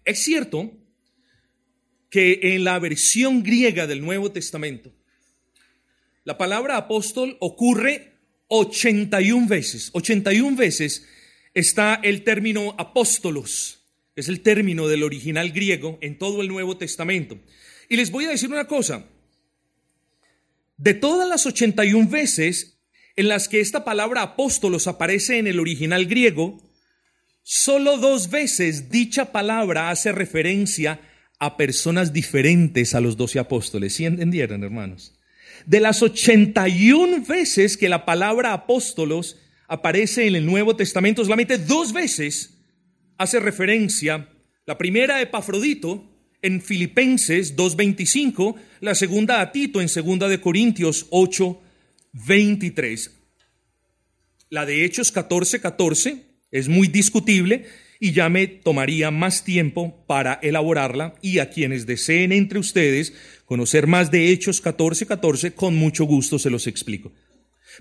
es 0.06 0.24
cierto 0.24 0.72
que 2.10 2.40
en 2.56 2.64
la 2.64 2.80
versión 2.80 3.44
griega 3.44 3.86
del 3.86 4.02
Nuevo 4.02 4.32
Testamento, 4.32 4.92
la 6.24 6.38
palabra 6.38 6.78
apóstol 6.78 7.38
ocurre 7.40 8.14
81 8.48 9.48
veces. 9.48 9.90
81 9.94 10.58
veces 10.58 11.08
está 11.54 12.00
el 12.04 12.24
término 12.24 12.76
apóstolos, 12.78 13.86
es 14.16 14.28
el 14.28 14.42
término 14.42 14.88
del 14.88 15.04
original 15.04 15.52
griego 15.52 15.98
en 16.02 16.18
todo 16.18 16.42
el 16.42 16.48
Nuevo 16.48 16.78
Testamento. 16.78 17.38
Y 17.90 17.96
les 17.96 18.12
voy 18.12 18.26
a 18.26 18.30
decir 18.30 18.50
una 18.50 18.68
cosa. 18.68 19.06
De 20.80 20.96
todas 20.96 21.30
las 21.30 21.46
81 21.46 22.10
veces 22.10 22.80
en 23.15 23.28
las 23.28 23.48
que 23.48 23.60
esta 23.60 23.86
palabra 23.86 24.24
apóstolos 24.24 24.88
aparece 24.88 25.38
en 25.38 25.46
el 25.46 25.60
original 25.60 26.08
griego, 26.08 26.60
Solo 27.52 27.98
dos 27.98 28.30
veces 28.30 28.92
dicha 28.92 29.32
palabra 29.32 29.89
hace 29.89 30.12
referencia 30.12 31.02
a 31.39 31.58
personas 31.58 32.13
diferentes 32.13 32.94
a 32.94 33.02
los 33.02 33.18
doce 33.18 33.39
apóstoles. 33.39 33.96
¿Sí 33.96 34.06
entendieron, 34.06 34.63
hermanos? 34.63 35.18
De 35.65 35.80
las 35.80 36.04
81 36.04 37.26
veces 37.26 37.76
que 37.76 37.89
la 37.89 38.06
palabra 38.06 38.54
apóstolos 38.54 39.39
aparece 39.68 40.28
en 40.28 40.36
el 40.36 40.46
Nuevo 40.46 40.76
Testamento, 40.76 41.24
solamente 41.24 41.58
dos 41.58 41.92
veces 41.92 42.60
hace 43.18 43.39
referencia. 43.39 44.30
La 44.68 44.78
primera 44.78 45.15
a 45.15 45.22
Epafrodito 45.22 46.09
en 46.41 46.62
Filipenses 46.62 47.56
2.25, 47.56 48.56
la 48.82 48.95
segunda 48.95 49.41
a 49.41 49.52
Tito 49.52 49.82
en 49.82 49.88
2 49.88 50.30
de 50.30 50.41
Corintios 50.41 51.10
8.23. 51.10 53.12
La 54.49 54.65
de 54.65 54.86
Hechos 54.86 55.13
14.14 55.13 55.62
14, 55.62 56.30
es 56.52 56.67
muy 56.67 56.88
discutible 56.88 57.65
y 57.99 58.13
ya 58.13 58.30
me 58.30 58.47
tomaría 58.47 59.12
más 59.12 59.43
tiempo 59.43 60.06
para 60.08 60.39
elaborarla 60.41 61.15
y 61.21 61.39
a 61.39 61.49
quienes 61.49 61.86
deseen 61.86 62.32
entre 62.32 62.60
ustedes 62.60 63.13
conocer 63.45 63.88
más 63.88 64.10
de 64.10 64.30
Hechos 64.30 64.63
14:14, 64.63 65.06
14, 65.06 65.54
con 65.54 65.75
mucho 65.75 66.06
gusto 66.06 66.39
se 66.39 66.49
los 66.49 66.67
explico. 66.67 67.12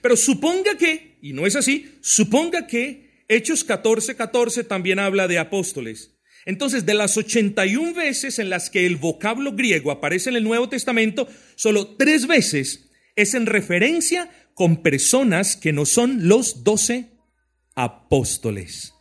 Pero 0.02 0.16
suponga 0.16 0.76
que, 0.76 1.18
y 1.22 1.32
no 1.32 1.46
es 1.46 1.56
así, 1.56 1.98
suponga 2.00 2.66
que 2.66 3.24
Hechos 3.28 3.66
14:14 3.66 4.16
14 4.16 4.64
también 4.64 4.98
habla 4.98 5.28
de 5.28 5.38
apóstoles. 5.38 6.17
Entonces, 6.48 6.86
de 6.86 6.94
las 6.94 7.14
81 7.18 7.92
veces 7.92 8.38
en 8.38 8.48
las 8.48 8.70
que 8.70 8.86
el 8.86 8.96
vocablo 8.96 9.52
griego 9.52 9.90
aparece 9.90 10.30
en 10.30 10.36
el 10.36 10.44
Nuevo 10.44 10.70
Testamento, 10.70 11.28
solo 11.56 11.96
tres 11.96 12.26
veces 12.26 12.88
es 13.16 13.34
en 13.34 13.44
referencia 13.44 14.30
con 14.54 14.82
personas 14.82 15.56
que 15.58 15.74
no 15.74 15.84
son 15.84 16.26
los 16.26 16.64
doce 16.64 17.10
apóstoles. 17.74 18.94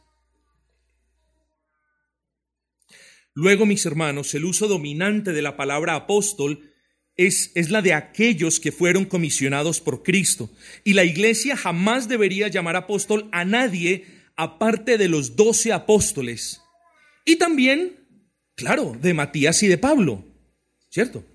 Luego, 3.34 3.66
mis 3.66 3.86
hermanos, 3.86 4.36
el 4.36 4.44
uso 4.44 4.68
dominante 4.68 5.32
de 5.32 5.42
la 5.42 5.56
palabra 5.56 5.96
apóstol 5.96 6.74
es, 7.16 7.54
es, 7.56 7.70
la 7.70 7.82
de 7.82 7.94
aquellos 7.94 8.60
que 8.60 8.74
fueron 8.74 9.06
comisionados 9.06 9.80
por 9.80 10.04
Cristo. 10.04 10.50
Y 10.84 10.96
la 10.96 11.06
iglesia 11.06 11.56
jamás 11.56 12.10
debería 12.10 12.50
llamar 12.50 12.76
apóstol 12.76 13.30
a 13.32 13.46
nadie 13.46 14.04
aparte 14.36 14.98
de 14.98 15.08
los 15.08 15.38
doce 15.38 15.72
apóstoles. 15.72 16.62
Y 17.28 17.36
también, 17.36 17.94
claro, 18.56 18.96
de 19.02 19.14
Matías 19.14 19.62
y 19.62 19.68
de 19.68 19.78
Pablo. 19.78 20.24
¿Cierto? 20.90 21.26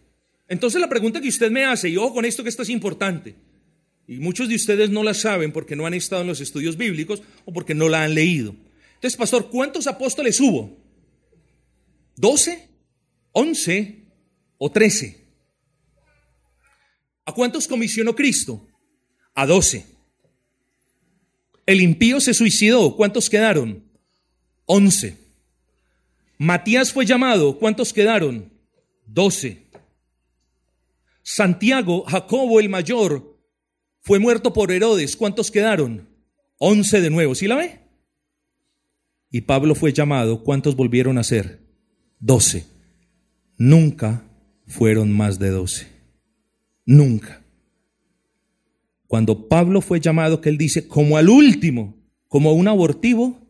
Entonces 0.49 0.81
la 0.81 0.89
pregunta 0.89 1.21
que 1.21 1.29
usted 1.29 1.51
me 1.51 1.67
hace, 1.67 1.91
y 1.91 1.99
ojo 1.99 2.15
con 2.15 2.25
esto 2.25 2.43
que 2.43 2.49
esto 2.49 2.63
es 2.63 2.71
importante, 2.71 3.35
y 4.09 4.17
muchos 4.17 4.49
de 4.49 4.55
ustedes 4.55 4.89
no 4.89 5.03
la 5.03 5.13
saben 5.13 5.53
porque 5.53 5.77
no 5.77 5.85
han 5.85 5.93
estado 5.93 6.23
en 6.23 6.29
los 6.29 6.41
estudios 6.41 6.79
bíblicos 6.79 7.23
o 7.45 7.53
porque 7.53 7.75
no 7.75 7.91
la 7.91 8.05
han 8.05 8.15
leído. 8.15 8.57
Entonces, 8.95 9.19
pastor, 9.19 9.51
¿cuántos 9.51 9.87
apóstoles 9.87 10.41
hubo? 10.41 10.79
¿Doce? 12.17 12.71
¿Once? 13.33 13.99
¿O 14.57 14.73
trece? 14.73 15.27
¿A 17.27 17.35
cuántos 17.35 17.69
comisionó 17.69 18.17
Cristo? 18.17 18.67
A 19.35 19.47
doce. 19.47 19.85
El 21.67 21.83
impío 21.83 22.19
se 22.19 22.33
suicidó. 22.33 22.97
¿Cuántos 22.97 23.29
quedaron? 23.29 23.85
Once. 24.65 25.22
Matías 26.43 26.93
fue 26.93 27.07
llamado. 27.07 27.57
¿Cuántos 27.57 27.93
quedaron? 27.93 28.53
Doce. 29.07 29.69
Santiago, 31.23 32.03
Jacobo 32.03 32.59
el 32.59 32.69
mayor, 32.69 33.39
fue 34.01 34.19
muerto 34.19 34.53
por 34.53 34.73
Herodes. 34.73 35.15
¿Cuántos 35.15 35.53
quedaron? 35.53 36.09
Once 36.59 37.01
de 37.01 37.11
nuevo. 37.11 37.37
¿Sí 37.37 37.47
la 37.47 37.55
ve? 37.55 37.79
Y 39.31 39.43
Pablo 39.43 39.77
fue 39.77 39.93
llamado. 39.93 40.43
¿Cuántos 40.43 40.75
volvieron 40.75 41.17
a 41.17 41.23
ser? 41.23 41.61
Doce. 42.19 42.67
Nunca 43.57 44.25
fueron 44.67 45.13
más 45.13 45.39
de 45.39 45.51
doce. 45.51 45.87
Nunca. 46.85 47.41
Cuando 49.07 49.47
Pablo 49.47 49.81
fue 49.81 50.01
llamado, 50.01 50.41
que 50.41 50.49
él 50.49 50.59
dice, 50.59 50.89
como 50.89 51.17
al 51.17 51.29
último, 51.29 51.95
como 52.27 52.53
un 52.53 52.67
abortivo, 52.67 53.42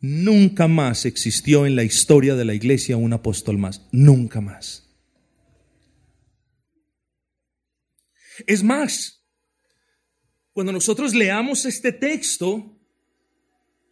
nunca 0.00 0.68
más 0.68 1.04
existió 1.04 1.66
en 1.66 1.76
la 1.76 1.84
historia 1.84 2.34
de 2.34 2.44
la 2.44 2.54
iglesia 2.54 2.96
un 2.96 3.12
apóstol 3.12 3.58
más. 3.58 3.86
Nunca 3.92 4.40
más. 4.40 4.86
Es 8.46 8.62
más, 8.62 9.24
cuando 10.52 10.72
nosotros 10.72 11.14
leamos 11.14 11.64
este 11.64 11.92
texto 11.92 12.78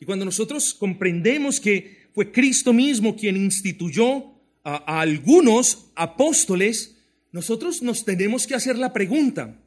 y 0.00 0.04
cuando 0.04 0.24
nosotros 0.24 0.74
comprendemos 0.74 1.60
que 1.60 2.08
fue 2.14 2.30
Cristo 2.30 2.72
mismo 2.72 3.16
quien 3.16 3.36
instituyó 3.36 4.34
a, 4.62 5.00
algunos 5.00 5.90
apóstoles, 5.94 6.96
nosotros 7.32 7.82
nos 7.82 8.04
tenemos 8.04 8.46
que 8.46 8.54
hacer 8.54 8.78
la 8.78 8.92
pregunta, 8.92 9.60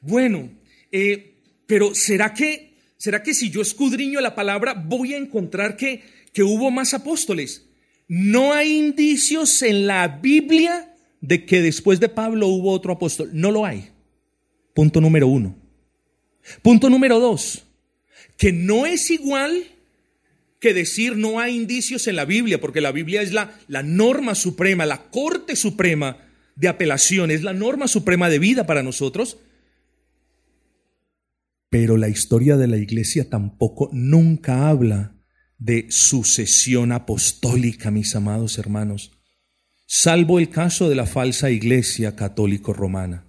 bueno, 0.00 0.50
eh, 0.90 1.42
pero 1.66 1.94
¿será 1.94 2.32
que, 2.32 2.71
¿será 3.02 3.20
que 3.24 3.34
si 3.34 3.50
yo 3.50 3.62
escudriño 3.62 4.20
la 4.20 4.36
palabra 4.36 4.74
voy 4.74 5.12
a 5.12 5.16
encontrar 5.16 5.76
que, 5.76 6.04
que 6.32 6.44
hubo 6.44 6.70
más 6.70 6.94
apóstoles? 6.94 7.66
No 8.06 8.52
hay 8.52 8.78
indicios 8.78 9.60
en 9.62 9.88
la 9.88 10.06
Biblia 10.06 10.94
de 11.20 11.44
que 11.44 11.62
después 11.62 11.98
de 11.98 12.08
Pablo 12.08 12.46
hubo 12.46 12.70
otro 12.70 12.92
apóstol. 12.92 13.30
No 13.32 13.50
lo 13.50 13.66
hay. 13.66 13.88
Punto 14.72 15.00
número 15.00 15.26
uno. 15.26 15.56
Punto 16.62 16.88
número 16.88 17.18
dos, 17.18 17.64
que 18.36 18.52
no 18.52 18.86
es 18.86 19.10
igual 19.10 19.64
que 20.60 20.72
decir 20.72 21.16
no 21.16 21.40
hay 21.40 21.56
indicios 21.56 22.06
en 22.06 22.14
la 22.14 22.24
Biblia, 22.24 22.60
porque 22.60 22.80
la 22.80 22.92
Biblia 22.92 23.20
es 23.20 23.32
la, 23.32 23.52
la 23.66 23.82
norma 23.82 24.36
suprema, 24.36 24.86
la 24.86 25.10
corte 25.10 25.56
suprema 25.56 26.18
de 26.54 26.68
apelación, 26.68 27.32
es 27.32 27.42
la 27.42 27.52
norma 27.52 27.88
suprema 27.88 28.28
de 28.28 28.38
vida 28.38 28.64
para 28.64 28.84
nosotros. 28.84 29.38
Pero 31.72 31.96
la 31.96 32.10
historia 32.10 32.58
de 32.58 32.68
la 32.68 32.76
iglesia 32.76 33.30
tampoco 33.30 33.88
nunca 33.94 34.68
habla 34.68 35.16
de 35.56 35.86
sucesión 35.88 36.92
apostólica, 36.92 37.90
mis 37.90 38.14
amados 38.14 38.58
hermanos, 38.58 39.12
salvo 39.86 40.38
el 40.38 40.50
caso 40.50 40.90
de 40.90 40.96
la 40.96 41.06
falsa 41.06 41.50
iglesia 41.50 42.14
católico 42.14 42.74
romana. 42.74 43.24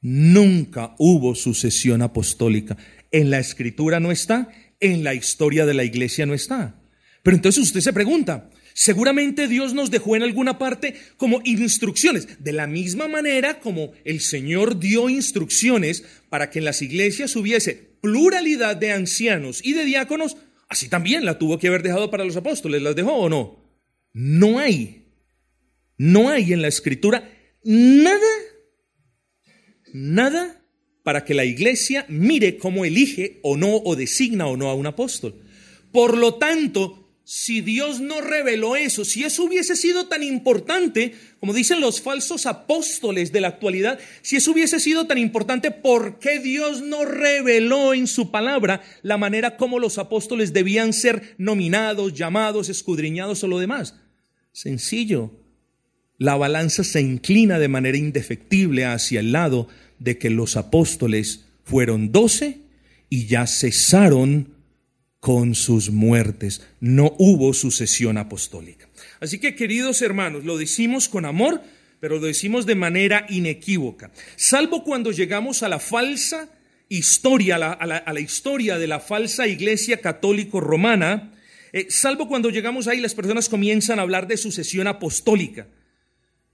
Nunca 0.00 0.96
hubo 0.98 1.36
sucesión 1.36 2.02
apostólica. 2.02 2.76
En 3.12 3.30
la 3.30 3.38
escritura 3.38 4.00
no 4.00 4.10
está, 4.10 4.48
en 4.80 5.04
la 5.04 5.14
historia 5.14 5.64
de 5.64 5.74
la 5.74 5.84
iglesia 5.84 6.26
no 6.26 6.34
está. 6.34 6.82
Pero 7.22 7.36
entonces 7.36 7.62
usted 7.62 7.82
se 7.82 7.92
pregunta, 7.92 8.50
seguramente 8.76 9.48
Dios 9.48 9.72
nos 9.72 9.90
dejó 9.90 10.16
en 10.16 10.22
alguna 10.22 10.58
parte 10.58 10.94
como 11.16 11.40
instrucciones, 11.44 12.44
de 12.44 12.52
la 12.52 12.66
misma 12.66 13.08
manera 13.08 13.58
como 13.58 13.92
el 14.04 14.20
Señor 14.20 14.78
dio 14.78 15.08
instrucciones 15.08 16.04
para 16.28 16.50
que 16.50 16.58
en 16.58 16.66
las 16.66 16.82
iglesias 16.82 17.34
hubiese 17.36 17.96
pluralidad 18.02 18.76
de 18.76 18.92
ancianos 18.92 19.64
y 19.64 19.72
de 19.72 19.86
diáconos, 19.86 20.36
así 20.68 20.90
también 20.90 21.24
la 21.24 21.38
tuvo 21.38 21.58
que 21.58 21.68
haber 21.68 21.82
dejado 21.82 22.10
para 22.10 22.24
los 22.24 22.36
apóstoles, 22.36 22.82
¿las 22.82 22.94
dejó 22.94 23.14
o 23.14 23.30
no? 23.30 23.64
No 24.12 24.58
hay, 24.58 25.06
no 25.96 26.28
hay 26.28 26.52
en 26.52 26.60
la 26.60 26.68
escritura 26.68 27.32
nada 27.64 28.20
nada 29.94 30.62
para 31.02 31.24
que 31.24 31.32
la 31.32 31.46
iglesia 31.46 32.04
mire 32.10 32.58
cómo 32.58 32.84
elige 32.84 33.40
o 33.42 33.56
no 33.56 33.76
o 33.76 33.96
designa 33.96 34.48
o 34.48 34.56
no 34.58 34.68
a 34.68 34.74
un 34.74 34.86
apóstol. 34.86 35.42
Por 35.92 36.18
lo 36.18 36.34
tanto, 36.34 37.05
si 37.28 37.60
Dios 37.60 37.98
no 37.98 38.20
reveló 38.20 38.76
eso, 38.76 39.04
si 39.04 39.24
eso 39.24 39.42
hubiese 39.42 39.74
sido 39.74 40.06
tan 40.06 40.22
importante, 40.22 41.16
como 41.40 41.54
dicen 41.54 41.80
los 41.80 42.00
falsos 42.00 42.46
apóstoles 42.46 43.32
de 43.32 43.40
la 43.40 43.48
actualidad, 43.48 43.98
si 44.22 44.36
eso 44.36 44.52
hubiese 44.52 44.78
sido 44.78 45.08
tan 45.08 45.18
importante, 45.18 45.72
¿por 45.72 46.20
qué 46.20 46.38
Dios 46.38 46.82
no 46.82 47.04
reveló 47.04 47.94
en 47.94 48.06
su 48.06 48.30
palabra 48.30 48.80
la 49.02 49.18
manera 49.18 49.56
como 49.56 49.80
los 49.80 49.98
apóstoles 49.98 50.52
debían 50.52 50.92
ser 50.92 51.34
nominados, 51.36 52.14
llamados, 52.14 52.68
escudriñados 52.68 53.42
o 53.42 53.48
lo 53.48 53.58
demás? 53.58 53.96
Sencillo. 54.52 55.32
La 56.18 56.36
balanza 56.36 56.84
se 56.84 57.00
inclina 57.00 57.58
de 57.58 57.66
manera 57.66 57.98
indefectible 57.98 58.84
hacia 58.84 59.18
el 59.18 59.32
lado 59.32 59.66
de 59.98 60.16
que 60.16 60.30
los 60.30 60.56
apóstoles 60.56 61.46
fueron 61.64 62.12
doce 62.12 62.60
y 63.10 63.26
ya 63.26 63.48
cesaron 63.48 64.54
con 65.20 65.54
sus 65.54 65.90
muertes. 65.90 66.66
No 66.80 67.14
hubo 67.18 67.54
sucesión 67.54 68.18
apostólica. 68.18 68.88
Así 69.20 69.38
que, 69.38 69.54
queridos 69.54 70.02
hermanos, 70.02 70.44
lo 70.44 70.58
decimos 70.58 71.08
con 71.08 71.24
amor, 71.24 71.62
pero 72.00 72.18
lo 72.18 72.26
decimos 72.26 72.66
de 72.66 72.74
manera 72.74 73.26
inequívoca. 73.28 74.10
Salvo 74.36 74.84
cuando 74.84 75.10
llegamos 75.10 75.62
a 75.62 75.68
la 75.68 75.78
falsa 75.78 76.48
historia, 76.88 77.56
a 77.56 77.86
la, 77.86 78.20
historia 78.20 78.78
de 78.78 78.86
la 78.86 79.00
falsa 79.00 79.46
iglesia 79.46 80.00
católico 80.00 80.60
romana, 80.60 81.32
eh, 81.72 81.86
salvo 81.90 82.28
cuando 82.28 82.50
llegamos 82.50 82.86
ahí 82.86 83.00
las 83.00 83.14
personas 83.14 83.48
comienzan 83.48 83.98
a 83.98 84.02
hablar 84.02 84.28
de 84.28 84.36
sucesión 84.36 84.86
apostólica. 84.86 85.66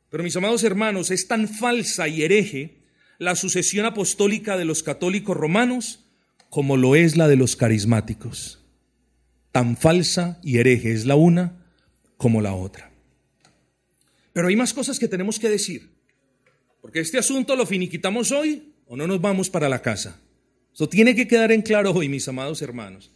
Pero 0.08 0.24
mis 0.24 0.36
amados 0.36 0.64
hermanos, 0.64 1.10
es 1.10 1.26
tan 1.26 1.48
falsa 1.48 2.08
y 2.08 2.22
hereje 2.22 2.78
la 3.18 3.36
sucesión 3.36 3.86
apostólica 3.86 4.56
de 4.56 4.64
los 4.64 4.82
católicos 4.82 5.36
romanos 5.36 6.01
como 6.52 6.76
lo 6.76 6.96
es 6.96 7.16
la 7.16 7.28
de 7.28 7.36
los 7.36 7.56
carismáticos 7.56 8.58
tan 9.52 9.74
falsa 9.74 10.38
y 10.42 10.58
hereje 10.58 10.92
es 10.92 11.06
la 11.06 11.16
una 11.16 11.64
como 12.18 12.42
la 12.42 12.52
otra. 12.54 12.92
Pero 14.34 14.48
hay 14.48 14.56
más 14.56 14.74
cosas 14.74 14.98
que 14.98 15.08
tenemos 15.08 15.38
que 15.38 15.48
decir, 15.48 15.88
porque 16.82 17.00
este 17.00 17.16
asunto 17.16 17.56
lo 17.56 17.64
finiquitamos 17.64 18.32
hoy 18.32 18.74
o 18.84 18.98
no 18.98 19.06
nos 19.06 19.18
vamos 19.18 19.48
para 19.48 19.70
la 19.70 19.80
casa. 19.80 20.20
Eso 20.74 20.90
tiene 20.90 21.14
que 21.14 21.26
quedar 21.26 21.52
en 21.52 21.62
claro 21.62 21.90
hoy, 21.92 22.10
mis 22.10 22.28
amados 22.28 22.60
hermanos. 22.60 23.10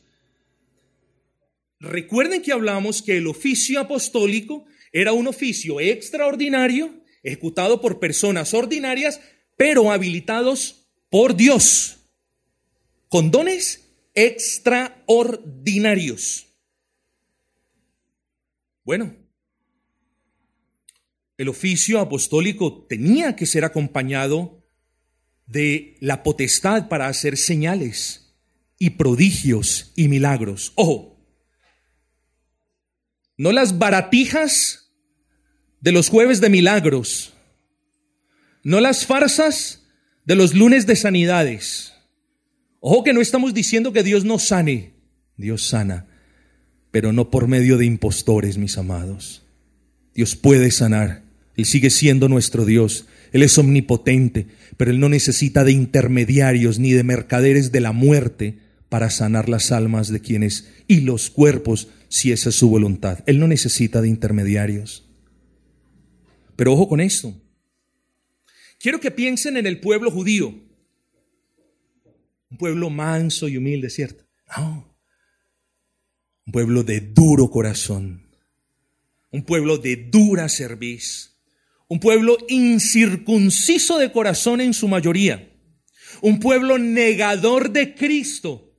Recuerden 1.79 2.41
que 2.41 2.53
hablamos 2.53 3.03
que 3.03 3.19
el 3.19 3.27
oficio 3.27 3.81
apostólico 3.81 4.65
era 4.93 5.13
un 5.13 5.27
oficio 5.27 5.79
extraordinario, 5.79 7.05
ejecutado 7.23 7.83
por 7.83 8.01
personas 8.01 8.55
ordinarias, 8.55 9.21
pero 9.59 9.93
habilitados 9.93 10.87
por 11.11 11.37
Dios, 11.37 12.06
dones 13.23 13.89
extraordinarios. 14.15 16.47
Bueno, 18.85 19.17
el 21.37 21.49
oficio 21.49 22.01
apostólico 22.01 22.87
tenía 22.89 23.37
que 23.37 23.47
ser 23.47 23.65
acompañado 23.65 24.65
de 25.47 25.97
la 26.01 26.23
potestad 26.23 26.89
para 26.89 27.09
hacer 27.09 27.37
señales 27.37 28.35
y 28.79 28.91
prodigios 28.91 29.93
y 29.97 30.09
milagros. 30.09 30.73
Ojo, 30.77 31.21
no 33.37 33.53
las 33.53 33.79
baratijas 33.79 34.93
de 35.81 35.93
los 35.93 36.09
jueves 36.09 36.41
de 36.41 36.49
milagros, 36.49 37.35
no 38.63 38.81
las 38.81 39.05
farsas 39.05 39.87
de 40.25 40.35
los 40.35 40.55
lunes 40.55 40.87
de 40.87 40.97
sanidades 40.97 41.96
Ojo 42.81 43.05
que 43.05 43.13
no 43.13 43.21
estamos 43.21 43.55
diciendo 43.55 43.93
que 43.93 44.03
Dios 44.03 44.25
no 44.25 44.39
sane, 44.39 44.93
Dios 45.37 45.67
sana, 45.67 46.07
pero 46.91 47.13
no 47.13 47.31
por 47.31 47.49
medio 47.49 47.79
de 47.79 47.87
impostores, 47.87 48.59
mis 48.59 48.79
amados. 48.79 49.45
Dios 50.15 50.37
puede 50.37 50.71
sanar, 50.71 51.23
Él 51.57 51.67
sigue 51.67 51.91
siendo 51.91 52.29
nuestro 52.29 52.65
Dios, 52.65 53.07
Él 53.33 53.43
es 53.43 53.59
omnipotente, 53.59 54.47
pero 54.77 54.91
Él 54.91 55.01
no 55.01 55.09
necesita 55.09 55.65
de 55.65 55.73
intermediarios 55.73 56.79
ni 56.79 56.93
de 56.93 57.03
mercaderes 57.03 57.73
de 57.73 57.81
la 57.81 57.93
muerte 57.93 58.59
para 58.89 59.11
sanar 59.11 59.49
las 59.49 59.73
almas 59.73 60.09
de 60.09 60.21
quienes 60.21 60.69
y 60.87 61.01
los 61.01 61.31
cuerpos, 61.31 61.89
si 62.09 62.33
esa 62.33 62.51
es 62.51 62.55
su 62.55 62.69
voluntad. 62.69 63.21
Él 63.27 63.41
no 63.41 63.49
necesita 63.49 64.01
de 64.01 64.09
intermediarios. 64.09 65.05
Pero 66.57 66.73
ojo 66.73 66.89
con 66.89 67.01
esto. 67.01 67.35
Quiero 68.79 69.01
que 69.01 69.11
piensen 69.11 69.57
en 69.57 69.67
el 69.67 69.81
pueblo 69.81 70.11
judío. 70.11 70.66
Un 72.51 72.59
pueblo 72.59 72.91
manso 72.91 73.49
y 73.49 73.57
humilde, 73.57 73.91
¿cierto? 73.91 74.25
No. 74.57 74.97
Un 76.47 76.53
pueblo 76.53 76.83
de 76.85 77.01
duro 77.01 77.51
corazón. 77.51 78.29
Un 79.31 79.43
pueblo 79.43 79.79
de 79.79 79.97
dura 79.97 80.49
cerviz. 80.49 81.37
Un 81.89 82.01
pueblo 82.01 82.37
incircunciso 82.49 83.99
de 83.99 84.13
corazón 84.13 84.61
en 84.61 84.75
su 84.75 84.89
mayoría. 84.89 85.53
Un 86.21 86.41
pueblo 86.41 86.79
negador 86.79 87.71
de 87.73 87.95
Cristo, 87.95 88.75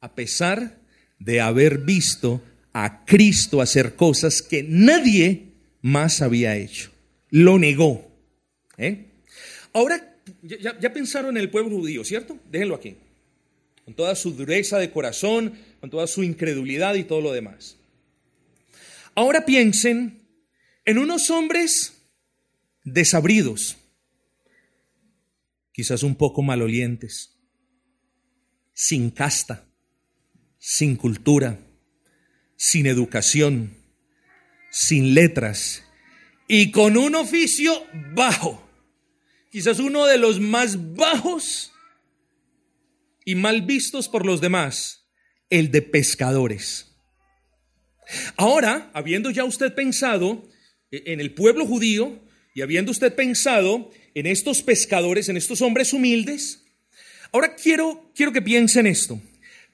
a 0.00 0.14
pesar 0.14 0.80
de 1.18 1.40
haber 1.40 1.78
visto 1.78 2.42
a 2.72 3.04
Cristo 3.04 3.60
hacer 3.60 3.94
cosas 3.94 4.42
que 4.42 4.64
nadie 4.68 5.54
más 5.80 6.22
había 6.22 6.56
hecho. 6.56 6.90
Lo 7.30 7.58
negó. 7.58 8.10
¿eh? 8.76 9.12
Ahora 9.72 10.13
ya, 10.42 10.92
pensaron 10.92 11.36
en 11.36 11.42
el 11.42 11.50
pueblo 11.50 11.76
judío, 11.76 12.04
¿cierto? 12.04 12.38
Déjenlo 12.50 12.74
aquí. 12.74 12.96
Con 13.84 13.94
toda 13.94 14.14
su 14.14 14.32
dureza 14.32 14.78
de 14.78 14.90
corazón, 14.90 15.58
con 15.80 15.90
toda 15.90 16.06
su 16.06 16.22
incredulidad 16.22 16.94
y 16.94 17.04
todo 17.04 17.20
lo 17.20 17.32
demás. 17.32 17.76
Ahora 19.14 19.44
piensen 19.44 20.22
en 20.84 20.98
unos 20.98 21.30
hombres 21.30 21.94
desabridos, 22.82 23.76
quizás 25.72 26.02
un 26.02 26.14
poco 26.14 26.42
malolientes, 26.42 27.36
sin 28.72 29.10
casta, 29.10 29.66
sin 30.58 30.96
cultura, 30.96 31.58
sin 32.56 32.86
educación, 32.86 33.76
sin 34.70 35.14
letras 35.14 35.84
y 36.48 36.70
con 36.70 36.96
un 36.96 37.14
oficio 37.14 37.86
bajo 38.14 38.63
quizás 39.54 39.78
uno 39.78 40.06
de 40.06 40.18
los 40.18 40.40
más 40.40 40.96
bajos 40.96 41.72
y 43.24 43.36
mal 43.36 43.62
vistos 43.62 44.08
por 44.08 44.26
los 44.26 44.40
demás, 44.40 45.06
el 45.48 45.70
de 45.70 45.80
pescadores. 45.80 46.92
Ahora, 48.36 48.90
habiendo 48.94 49.30
ya 49.30 49.44
usted 49.44 49.72
pensado 49.72 50.42
en 50.90 51.20
el 51.20 51.34
pueblo 51.34 51.66
judío 51.66 52.20
y 52.52 52.62
habiendo 52.62 52.90
usted 52.90 53.14
pensado 53.14 53.92
en 54.14 54.26
estos 54.26 54.60
pescadores, 54.60 55.28
en 55.28 55.36
estos 55.36 55.62
hombres 55.62 55.92
humildes, 55.92 56.64
ahora 57.30 57.54
quiero, 57.54 58.10
quiero 58.12 58.32
que 58.32 58.42
piense 58.42 58.80
en 58.80 58.88
esto. 58.88 59.22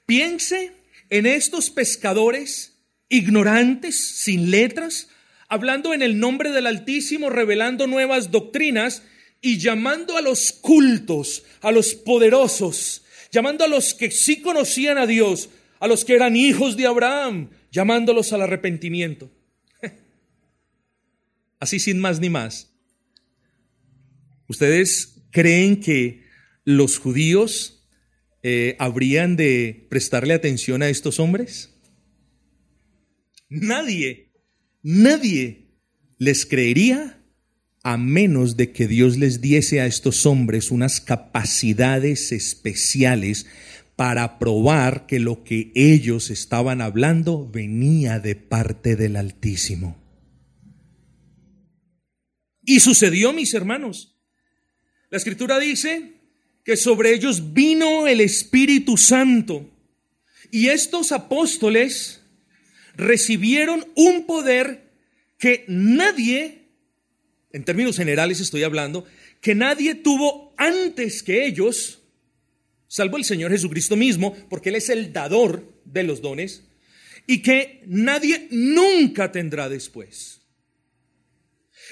Piense 0.05 0.73
en 1.09 1.25
estos 1.25 1.71
pescadores 1.71 2.83
ignorantes, 3.09 3.99
sin 3.99 4.51
letras, 4.51 5.09
hablando 5.49 5.95
en 5.95 6.03
el 6.03 6.21
nombre 6.21 6.51
del 6.51 6.67
Altísimo, 6.67 7.31
revelando 7.31 7.87
nuevas 7.87 8.31
doctrinas 8.31 9.05
y 9.41 9.59
llamando 9.59 10.17
a 10.17 10.23
los 10.23 10.53
cultos, 10.53 11.45
a 11.61 11.73
los 11.73 11.95
poderosos, 11.95 13.05
llamando 13.33 13.65
a 13.65 13.69
los 13.69 13.95
que 13.95 14.11
sí 14.11 14.41
conocían 14.41 14.99
a 14.99 15.07
Dios, 15.07 15.49
a 15.79 15.89
los 15.89 16.05
que 16.05 16.15
eran 16.15 16.37
hijos 16.37 16.77
de 16.77 16.87
Abraham, 16.87 17.51
llamándolos 17.71 18.33
al 18.33 18.43
arrepentimiento. 18.43 19.31
Así 21.61 21.79
sin 21.79 21.99
más 22.01 22.21
ni 22.21 22.29
más. 22.29 22.73
¿Ustedes 24.47 25.23
creen 25.31 25.81
que 25.81 26.25
los 26.65 26.99
judíos 26.99 27.87
eh, 28.43 28.77
habrían 28.79 29.37
de 29.37 29.87
prestarle 29.89 30.35
atención 30.35 30.83
a 30.83 30.89
estos 30.89 31.21
hombres? 31.21 31.71
Nadie, 33.49 34.33
nadie 34.83 35.69
les 36.19 36.45
creería 36.47 37.20
a 37.83 37.97
menos 37.97 38.57
de 38.57 38.73
que 38.73 38.87
Dios 38.87 39.17
les 39.17 39.41
diese 39.41 39.81
a 39.81 39.87
estos 39.87 40.27
hombres 40.27 40.71
unas 40.71 41.01
capacidades 41.01 42.33
especiales 42.33 43.47
para 43.97 44.39
probar 44.39 45.07
que 45.07 45.19
lo 45.19 45.45
que 45.45 45.73
ellos 45.75 46.31
estaban 46.31 46.81
hablando 46.81 47.49
venía 47.51 48.19
de 48.19 48.35
parte 48.35 48.97
del 48.97 49.17
Altísimo. 49.17 49.99
Y 52.65 52.81
sucedió, 52.81 53.33
mis 53.33 53.53
hermanos. 53.55 54.17
La 55.11 55.19
escritura 55.19 55.59
dice 55.59 56.15
que 56.65 56.77
sobre 56.77 57.13
ellos 57.13 57.53
vino 57.53 58.07
el 58.07 58.21
Espíritu 58.21 58.97
Santo 58.97 59.69
y 60.51 60.69
estos 60.69 61.13
apóstoles 61.13 62.23
recibieron 62.95 63.87
un 63.97 64.27
poder 64.27 64.93
que 65.39 65.65
nadie 65.69 66.60
en 67.53 67.65
términos 67.65 67.97
generales 67.97 68.41
estoy 68.41 68.63
hablando, 68.63 69.05
que 69.41 69.55
nadie 69.55 69.95
tuvo 69.95 70.55
antes 70.57 71.23
que 71.23 71.47
ellos, 71.47 72.03
salvo 72.87 73.17
el 73.17 73.25
Señor 73.25 73.51
Jesucristo 73.51 73.97
mismo, 73.97 74.37
porque 74.49 74.69
Él 74.69 74.77
es 74.77 74.89
el 74.89 75.13
dador 75.13 75.81
de 75.85 76.03
los 76.03 76.21
dones, 76.21 76.65
y 77.27 77.43
que 77.43 77.83
nadie 77.87 78.49
nunca 78.51 79.33
tendrá 79.33 79.69
después. 79.69 80.41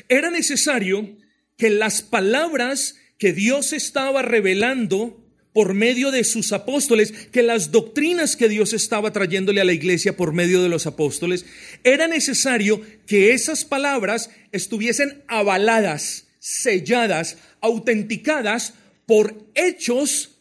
Era 0.09 0.30
necesario 0.30 1.16
que 1.56 1.70
las 1.70 2.02
palabras 2.02 2.96
que 3.18 3.32
Dios 3.32 3.72
estaba 3.72 4.22
revelando 4.22 5.27
por 5.53 5.74
medio 5.74 6.11
de 6.11 6.24
sus 6.24 6.53
apóstoles, 6.53 7.12
que 7.12 7.42
las 7.42 7.70
doctrinas 7.70 8.36
que 8.36 8.49
Dios 8.49 8.72
estaba 8.72 9.12
trayéndole 9.12 9.61
a 9.61 9.64
la 9.64 9.72
iglesia 9.72 10.16
por 10.16 10.32
medio 10.32 10.62
de 10.62 10.68
los 10.68 10.86
apóstoles, 10.86 11.46
era 11.84 12.07
necesario 12.09 12.80
que 13.07 13.32
esas 13.32 13.64
palabras 13.64 14.30
estuviesen 14.53 15.22
avaladas, 15.26 16.26
selladas, 16.38 17.38
autenticadas 17.61 18.74
por 19.07 19.46
hechos 19.55 20.38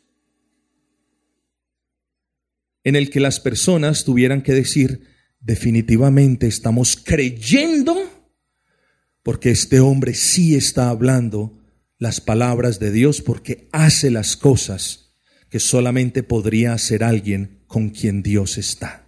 en 2.84 2.96
el 2.96 3.10
que 3.10 3.20
las 3.20 3.42
personas 3.42 4.06
tuvieran 4.06 4.42
que 4.42 4.54
decir, 4.54 5.02
definitivamente 5.42 6.48
estamos 6.48 6.96
creyendo 6.96 7.98
porque 9.24 9.50
este 9.50 9.82
hombre 9.82 10.14
sí 10.14 10.56
está 10.56 10.88
hablando 10.88 11.57
las 12.00 12.22
palabras 12.22 12.80
de 12.80 12.92
Dios 12.92 13.22
porque 13.22 13.68
hace 13.72 14.12
las 14.12 14.38
cosas 14.38 15.16
que 15.50 15.60
solamente 15.60 16.24
podría 16.24 16.74
hacer 16.74 17.04
alguien 17.04 17.64
con 17.68 17.90
quien 17.90 18.22
Dios 18.22 18.58
está. 18.58 19.06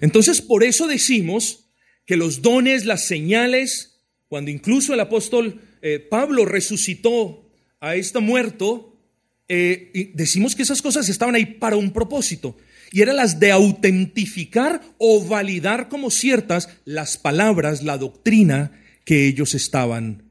Entonces, 0.00 0.40
por 0.40 0.64
eso 0.64 0.86
decimos 0.86 1.70
que 2.04 2.16
los 2.16 2.42
dones, 2.42 2.84
las 2.84 3.06
señales, 3.06 4.02
cuando 4.28 4.50
incluso 4.50 4.94
el 4.94 5.00
apóstol 5.00 5.60
eh, 5.82 5.98
Pablo 5.98 6.44
resucitó 6.44 7.50
a 7.80 7.96
este 7.96 8.20
muerto, 8.20 9.00
eh, 9.48 9.90
y 9.94 10.04
decimos 10.14 10.54
que 10.56 10.62
esas 10.62 10.82
cosas 10.82 11.08
estaban 11.08 11.34
ahí 11.34 11.46
para 11.46 11.76
un 11.76 11.92
propósito, 11.92 12.56
y 12.92 13.02
eran 13.02 13.16
las 13.16 13.40
de 13.40 13.50
autentificar 13.50 14.80
o 14.98 15.24
validar 15.24 15.88
como 15.88 16.10
ciertas 16.10 16.68
las 16.84 17.16
palabras, 17.16 17.82
la 17.82 17.98
doctrina 17.98 18.80
que 19.04 19.26
ellos 19.26 19.54
estaban 19.54 20.25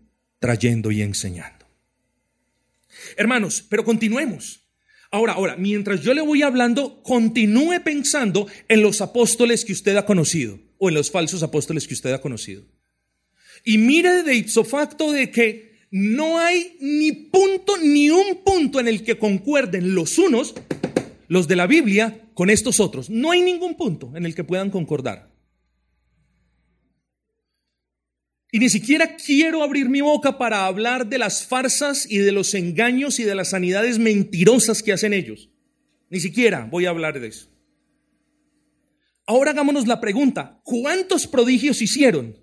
trayendo 0.45 0.91
y 0.91 1.01
enseñando. 1.01 1.65
Hermanos, 3.17 3.65
pero 3.67 3.83
continuemos. 3.83 4.61
Ahora, 5.09 5.33
ahora, 5.33 5.55
mientras 5.55 6.01
yo 6.01 6.13
le 6.13 6.21
voy 6.21 6.43
hablando, 6.43 7.01
continúe 7.01 7.81
pensando 7.83 8.45
en 8.67 8.83
los 8.83 9.01
apóstoles 9.01 9.65
que 9.65 9.73
usted 9.73 9.95
ha 9.97 10.05
conocido 10.05 10.59
o 10.77 10.89
en 10.89 10.93
los 10.93 11.09
falsos 11.09 11.41
apóstoles 11.41 11.87
que 11.87 11.95
usted 11.95 12.13
ha 12.13 12.21
conocido. 12.21 12.63
Y 13.63 13.79
mire 13.79 14.21
de 14.21 14.35
ipso 14.35 14.63
facto 14.63 15.11
de 15.11 15.31
que 15.31 15.79
no 15.89 16.37
hay 16.37 16.77
ni 16.79 17.11
punto, 17.11 17.77
ni 17.81 18.11
un 18.11 18.43
punto 18.45 18.79
en 18.79 18.87
el 18.87 19.03
que 19.03 19.17
concuerden 19.17 19.95
los 19.95 20.19
unos, 20.19 20.53
los 21.27 21.47
de 21.47 21.55
la 21.55 21.65
Biblia, 21.65 22.21
con 22.35 22.51
estos 22.51 22.79
otros. 22.79 23.09
No 23.09 23.31
hay 23.31 23.41
ningún 23.41 23.73
punto 23.77 24.11
en 24.15 24.27
el 24.27 24.35
que 24.35 24.43
puedan 24.43 24.69
concordar. 24.69 25.34
Y 28.55 28.59
ni 28.59 28.69
siquiera 28.69 29.17
quiero 29.17 29.63
abrir 29.63 29.89
mi 29.89 29.99
boca 29.99 30.37
para 30.37 30.65
hablar 30.65 31.07
de 31.07 31.17
las 31.17 31.45
farsas 31.45 32.09
y 32.09 32.19
de 32.19 32.31
los 32.31 32.53
engaños 32.53 33.19
y 33.19 33.25
de 33.25 33.35
las 33.35 33.49
sanidades 33.49 33.99
mentirosas 33.99 34.81
que 34.81 34.93
hacen 34.93 35.11
ellos. 35.11 35.49
Ni 36.09 36.21
siquiera 36.21 36.65
voy 36.71 36.85
a 36.85 36.91
hablar 36.91 37.19
de 37.19 37.27
eso. 37.27 37.49
Ahora 39.25 39.51
hagámonos 39.51 39.87
la 39.87 39.99
pregunta, 39.99 40.61
¿cuántos 40.63 41.27
prodigios 41.27 41.81
hicieron? 41.81 42.37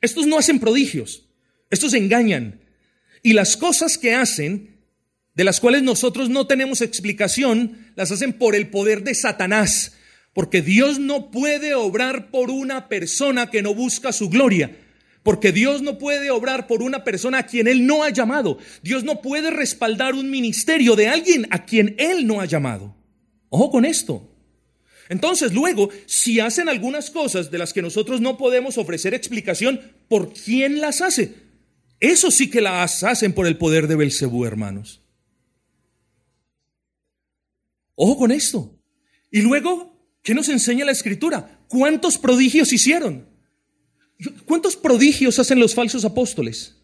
Estos 0.00 0.26
no 0.26 0.38
hacen 0.38 0.58
prodigios. 0.58 1.28
Estos 1.68 1.92
engañan. 1.92 2.62
Y 3.22 3.34
las 3.34 3.58
cosas 3.58 3.98
que 3.98 4.14
hacen, 4.14 4.78
de 5.34 5.44
las 5.44 5.60
cuales 5.60 5.82
nosotros 5.82 6.30
no 6.30 6.46
tenemos 6.46 6.80
explicación, 6.80 7.92
las 7.96 8.12
hacen 8.12 8.32
por 8.32 8.54
el 8.54 8.70
poder 8.70 9.04
de 9.04 9.14
Satanás. 9.14 9.92
Porque 10.32 10.62
Dios 10.62 10.98
no 10.98 11.30
puede 11.30 11.74
obrar 11.74 12.30
por 12.30 12.50
una 12.50 12.88
persona 12.88 13.50
que 13.50 13.62
no 13.62 13.74
busca 13.74 14.12
su 14.12 14.28
gloria. 14.28 14.76
Porque 15.22 15.52
Dios 15.52 15.82
no 15.82 15.98
puede 15.98 16.30
obrar 16.30 16.66
por 16.66 16.82
una 16.82 17.04
persona 17.04 17.38
a 17.38 17.46
quien 17.46 17.66
Él 17.66 17.86
no 17.86 18.04
ha 18.04 18.10
llamado. 18.10 18.58
Dios 18.82 19.04
no 19.04 19.20
puede 19.20 19.50
respaldar 19.50 20.14
un 20.14 20.30
ministerio 20.30 20.96
de 20.96 21.08
alguien 21.08 21.46
a 21.50 21.64
quien 21.64 21.94
Él 21.98 22.26
no 22.26 22.40
ha 22.40 22.46
llamado. 22.46 22.96
Ojo 23.48 23.70
con 23.70 23.84
esto. 23.84 24.30
Entonces, 25.10 25.52
luego, 25.52 25.90
si 26.06 26.38
hacen 26.38 26.68
algunas 26.68 27.10
cosas 27.10 27.50
de 27.50 27.58
las 27.58 27.72
que 27.72 27.82
nosotros 27.82 28.20
no 28.20 28.38
podemos 28.38 28.78
ofrecer 28.78 29.12
explicación, 29.12 29.80
¿por 30.08 30.32
quién 30.32 30.80
las 30.80 31.00
hace? 31.00 31.34
Eso 31.98 32.30
sí 32.30 32.48
que 32.48 32.60
las 32.60 33.02
hacen 33.02 33.34
por 33.34 33.48
el 33.48 33.58
poder 33.58 33.88
de 33.88 33.96
Belcebú, 33.96 34.44
hermanos. 34.44 35.02
Ojo 37.96 38.16
con 38.16 38.30
esto. 38.30 38.78
Y 39.30 39.42
luego, 39.42 39.99
¿qué 40.22 40.34
nos 40.34 40.48
enseña 40.48 40.84
la 40.84 40.92
escritura? 40.92 41.60
¿Cuántos 41.68 42.18
prodigios 42.18 42.72
hicieron? 42.72 43.28
¿Cuántos 44.44 44.76
prodigios 44.76 45.38
hacen 45.38 45.58
los 45.58 45.74
falsos 45.74 46.04
apóstoles? 46.04 46.76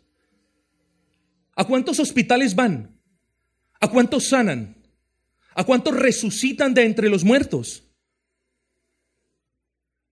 ¿A 1.55 1.64
cuántos 1.64 1.99
hospitales 2.01 2.55
van? 2.55 3.01
¿A 3.80 3.89
cuántos 3.89 4.24
sanan? 4.24 4.76
¿A 5.55 5.64
cuántos 5.64 5.95
resucitan 5.95 6.74
de 6.74 6.84
entre 6.84 7.09
los 7.09 7.24
muertos? 7.24 7.84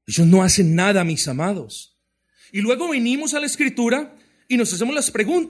Ellos 0.07 0.27
no 0.27 0.43
hacen 0.43 0.75
nada, 0.75 1.05
mis 1.05 1.27
amados. 1.29 1.99
Y 2.53 2.61
luego 2.61 2.91
venimos 2.91 3.35
a 3.35 3.41
la 3.41 3.47
escritura 3.47 4.15
y 4.49 4.57
nos 4.57 4.73
hacemos 4.73 4.95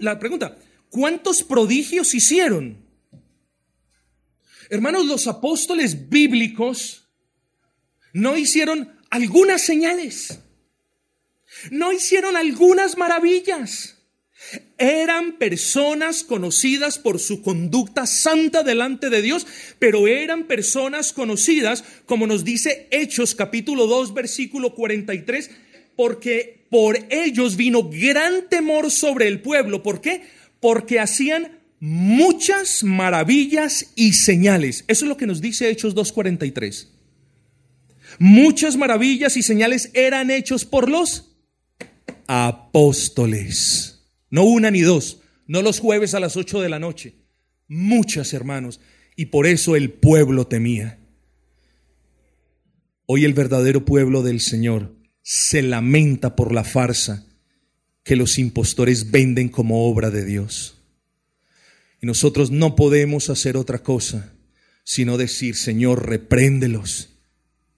la 0.00 0.18
pregunta, 0.18 0.56
¿cuántos 0.88 1.42
prodigios 1.42 2.14
hicieron? 2.14 2.84
Hermanos, 4.70 5.06
los 5.06 5.26
apóstoles 5.26 6.08
bíblicos 6.08 7.03
no 8.14 8.38
hicieron 8.38 8.92
algunas 9.10 9.60
señales, 9.60 10.38
no 11.70 11.92
hicieron 11.92 12.36
algunas 12.36 12.96
maravillas. 12.96 13.90
Eran 14.78 15.38
personas 15.38 16.22
conocidas 16.22 16.98
por 16.98 17.18
su 17.18 17.42
conducta 17.42 18.06
santa 18.06 18.62
delante 18.62 19.10
de 19.10 19.22
Dios, 19.22 19.46
pero 19.78 20.06
eran 20.06 20.44
personas 20.44 21.12
conocidas, 21.12 21.82
como 22.06 22.26
nos 22.26 22.44
dice 22.44 22.88
Hechos 22.90 23.34
capítulo 23.34 23.86
2 23.86 24.14
versículo 24.14 24.74
43, 24.74 25.50
porque 25.96 26.66
por 26.70 26.98
ellos 27.10 27.56
vino 27.56 27.88
gran 27.88 28.48
temor 28.48 28.90
sobre 28.90 29.28
el 29.28 29.40
pueblo. 29.40 29.82
¿Por 29.82 30.00
qué? 30.00 30.22
Porque 30.60 31.00
hacían 31.00 31.58
muchas 31.80 32.84
maravillas 32.84 33.92
y 33.96 34.12
señales. 34.12 34.84
Eso 34.88 35.04
es 35.04 35.08
lo 35.08 35.16
que 35.16 35.26
nos 35.26 35.40
dice 35.40 35.70
Hechos 35.70 35.94
2.43. 35.94 36.93
Muchas 38.18 38.76
maravillas 38.76 39.36
y 39.36 39.42
señales 39.42 39.90
eran 39.94 40.30
hechos 40.30 40.64
por 40.64 40.88
los 40.88 41.36
apóstoles. 42.26 44.08
No 44.30 44.44
una 44.44 44.70
ni 44.70 44.80
dos, 44.80 45.20
no 45.46 45.62
los 45.62 45.80
jueves 45.80 46.14
a 46.14 46.20
las 46.20 46.36
8 46.36 46.60
de 46.60 46.68
la 46.68 46.78
noche. 46.78 47.14
Muchas 47.68 48.32
hermanos. 48.32 48.80
Y 49.16 49.26
por 49.26 49.46
eso 49.46 49.76
el 49.76 49.90
pueblo 49.90 50.46
temía. 50.46 50.98
Hoy 53.06 53.24
el 53.24 53.34
verdadero 53.34 53.84
pueblo 53.84 54.22
del 54.22 54.40
Señor 54.40 54.94
se 55.22 55.62
lamenta 55.62 56.36
por 56.36 56.52
la 56.52 56.64
farsa 56.64 57.26
que 58.02 58.16
los 58.16 58.38
impostores 58.38 59.10
venden 59.10 59.48
como 59.48 59.88
obra 59.88 60.10
de 60.10 60.24
Dios. 60.24 60.82
Y 62.00 62.06
nosotros 62.06 62.50
no 62.50 62.76
podemos 62.76 63.30
hacer 63.30 63.56
otra 63.56 63.82
cosa 63.82 64.34
sino 64.84 65.16
decir, 65.16 65.56
Señor, 65.56 66.08
repréndelos. 66.08 67.13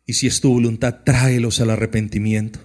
Y 0.07 0.12
si 0.12 0.28
es 0.28 0.40
tu 0.40 0.52
voluntad, 0.52 1.02
tráelos 1.04 1.61
al 1.61 1.70
arrepentimiento. 1.70 2.61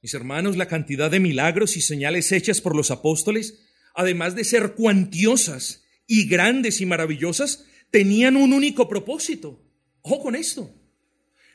Mis 0.00 0.14
hermanos, 0.14 0.56
la 0.56 0.66
cantidad 0.66 1.10
de 1.10 1.20
milagros 1.20 1.76
y 1.76 1.82
señales 1.82 2.32
hechas 2.32 2.60
por 2.60 2.74
los 2.74 2.90
apóstoles, 2.90 3.66
además 3.94 4.34
de 4.34 4.44
ser 4.44 4.72
cuantiosas 4.74 5.84
y 6.06 6.26
grandes 6.26 6.80
y 6.80 6.86
maravillosas, 6.86 7.66
tenían 7.90 8.36
un 8.36 8.52
único 8.52 8.88
propósito. 8.88 9.60
Ojo 10.02 10.20
con 10.20 10.36
esto. 10.36 10.72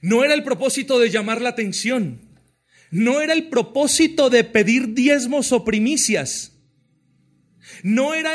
No 0.01 0.23
era 0.23 0.35
el 0.35 0.43
propósito 0.43 0.99
de 0.99 1.09
llamar 1.09 1.41
la 1.41 1.49
atención. 1.49 2.21
No 2.91 3.21
era 3.21 3.33
el 3.33 3.47
propósito 3.47 4.29
de 4.29 4.43
pedir 4.43 4.93
diezmos 4.93 5.51
o 5.51 5.65
primicias. 5.65 6.54
No 7.83 8.13
era 8.13 8.31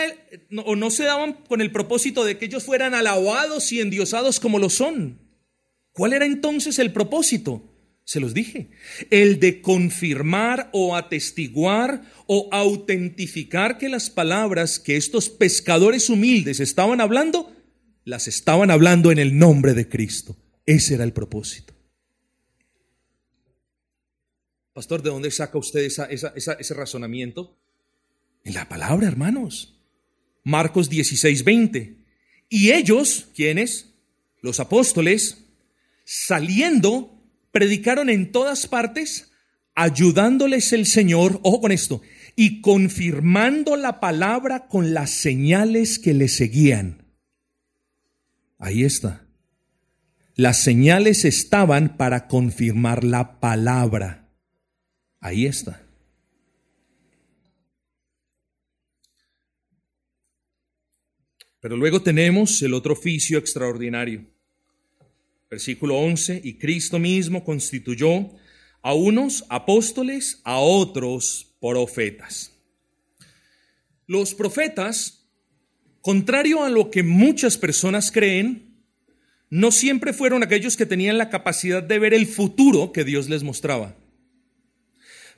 o 0.64 0.76
no 0.76 0.91
se 0.91 1.05
daban 1.05 1.35
con 1.49 1.61
el 1.61 1.72
propósito 1.72 2.24
de 2.24 2.39
que 2.39 2.47
ellos 2.47 2.64
fueran 2.64 2.95
alabados 2.95 3.72
y 3.72 3.81
endiosados 3.81 4.41
como 4.41 4.59
lo 4.59 4.70
son. 4.70 5.20
¿Cuál 5.93 6.12
era 6.12 6.26
entonces 6.26 6.78
el 6.78 6.93
propósito? 6.93 7.66
Se 8.05 8.20
los 8.20 8.35
dije. 8.35 8.70
El 9.11 9.39
de 9.39 9.61
confirmar 9.61 10.70
o 10.72 10.97
atestiguar 10.97 12.03
o 12.26 12.49
autentificar 12.53 13.78
que 13.78 13.89
las 13.89 14.11
palabras 14.11 14.78
que 14.78 14.97
estos 14.97 15.28
pescadores 15.28 16.09
humildes 16.11 16.61
estaban 16.61 17.01
hablando 17.01 17.55
las 18.05 18.28
estaban 18.28 18.70
hablando 18.70 19.12
en 19.12 19.18
el 19.18 19.39
nombre 19.39 19.74
de 19.74 19.89
Cristo. 19.89 20.37
Ese 20.66 20.95
era 20.95 21.05
el 21.05 21.12
propósito. 21.12 21.74
Pastor, 24.72 25.03
¿de 25.03 25.11
dónde 25.11 25.31
saca 25.31 25.59
usted 25.59 25.81
ese 25.81 26.74
razonamiento? 26.74 27.60
En 28.45 28.55
la 28.55 28.68
palabra, 28.68 29.07
hermanos. 29.07 29.78
Marcos 30.45 30.88
16, 30.88 31.45
20. 31.45 31.97
Y 32.49 32.72
ellos, 32.72 33.28
¿quiénes? 33.34 33.95
Los 34.43 34.59
apóstoles, 34.61 35.45
saliendo, 36.05 37.22
predicaron 37.53 38.11
en 38.11 38.32
todas 38.32 38.66
partes, 38.66 39.30
ayudándoles 39.74 40.72
el 40.72 40.86
Señor, 40.86 41.41
ojo 41.43 41.61
con 41.61 41.72
esto, 41.72 42.03
y 42.36 42.61
confirmando 42.61 43.76
la 43.76 44.01
palabra 44.01 44.66
con 44.66 44.95
las 44.95 45.11
señales 45.11 45.99
que 45.99 46.14
le 46.14 46.28
seguían. 46.28 47.05
Ahí 48.59 48.84
está. 48.84 49.26
Las 50.34 50.62
señales 50.62 51.24
estaban 51.24 51.97
para 51.97 52.26
confirmar 52.28 53.05
la 53.05 53.41
palabra. 53.41 54.28
Ahí 55.20 55.47
está. 55.47 55.82
Pero 61.61 61.77
luego 61.77 62.03
tenemos 62.03 62.63
el 62.63 62.75
otro 62.75 62.95
oficio 62.95 63.39
extraordinario. 63.39 64.25
Versículo 65.51 65.99
11, 65.99 66.41
y 66.43 66.55
Cristo 66.55 66.99
mismo 66.99 67.45
constituyó 67.45 68.31
a 68.83 68.95
unos 68.95 69.45
apóstoles, 69.49 70.41
a 70.45 70.59
otros 70.59 71.55
profetas. 71.61 72.57
Los 74.07 74.35
profetas, 74.35 75.29
contrario 76.01 76.65
a 76.65 76.71
lo 76.71 76.91
que 76.91 77.03
muchas 77.03 77.59
personas 77.59 78.11
creen, 78.11 78.71
no 79.51 79.73
siempre 79.73 80.13
fueron 80.13 80.43
aquellos 80.43 80.77
que 80.77 80.87
tenían 80.87 81.19
la 81.19 81.29
capacidad 81.29 81.83
de 81.83 81.99
ver 81.99 82.15
el 82.15 82.27
futuro 82.27 82.93
que 82.93 83.05
Dios 83.05 83.29
les 83.29 83.43
mostraba. 83.43 83.97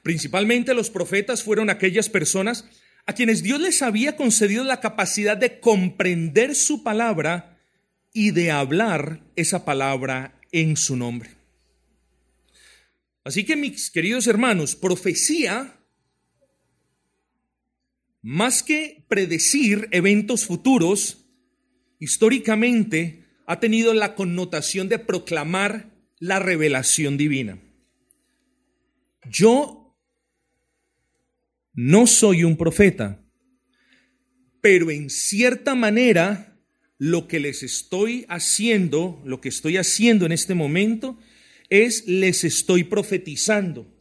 Principalmente 0.03 0.75
los 0.75 0.91
profetas 0.91 1.43
fueron 1.43 1.71
aquellas 1.71 2.09
personas 2.09 2.67
a 3.07 3.13
quienes 3.15 3.43
Dios 3.43 3.61
les 3.61 3.83
había 3.83 4.17
concedido 4.17 4.65
la 4.65 4.81
capacidad 4.81 5.37
de 5.37 5.61
comprender 5.61 6.55
su 6.55 6.83
palabra 6.83 7.59
y 8.13 8.31
de 8.31 8.51
hablar 8.51 9.23
esa 9.37 9.65
palabra 9.65 10.39
en 10.53 10.77
su 10.77 10.97
nombre. 10.97 11.31
Así 13.25 13.45
que 13.45 13.57
mis 13.57 13.91
queridos 13.91 14.27
hermanos, 14.27 14.77
profecía, 14.77 15.79
más 18.21 18.63
que 18.63 19.05
predecir 19.09 19.89
eventos 19.91 20.47
futuros, 20.47 21.25
históricamente 21.99 23.25
ha 23.47 23.61
tenido 23.61 23.95
la 23.95 24.15
connotación 24.15 24.89
de 24.89 24.99
proclamar 24.99 25.91
la 26.19 26.39
revelación 26.39 27.17
divina. 27.17 27.59
Yo 29.29 29.82
no 31.75 32.07
soy 32.07 32.45
un 32.45 32.57
profeta, 32.57 33.25
pero 34.61 34.91
en 34.91 35.11
cierta 35.11 35.75
manera 35.75 36.61
lo 36.99 37.27
que 37.27 37.41
les 37.41 37.63
estoy 37.63 38.27
haciendo, 38.29 39.21
lo 39.25 39.41
que 39.41 39.49
estoy 39.49 39.77
haciendo 39.77 40.27
en 40.27 40.33
este 40.33 40.55
momento, 40.55 41.19
es 41.69 42.07
les 42.07 42.45
estoy 42.45 42.85
profetizando. 42.85 43.93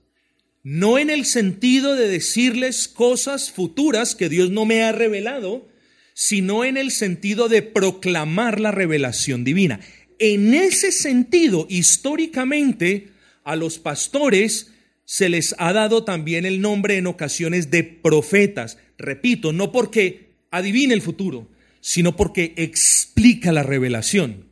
No 0.63 0.99
en 0.99 1.09
el 1.09 1.25
sentido 1.25 1.95
de 1.95 2.07
decirles 2.07 2.87
cosas 2.87 3.51
futuras 3.51 4.13
que 4.13 4.29
Dios 4.29 4.51
no 4.51 4.65
me 4.65 4.83
ha 4.83 4.91
revelado, 4.91 5.67
sino 6.13 6.63
en 6.63 6.77
el 6.77 6.91
sentido 6.91 7.49
de 7.49 7.63
proclamar 7.63 8.59
la 8.59 8.71
revelación 8.71 9.43
divina. 9.43 9.79
En 10.19 10.53
ese 10.53 10.91
sentido, 10.91 11.65
históricamente, 11.69 13.09
a 13.43 13.55
los 13.55 13.79
pastores 13.79 14.70
se 15.11 15.27
les 15.27 15.55
ha 15.57 15.73
dado 15.73 16.05
también 16.05 16.45
el 16.45 16.61
nombre 16.61 16.95
en 16.95 17.05
ocasiones 17.05 17.69
de 17.69 17.83
profetas. 17.83 18.77
Repito, 18.97 19.51
no 19.51 19.73
porque 19.73 20.37
adivine 20.51 20.93
el 20.93 21.01
futuro, 21.01 21.49
sino 21.81 22.15
porque 22.15 22.53
explica 22.55 23.51
la 23.51 23.61
revelación. 23.61 24.45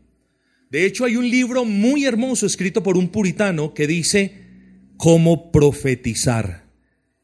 De 0.69 0.85
hecho, 0.85 1.05
hay 1.05 1.15
un 1.15 1.29
libro 1.29 1.63
muy 1.63 2.03
hermoso 2.03 2.45
escrito 2.45 2.83
por 2.83 2.97
un 2.97 3.07
puritano 3.07 3.73
que 3.73 3.87
dice 3.87 4.33
cómo 4.97 5.53
profetizar. 5.53 6.65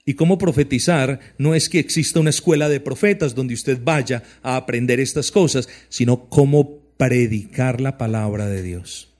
Y 0.05 0.13
cómo 0.13 0.37
profetizar 0.37 1.19
no 1.37 1.55
es 1.55 1.67
que 1.67 1.79
exista 1.79 2.21
una 2.21 2.29
escuela 2.29 2.69
de 2.69 2.79
profetas 2.79 3.35
donde 3.35 3.53
usted 3.53 3.81
vaya 3.83 4.23
a 4.43 4.55
aprender 4.55 5.01
estas 5.01 5.29
cosas, 5.29 5.67
sino 5.89 6.29
cómo 6.29 6.79
predicar 6.95 7.81
la 7.81 7.97
palabra 7.97 8.47
de 8.47 8.61
Dios. 8.61 9.14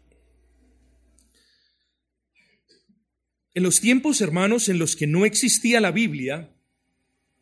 En 3.56 3.64
los 3.64 3.80
tiempos, 3.80 4.20
hermanos, 4.20 4.68
en 4.68 4.80
los 4.80 4.98
que 4.98 5.08
no 5.08 5.26
existía 5.26 5.80
la 5.80 5.92
Biblia, 5.92 6.52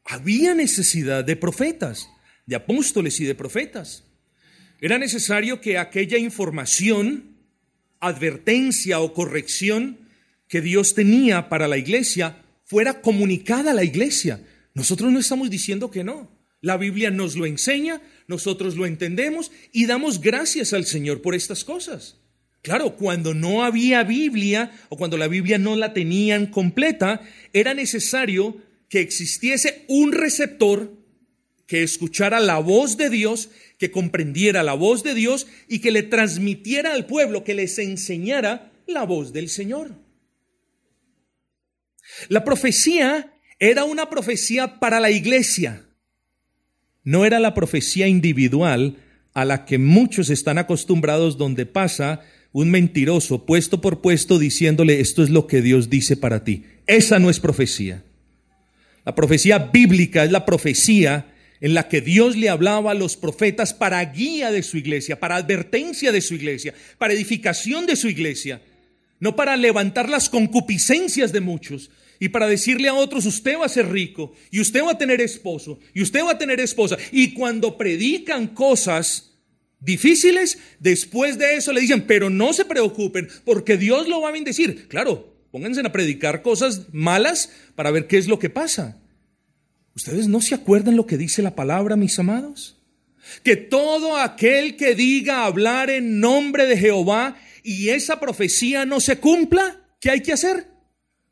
había 0.05 0.53
necesidad 0.53 1.26
de 1.26 1.36
profetas, 1.36 2.07
de 2.45 2.55
apóstoles 2.55 3.20
y 3.20 3.26
de 3.26 3.34
profetas. 3.34 4.03
Era 4.80 4.99
necesario 4.99 5.59
que 5.59 5.80
aquella 5.80 6.20
información, 6.20 7.38
advertencia 7.99 8.99
o 8.99 9.11
corrección 9.11 10.07
que 10.47 10.61
Dios 10.61 10.93
tenía 10.93 11.49
para 11.49 11.68
la 11.68 11.78
iglesia 11.78 12.43
fuera 12.64 13.01
comunicada 13.01 13.72
a 13.72 13.74
la 13.74 13.84
iglesia. 13.84 14.45
Nosotros 14.76 15.11
no 15.11 15.18
estamos 15.18 15.49
diciendo 15.49 15.89
que 15.89 16.03
no. 16.03 16.30
La 16.61 16.78
Biblia 16.78 17.09
nos 17.09 17.36
lo 17.36 17.47
enseña, 17.47 18.03
nosotros 18.28 18.76
lo 18.76 18.86
entendemos 18.86 19.51
y 19.72 19.88
damos 19.88 20.22
gracias 20.22 20.74
al 20.74 20.86
Señor 20.86 21.24
por 21.24 21.34
estas 21.34 21.64
cosas. 21.64 22.22
Claro, 22.64 22.95
cuando 22.95 23.34
no 23.34 23.61
había 23.66 24.03
Biblia 24.03 24.72
o 24.88 24.95
cuando 24.95 25.18
la 25.18 25.28
Biblia 25.28 25.57
no 25.57 25.76
la 25.76 25.93
tenían 25.93 26.47
completa, 26.47 27.22
era 27.51 27.74
necesario 27.74 28.57
que 28.88 29.01
existiese 29.01 29.84
un 29.89 30.14
receptor 30.14 30.93
que 31.68 31.84
escuchara 31.84 32.39
la 32.39 32.59
voz 32.59 32.95
de 32.95 33.09
Dios, 33.09 33.49
que 33.78 33.91
comprendiera 33.91 34.64
la 34.64 34.76
voz 34.76 35.03
de 35.03 35.14
Dios 35.14 35.45
y 35.68 35.80
que 35.80 35.91
le 35.91 36.03
transmitiera 36.03 36.93
al 36.93 37.05
pueblo, 37.05 37.43
que 37.43 37.53
les 37.53 37.78
enseñara 37.80 38.72
la 38.88 39.03
voz 39.03 39.34
del 39.34 39.49
Señor. 39.49 39.91
La 42.30 42.45
profecía 42.45 43.34
era 43.59 43.84
una 43.84 44.09
profecía 44.09 44.80
para 44.80 45.01
la 45.01 45.11
iglesia, 45.11 45.86
no 47.03 47.26
era 47.26 47.41
la 47.41 47.53
profecía 47.53 48.07
individual 48.07 48.95
a 49.34 49.43
la 49.43 49.66
que 49.66 49.80
muchos 49.80 50.30
están 50.30 50.57
acostumbrados 50.57 51.38
donde 51.38 51.66
pasa 51.66 52.22
un 52.54 52.70
mentiroso 52.70 53.45
puesto 53.45 53.82
por 53.82 54.01
puesto 54.01 54.39
diciéndole 54.39 55.01
esto 55.01 55.24
es 55.24 55.30
lo 55.30 55.47
que 55.47 55.62
Dios 55.62 55.89
dice 55.89 56.16
para 56.16 56.43
ti. 56.43 56.64
Esa 56.88 57.20
no 57.20 57.30
es 57.30 57.39
profecía. 57.39 58.04
La 59.06 59.16
profecía 59.16 59.58
bíblica 59.58 60.24
es 60.24 60.32
la 60.32 60.45
profecía 60.45 61.34
en 61.60 61.74
la 61.74 61.89
que 61.89 62.01
Dios 62.01 62.36
le 62.38 62.49
hablaba 62.49 62.91
a 62.91 62.95
los 62.95 63.18
profetas 63.18 63.74
para 63.74 64.04
guía 64.06 64.51
de 64.51 64.64
su 64.64 64.78
iglesia, 64.78 65.20
para 65.20 65.36
advertencia 65.36 66.12
de 66.12 66.22
su 66.22 66.36
iglesia, 66.36 66.74
para 66.97 67.14
edificación 67.14 67.86
de 67.86 67.95
su 67.95 68.08
iglesia, 68.08 68.62
no 69.20 69.36
para 69.36 69.58
levantar 69.58 70.10
las 70.10 70.30
concupiscencias 70.30 71.32
de 71.32 71.41
muchos 71.41 71.89
y 72.20 72.30
para 72.30 72.47
decirle 72.47 72.88
a 72.88 72.93
otros, 72.93 73.26
usted 73.26 73.58
va 73.58 73.66
a 73.66 73.70
ser 73.70 73.91
rico 73.91 74.34
y 74.51 74.60
usted 74.60 74.84
va 74.84 74.91
a 74.91 74.97
tener 74.97 75.22
esposo 75.22 75.80
y 75.93 76.01
usted 76.01 76.24
va 76.24 76.34
a 76.34 76.38
tener 76.38 76.60
esposa. 76.60 76.97
Y 77.12 77.34
cuando 77.34 77.78
predican 77.78 78.47
cosas 78.47 79.33
difíciles, 79.84 80.58
después 80.80 81.38
de 81.38 81.56
eso 81.56 81.74
le 81.74 81.82
dicen, 81.82 82.06
pero 82.08 82.30
no 82.30 82.54
se 82.54 82.66
preocupen, 82.66 83.28
porque 83.46 83.78
Dios 83.78 84.08
lo 84.08 84.22
va 84.22 84.30
a 84.30 84.34
bendecir. 84.34 84.88
Claro, 84.88 85.36
pónganse 85.52 85.82
a 85.82 85.92
predicar 85.92 86.42
cosas 86.42 86.88
malas 86.92 87.52
para 87.76 87.92
ver 87.92 88.08
qué 88.08 88.18
es 88.18 88.28
lo 88.28 88.40
que 88.40 88.50
pasa. 88.50 89.00
¿Ustedes 89.96 90.28
no 90.28 90.42
se 90.42 90.56
acuerdan 90.56 90.96
lo 90.96 91.06
que 91.06 91.18
dice 91.18 91.42
la 91.42 91.56
palabra, 91.56 91.96
mis 91.96 92.18
amados? 92.18 92.78
Que 93.44 93.56
todo 93.56 94.18
aquel 94.18 94.76
que 94.76 94.96
diga 94.96 95.46
hablar 95.46 95.90
en 95.90 96.20
nombre 96.20 96.66
de 96.66 96.78
Jehová 96.78 97.38
y 97.64 97.90
esa 97.90 98.20
profecía 98.20 98.86
no 98.86 99.00
se 99.00 99.18
cumpla, 99.18 99.82
¿qué 100.00 100.10
hay 100.10 100.22
que 100.22 100.34
hacer? 100.34 100.68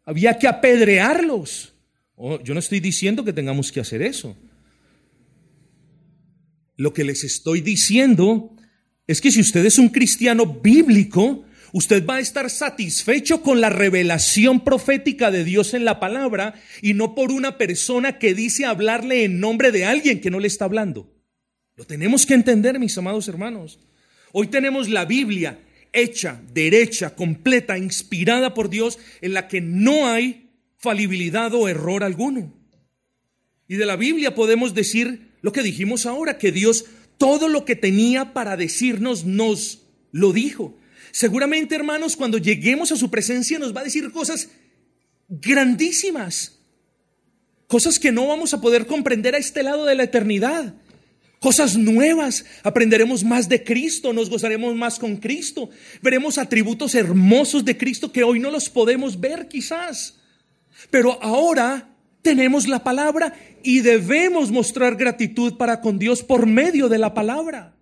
Había 0.06 0.38
que 0.38 0.48
apedrearlos. 0.48 1.74
Oh, 2.16 2.42
yo 2.44 2.54
no 2.54 2.60
estoy 2.60 2.80
diciendo 2.80 3.26
que 3.26 3.34
tengamos 3.34 3.72
que 3.72 3.80
hacer 3.80 4.02
eso. 4.02 4.38
Lo 6.82 6.94
que 6.94 7.04
les 7.04 7.24
estoy 7.24 7.62
diciendo 7.62 8.56
es 9.06 9.22
que 9.22 9.32
si 9.32 9.40
usted 9.40 9.64
es 9.64 9.78
un 9.78 9.90
cristiano 9.90 10.48
bíblico, 10.48 11.46
usted 11.74 12.04
va 12.08 12.16
a 12.16 12.20
estar 12.20 12.50
satisfecho 12.50 13.44
con 13.44 13.62
la 13.62 13.70
revelación 13.70 14.64
profética 14.64 15.30
de 15.30 15.44
Dios 15.44 15.76
en 15.76 15.86
la 15.86 16.00
palabra 16.00 16.56
y 16.82 16.96
no 16.96 17.14
por 17.14 17.32
una 17.32 17.60
persona 17.60 18.18
que 18.18 18.34
dice 18.34 18.66
hablarle 18.66 19.26
en 19.26 19.40
nombre 19.40 19.72
de 19.72 19.86
alguien 19.86 20.22
que 20.22 20.32
no 20.32 20.40
le 20.40 20.48
está 20.48 20.66
hablando. 20.66 21.08
Lo 21.76 21.86
tenemos 21.86 22.26
que 22.26 22.34
entender, 22.34 22.80
mis 22.80 22.98
amados 22.98 23.28
hermanos. 23.28 23.78
Hoy 24.32 24.48
tenemos 24.48 24.90
la 24.90 25.06
Biblia 25.06 25.60
hecha, 25.94 26.42
derecha, 26.52 27.14
completa, 27.14 27.78
inspirada 27.78 28.56
por 28.56 28.72
Dios, 28.72 28.98
en 29.22 29.36
la 29.36 29.48
que 29.48 29.62
no 29.62 30.08
hay 30.08 30.50
falibilidad 30.78 31.54
o 31.54 31.68
error 31.68 32.04
alguno. 32.04 32.52
Y 33.68 33.76
de 33.76 33.86
la 33.86 33.98
Biblia 33.98 34.34
podemos 34.34 34.74
decir 34.74 35.30
lo 35.42 35.52
que 35.52 35.64
dijimos 35.64 36.06
ahora, 36.06 36.38
que 36.38 36.52
Dios 36.52 36.86
todo 37.18 37.48
lo 37.48 37.66
que 37.66 37.76
tenía 37.76 38.34
para 38.34 38.58
decirnos 38.58 39.26
nos 39.26 39.84
lo 40.12 40.34
dijo. 40.34 40.78
Seguramente, 41.12 41.76
hermanos, 41.76 42.16
cuando 42.16 42.38
lleguemos 42.38 42.92
a 42.92 42.96
su 42.96 43.12
presencia 43.12 43.60
nos 43.60 43.76
va 43.76 43.82
a 43.82 43.84
decir 43.84 44.12
cosas 44.12 44.50
grandísimas, 45.28 46.60
cosas 47.68 48.00
que 48.00 48.12
no 48.12 48.28
vamos 48.28 48.54
a 48.54 48.62
poder 48.62 48.88
comprender 48.88 49.36
a 49.36 49.38
este 49.38 49.64
lado 49.64 49.86
de 49.86 49.96
la 49.96 50.04
eternidad. 50.04 50.74
cosas 51.40 51.76
nuevas, 51.76 52.46
aprenderemos 52.62 53.24
más 53.24 53.50
de 53.50 53.64
Cristo, 53.64 54.14
nos 54.14 54.30
gozaremos 54.30 54.76
más 54.76 55.00
con 55.00 55.18
Cristo, 55.18 55.72
veremos 56.02 56.38
atributos 56.38 56.94
hermosos 56.94 57.66
de 57.66 57.78
Cristo 57.78 58.12
que 58.12 58.24
hoy 58.24 58.40
no 58.40 58.52
los 58.52 58.70
podemos 58.70 59.20
ver 59.20 59.48
quizás. 59.48 60.20
Pero 60.92 61.22
ahora 61.22 61.91
tenemos 62.22 62.68
la 62.68 62.84
palabra 62.84 63.34
y 63.64 63.82
debemos 63.82 64.52
mostrar 64.52 64.96
gratitud 64.96 65.58
para 65.58 65.82
con 65.82 66.00
Dios 66.00 66.24
por 66.24 66.46
medio 66.46 66.90
de 66.90 66.98
la 66.98 67.14
palabra. 67.14 67.76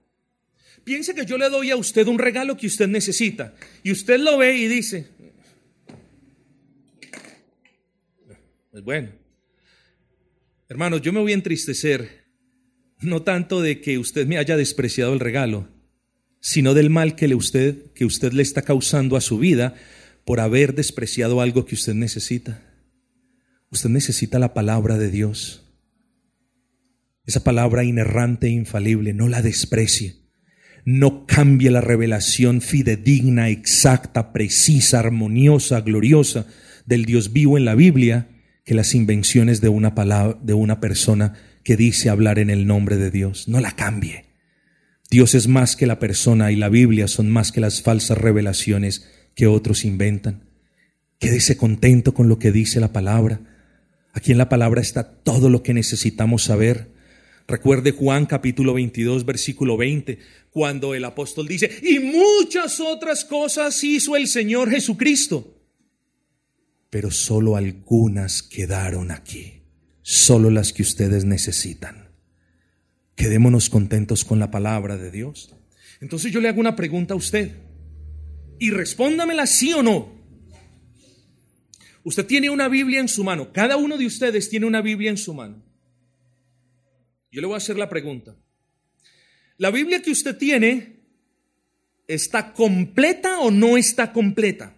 Piense 0.83 1.13
que 1.13 1.25
yo 1.25 1.37
le 1.37 1.49
doy 1.49 1.71
a 1.71 1.75
usted 1.75 2.07
un 2.07 2.19
regalo 2.19 2.57
que 2.57 2.67
usted 2.67 2.87
necesita 2.87 3.53
y 3.83 3.91
usted 3.91 4.19
lo 4.19 4.37
ve 4.37 4.55
y 4.57 4.67
dice, 4.67 5.07
pues 8.71 8.83
bueno, 8.83 9.09
hermanos, 10.67 11.01
yo 11.01 11.13
me 11.13 11.19
voy 11.19 11.31
a 11.31 11.35
entristecer 11.35 12.25
no 13.01 13.21
tanto 13.21 13.61
de 13.61 13.81
que 13.81 13.97
usted 13.97 14.25
me 14.25 14.37
haya 14.37 14.57
despreciado 14.57 15.13
el 15.13 15.19
regalo, 15.19 15.67
sino 16.39 16.73
del 16.73 16.89
mal 16.89 17.15
que, 17.15 17.27
le 17.27 17.35
usted, 17.35 17.91
que 17.93 18.05
usted 18.05 18.33
le 18.33 18.41
está 18.41 18.61
causando 18.61 19.15
a 19.15 19.21
su 19.21 19.37
vida 19.37 19.75
por 20.25 20.39
haber 20.39 20.75
despreciado 20.75 21.41
algo 21.41 21.65
que 21.65 21.75
usted 21.75 21.93
necesita. 21.93 22.68
Usted 23.71 23.89
necesita 23.89 24.39
la 24.39 24.53
palabra 24.53 24.97
de 24.97 25.11
Dios. 25.11 25.65
Esa 27.25 27.43
palabra 27.43 27.83
inerrante 27.83 28.47
e 28.47 28.51
infalible, 28.51 29.13
no 29.13 29.27
la 29.27 29.41
desprecie. 29.41 30.15
No 30.85 31.27
cambie 31.27 31.69
la 31.69 31.81
revelación 31.81 32.61
fidedigna, 32.61 33.49
exacta, 33.49 34.33
precisa, 34.33 34.99
armoniosa, 34.99 35.81
gloriosa 35.81 36.47
del 36.85 37.05
Dios 37.05 37.31
vivo 37.31 37.57
en 37.57 37.65
la 37.65 37.75
Biblia 37.75 38.29
que 38.65 38.73
las 38.73 38.95
invenciones 38.95 39.61
de 39.61 39.69
una 39.69 39.93
palabra, 39.93 40.39
de 40.41 40.53
una 40.53 40.79
persona 40.79 41.35
que 41.63 41.77
dice 41.77 42.09
hablar 42.09 42.39
en 42.39 42.49
el 42.49 42.65
nombre 42.65 42.97
de 42.97 43.11
Dios. 43.11 43.47
No 43.47 43.59
la 43.59 43.75
cambie. 43.75 44.25
Dios 45.11 45.35
es 45.35 45.47
más 45.47 45.75
que 45.75 45.87
la 45.87 45.99
persona 45.99 46.51
y 46.51 46.55
la 46.55 46.69
Biblia 46.69 47.07
son 47.07 47.29
más 47.29 47.51
que 47.51 47.61
las 47.61 47.81
falsas 47.81 48.17
revelaciones 48.17 49.07
que 49.35 49.47
otros 49.47 49.85
inventan. 49.85 50.49
Quédese 51.19 51.57
contento 51.57 52.13
con 52.13 52.29
lo 52.29 52.39
que 52.39 52.51
dice 52.51 52.79
la 52.79 52.93
palabra. 52.93 53.41
Aquí 54.13 54.31
en 54.31 54.37
la 54.37 54.49
palabra 54.49 54.81
está 54.81 55.03
todo 55.03 55.49
lo 55.49 55.63
que 55.63 55.73
necesitamos 55.73 56.43
saber. 56.43 56.91
Recuerde 57.47 57.91
Juan 57.91 58.25
capítulo 58.25 58.73
22, 58.73 59.25
versículo 59.25 59.77
20, 59.77 60.19
cuando 60.51 60.93
el 60.93 61.05
apóstol 61.05 61.47
dice, 61.47 61.69
y 61.81 61.99
muchas 61.99 62.79
otras 62.79 63.25
cosas 63.25 63.83
hizo 63.83 64.15
el 64.15 64.27
Señor 64.27 64.69
Jesucristo, 64.69 65.55
pero 66.89 67.09
solo 67.11 67.55
algunas 67.55 68.43
quedaron 68.43 69.11
aquí, 69.11 69.63
solo 70.01 70.49
las 70.49 70.73
que 70.73 70.83
ustedes 70.83 71.25
necesitan. 71.25 72.09
Quedémonos 73.15 73.69
contentos 73.69 74.23
con 74.25 74.39
la 74.39 74.51
palabra 74.51 74.97
de 74.97 75.11
Dios. 75.11 75.55
Entonces 76.01 76.31
yo 76.31 76.39
le 76.39 76.49
hago 76.49 76.59
una 76.59 76.75
pregunta 76.75 77.13
a 77.13 77.17
usted 77.17 77.51
y 78.59 78.71
respóndamela 78.71 79.47
sí 79.47 79.73
o 79.73 79.83
no. 79.83 80.18
Usted 82.03 82.25
tiene 82.25 82.49
una 82.49 82.67
Biblia 82.67 82.99
en 82.99 83.07
su 83.07 83.23
mano. 83.23 83.51
Cada 83.51 83.77
uno 83.77 83.97
de 83.97 84.05
ustedes 84.05 84.49
tiene 84.49 84.65
una 84.65 84.81
Biblia 84.81 85.09
en 85.09 85.17
su 85.17 85.33
mano. 85.33 85.61
Yo 87.31 87.41
le 87.41 87.47
voy 87.47 87.55
a 87.55 87.57
hacer 87.57 87.77
la 87.77 87.89
pregunta. 87.89 88.35
¿La 89.57 89.71
Biblia 89.71 90.01
que 90.01 90.11
usted 90.11 90.37
tiene 90.37 90.99
está 92.07 92.53
completa 92.53 93.39
o 93.39 93.51
no 93.51 93.77
está 93.77 94.13
completa? 94.13 94.75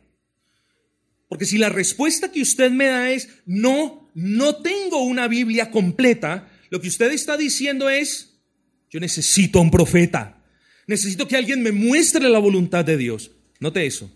Porque 1.30 1.45
si 1.45 1.57
la 1.57 1.69
respuesta 1.69 2.32
que 2.32 2.41
usted 2.41 2.72
me 2.72 2.88
da 2.88 3.11
es 3.11 3.30
no, 3.45 4.09
no 4.13 4.57
tengo 4.57 5.03
una 5.03 5.28
Biblia 5.28 5.72
completa, 5.72 6.51
lo 6.69 6.82
que 6.82 6.89
usted 6.89 7.11
está 7.11 7.38
diciendo 7.38 7.89
es, 7.89 8.39
yo 8.89 8.99
necesito 8.99 9.61
un 9.61 9.72
profeta. 9.72 10.43
Necesito 10.88 11.28
que 11.28 11.38
alguien 11.38 11.63
me 11.63 11.72
muestre 11.72 12.28
la 12.28 12.39
voluntad 12.39 12.84
de 12.84 12.97
Dios. 12.97 13.32
Note 13.59 13.86
eso. 13.86 14.11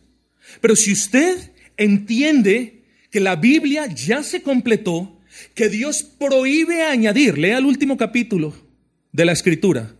Pero 0.59 0.75
si 0.75 0.91
usted 0.91 1.51
entiende 1.77 2.74
que 3.15 3.21
la 3.21 3.37
Biblia 3.37 3.85
ya 3.87 4.23
se 4.23 4.41
completó, 4.41 5.21
que 5.53 5.69
Dios 5.69 6.03
prohíbe 6.03 6.83
añadir, 6.83 7.37
lea 7.37 7.59
el 7.59 7.65
último 7.65 7.95
capítulo 7.95 8.53
de 9.13 9.23
la 9.23 9.31
escritura, 9.31 9.95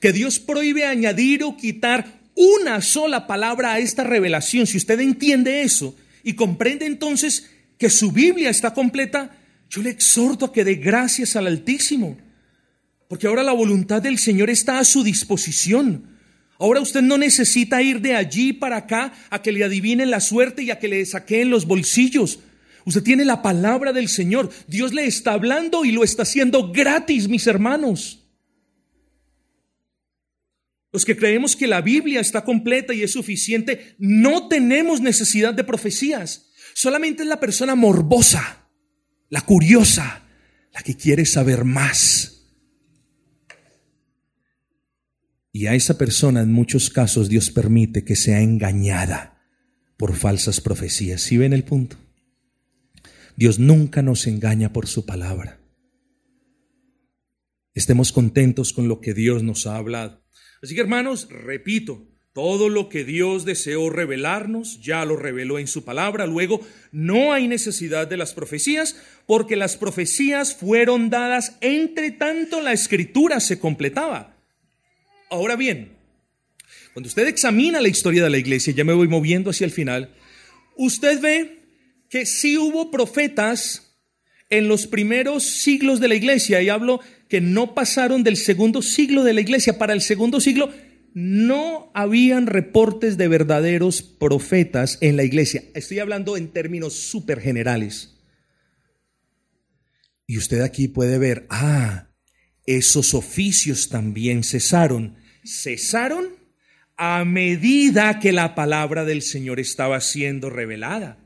que 0.00 0.12
Dios 0.12 0.38
prohíbe 0.38 0.84
añadir 0.84 1.44
o 1.44 1.56
quitar 1.56 2.20
una 2.34 2.82
sola 2.82 3.26
palabra 3.26 3.72
a 3.72 3.78
esta 3.78 4.04
revelación. 4.04 4.66
Si 4.66 4.76
usted 4.76 5.00
entiende 5.00 5.62
eso 5.62 5.96
y 6.22 6.34
comprende 6.34 6.84
entonces 6.84 7.48
que 7.78 7.88
su 7.88 8.12
Biblia 8.12 8.50
está 8.50 8.74
completa, 8.74 9.34
yo 9.70 9.80
le 9.80 9.88
exhorto 9.88 10.44
a 10.44 10.52
que 10.52 10.62
dé 10.62 10.74
gracias 10.74 11.36
al 11.36 11.46
Altísimo, 11.46 12.18
porque 13.08 13.28
ahora 13.28 13.42
la 13.42 13.52
voluntad 13.52 14.02
del 14.02 14.18
Señor 14.18 14.50
está 14.50 14.78
a 14.78 14.84
su 14.84 15.02
disposición. 15.02 16.11
Ahora 16.58 16.80
usted 16.80 17.02
no 17.02 17.18
necesita 17.18 17.82
ir 17.82 18.00
de 18.00 18.14
allí 18.14 18.52
para 18.52 18.76
acá 18.76 19.12
a 19.30 19.42
que 19.42 19.52
le 19.52 19.64
adivinen 19.64 20.10
la 20.10 20.20
suerte 20.20 20.62
y 20.62 20.70
a 20.70 20.78
que 20.78 20.88
le 20.88 21.04
saqueen 21.04 21.50
los 21.50 21.66
bolsillos. 21.66 22.38
Usted 22.84 23.02
tiene 23.02 23.24
la 23.24 23.42
palabra 23.42 23.92
del 23.92 24.08
Señor. 24.08 24.50
Dios 24.66 24.92
le 24.92 25.06
está 25.06 25.32
hablando 25.32 25.84
y 25.84 25.92
lo 25.92 26.04
está 26.04 26.22
haciendo 26.22 26.72
gratis, 26.72 27.28
mis 27.28 27.46
hermanos. 27.46 28.20
Los 30.92 31.04
que 31.04 31.16
creemos 31.16 31.56
que 31.56 31.66
la 31.66 31.80
Biblia 31.80 32.20
está 32.20 32.44
completa 32.44 32.92
y 32.92 33.02
es 33.02 33.12
suficiente, 33.12 33.94
no 33.98 34.48
tenemos 34.48 35.00
necesidad 35.00 35.54
de 35.54 35.64
profecías. 35.64 36.50
Solamente 36.74 37.22
es 37.22 37.28
la 37.28 37.40
persona 37.40 37.74
morbosa, 37.74 38.68
la 39.30 39.40
curiosa, 39.40 40.22
la 40.74 40.82
que 40.82 40.96
quiere 40.96 41.24
saber 41.24 41.64
más. 41.64 42.31
Y 45.52 45.66
a 45.66 45.74
esa 45.74 45.98
persona 45.98 46.40
en 46.40 46.52
muchos 46.52 46.88
casos 46.88 47.28
Dios 47.28 47.50
permite 47.50 48.04
que 48.04 48.16
sea 48.16 48.40
engañada 48.40 49.44
por 49.98 50.16
falsas 50.16 50.62
profecías. 50.62 51.20
¿Sí 51.20 51.36
ven 51.36 51.52
el 51.52 51.64
punto? 51.64 51.96
Dios 53.36 53.58
nunca 53.58 54.02
nos 54.02 54.26
engaña 54.26 54.72
por 54.72 54.86
su 54.86 55.04
palabra. 55.04 55.60
Estemos 57.74 58.12
contentos 58.12 58.72
con 58.72 58.88
lo 58.88 59.00
que 59.00 59.14
Dios 59.14 59.42
nos 59.42 59.66
ha 59.66 59.76
hablado. 59.76 60.22
Así 60.62 60.74
que 60.74 60.80
hermanos, 60.80 61.28
repito, 61.30 62.08
todo 62.32 62.70
lo 62.70 62.88
que 62.88 63.04
Dios 63.04 63.44
deseó 63.44 63.90
revelarnos 63.90 64.80
ya 64.80 65.04
lo 65.04 65.16
reveló 65.16 65.58
en 65.58 65.66
su 65.66 65.84
palabra. 65.84 66.26
Luego, 66.26 66.60
no 66.92 67.32
hay 67.32 67.46
necesidad 67.46 68.06
de 68.06 68.16
las 68.16 68.32
profecías 68.32 68.96
porque 69.26 69.56
las 69.56 69.76
profecías 69.76 70.54
fueron 70.54 71.10
dadas 71.10 71.58
entre 71.60 72.10
tanto 72.10 72.62
la 72.62 72.72
escritura 72.72 73.38
se 73.40 73.58
completaba. 73.58 74.31
Ahora 75.32 75.56
bien, 75.56 75.96
cuando 76.92 77.08
usted 77.08 77.26
examina 77.26 77.80
la 77.80 77.88
historia 77.88 78.22
de 78.22 78.28
la 78.28 78.36
iglesia, 78.36 78.74
ya 78.74 78.84
me 78.84 78.92
voy 78.92 79.08
moviendo 79.08 79.48
hacia 79.48 79.64
el 79.64 79.70
final, 79.70 80.14
usted 80.76 81.22
ve 81.22 81.62
que 82.10 82.26
sí 82.26 82.58
hubo 82.58 82.90
profetas 82.90 83.96
en 84.50 84.68
los 84.68 84.86
primeros 84.86 85.44
siglos 85.44 86.00
de 86.00 86.08
la 86.08 86.16
iglesia, 86.16 86.60
y 86.60 86.68
hablo 86.68 87.00
que 87.30 87.40
no 87.40 87.74
pasaron 87.74 88.24
del 88.24 88.36
segundo 88.36 88.82
siglo 88.82 89.24
de 89.24 89.32
la 89.32 89.40
iglesia. 89.40 89.78
Para 89.78 89.94
el 89.94 90.02
segundo 90.02 90.38
siglo 90.38 90.70
no 91.14 91.90
habían 91.94 92.46
reportes 92.46 93.16
de 93.16 93.28
verdaderos 93.28 94.02
profetas 94.02 94.98
en 95.00 95.16
la 95.16 95.24
iglesia. 95.24 95.64
Estoy 95.74 96.00
hablando 96.00 96.36
en 96.36 96.48
términos 96.48 96.92
súper 96.92 97.40
generales. 97.40 98.18
Y 100.26 100.36
usted 100.36 100.60
aquí 100.60 100.88
puede 100.88 101.16
ver, 101.16 101.46
ah, 101.48 102.10
esos 102.66 103.14
oficios 103.14 103.88
también 103.88 104.44
cesaron 104.44 105.21
cesaron 105.44 106.28
a 106.96 107.24
medida 107.24 108.20
que 108.20 108.32
la 108.32 108.54
palabra 108.54 109.04
del 109.04 109.22
Señor 109.22 109.60
estaba 109.60 110.00
siendo 110.00 110.50
revelada. 110.50 111.18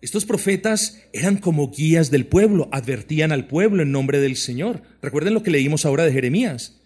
Estos 0.00 0.24
profetas 0.24 1.02
eran 1.12 1.38
como 1.38 1.70
guías 1.70 2.10
del 2.10 2.26
pueblo, 2.26 2.68
advertían 2.70 3.32
al 3.32 3.48
pueblo 3.48 3.82
en 3.82 3.90
nombre 3.90 4.20
del 4.20 4.36
Señor. 4.36 4.82
Recuerden 5.02 5.34
lo 5.34 5.42
que 5.42 5.50
leímos 5.50 5.84
ahora 5.84 6.04
de 6.04 6.12
Jeremías. 6.12 6.80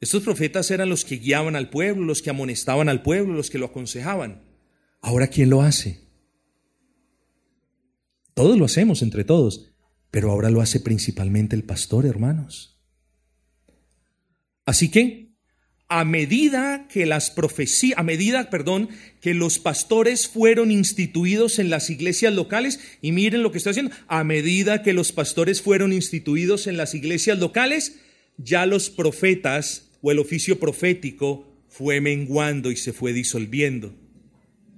Estos 0.00 0.22
profetas 0.22 0.70
eran 0.70 0.88
los 0.88 1.04
que 1.04 1.16
guiaban 1.16 1.56
al 1.56 1.70
pueblo, 1.70 2.04
los 2.04 2.22
que 2.22 2.30
amonestaban 2.30 2.88
al 2.88 3.02
pueblo, 3.02 3.34
los 3.34 3.50
que 3.50 3.58
lo 3.58 3.66
aconsejaban. 3.66 4.42
Ahora, 5.00 5.26
¿quién 5.26 5.50
lo 5.50 5.62
hace? 5.62 6.00
Todos 8.34 8.56
lo 8.56 8.64
hacemos 8.64 9.02
entre 9.02 9.24
todos, 9.24 9.72
pero 10.12 10.30
ahora 10.30 10.50
lo 10.50 10.60
hace 10.60 10.78
principalmente 10.78 11.56
el 11.56 11.64
pastor, 11.64 12.06
hermanos. 12.06 12.78
Así 14.64 14.90
que 14.90 15.27
a 15.88 16.04
medida 16.04 16.86
que 16.88 17.06
las 17.06 17.30
profecías, 17.30 17.98
a 17.98 18.02
medida, 18.02 18.50
perdón, 18.50 18.90
que 19.22 19.32
los 19.32 19.58
pastores 19.58 20.28
fueron 20.28 20.70
instituidos 20.70 21.58
en 21.58 21.70
las 21.70 21.88
iglesias 21.88 22.34
locales, 22.34 22.78
y 23.00 23.12
miren 23.12 23.42
lo 23.42 23.52
que 23.52 23.58
está 23.58 23.70
haciendo, 23.70 23.94
a 24.06 24.22
medida 24.22 24.82
que 24.82 24.92
los 24.92 25.12
pastores 25.12 25.62
fueron 25.62 25.94
instituidos 25.94 26.66
en 26.66 26.76
las 26.76 26.94
iglesias 26.94 27.38
locales, 27.38 28.00
ya 28.36 28.66
los 28.66 28.90
profetas 28.90 29.88
o 30.02 30.12
el 30.12 30.18
oficio 30.18 30.60
profético 30.60 31.48
fue 31.68 32.00
menguando 32.02 32.70
y 32.70 32.76
se 32.76 32.92
fue 32.92 33.14
disolviendo. 33.14 33.94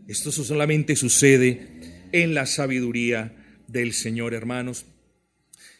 Esto 0.06 0.30
solamente 0.30 0.94
sucede 0.94 1.68
en 2.12 2.34
la 2.34 2.46
sabiduría 2.46 3.36
del 3.66 3.92
Señor, 3.92 4.34
hermanos. 4.34 4.86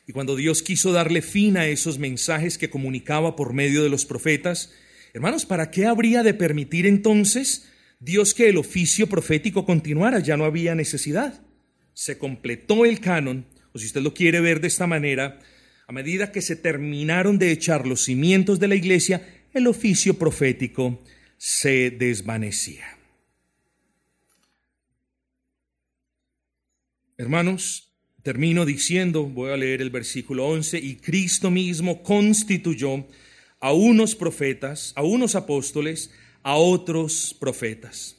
y 0.07 0.13
cuando 0.13 0.35
Dios 0.35 0.63
quiso 0.63 0.91
darle 0.91 1.23
fin 1.23 1.57
a 1.57 1.69
esos 1.69 2.01
mensajes 2.01 2.59
que 2.59 2.69
comunicaba 2.69 3.37
por 3.37 3.53
medio 3.53 3.85
de 3.85 3.89
los 3.89 4.07
profetas, 4.07 4.73
hermanos, 5.13 5.47
¿para 5.47 5.71
qué 5.71 5.87
habría 5.87 6.23
de 6.23 6.35
permitir 6.35 6.87
entonces 6.87 7.69
Dios 7.99 8.35
que 8.35 8.49
el 8.49 8.57
oficio 8.57 9.09
profético 9.09 9.65
continuara? 9.65 10.21
Ya 10.21 10.37
no 10.37 10.45
había 10.45 10.75
necesidad. 10.75 11.43
Se 11.93 12.19
completó 12.19 12.85
el 12.85 13.01
canon, 13.01 13.47
o 13.73 13.79
si 13.79 13.87
usted 13.87 14.01
lo 14.01 14.15
quiere 14.15 14.41
ver 14.41 14.61
de 14.61 14.69
esta 14.69 14.87
manera, 14.87 15.39
a 15.87 15.93
medida 15.93 16.31
que 16.31 16.43
se 16.43 16.57
terminaron 16.57 17.39
de 17.39 17.51
echar 17.51 17.87
los 17.87 18.05
cimientos 18.05 18.61
de 18.61 18.69
la 18.69 18.77
iglesia, 18.77 19.27
el 19.53 19.67
oficio 19.67 20.15
profético 20.15 21.03
se 21.37 21.91
desvanecía. 21.91 22.85
Hermanos, 27.17 27.93
termino 28.23 28.65
diciendo, 28.65 29.25
voy 29.25 29.51
a 29.51 29.57
leer 29.57 29.83
el 29.83 29.91
versículo 29.91 30.47
11, 30.47 30.79
y 30.79 30.97
Cristo 30.97 31.51
mismo 31.51 32.03
constituyó 32.03 33.07
a 33.61 33.73
unos 33.73 34.15
profetas, 34.15 34.93
a 34.97 35.03
unos 35.03 35.35
apóstoles, 35.35 36.11
a 36.43 36.57
otros 36.57 37.37
profetas. 37.39 38.17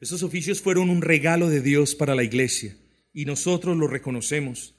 Esos 0.00 0.22
oficios 0.22 0.60
fueron 0.60 0.90
un 0.90 1.02
regalo 1.02 1.48
de 1.48 1.60
Dios 1.60 1.94
para 1.94 2.14
la 2.14 2.24
iglesia 2.24 2.76
y 3.12 3.26
nosotros 3.26 3.76
lo 3.76 3.86
reconocemos. 3.86 4.74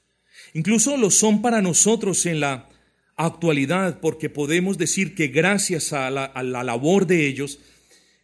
Incluso 0.52 0.96
lo 0.96 1.10
son 1.10 1.40
para 1.40 1.62
nosotros 1.62 2.26
en 2.26 2.40
la 2.40 2.68
actualidad 3.16 4.00
porque 4.00 4.28
podemos 4.28 4.76
decir 4.76 5.14
que 5.14 5.28
gracias 5.28 5.92
a 5.92 6.10
la, 6.10 6.24
a 6.24 6.42
la 6.42 6.62
labor 6.62 7.06
de 7.06 7.26
ellos 7.26 7.60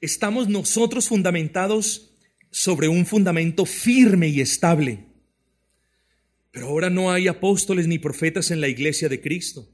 estamos 0.00 0.48
nosotros 0.48 1.08
fundamentados 1.08 2.10
sobre 2.50 2.88
un 2.88 3.06
fundamento 3.06 3.64
firme 3.64 4.28
y 4.28 4.40
estable. 4.40 5.06
Pero 6.50 6.66
ahora 6.66 6.90
no 6.90 7.10
hay 7.10 7.28
apóstoles 7.28 7.88
ni 7.88 7.98
profetas 7.98 8.50
en 8.50 8.60
la 8.60 8.68
iglesia 8.68 9.08
de 9.08 9.20
Cristo. 9.20 9.68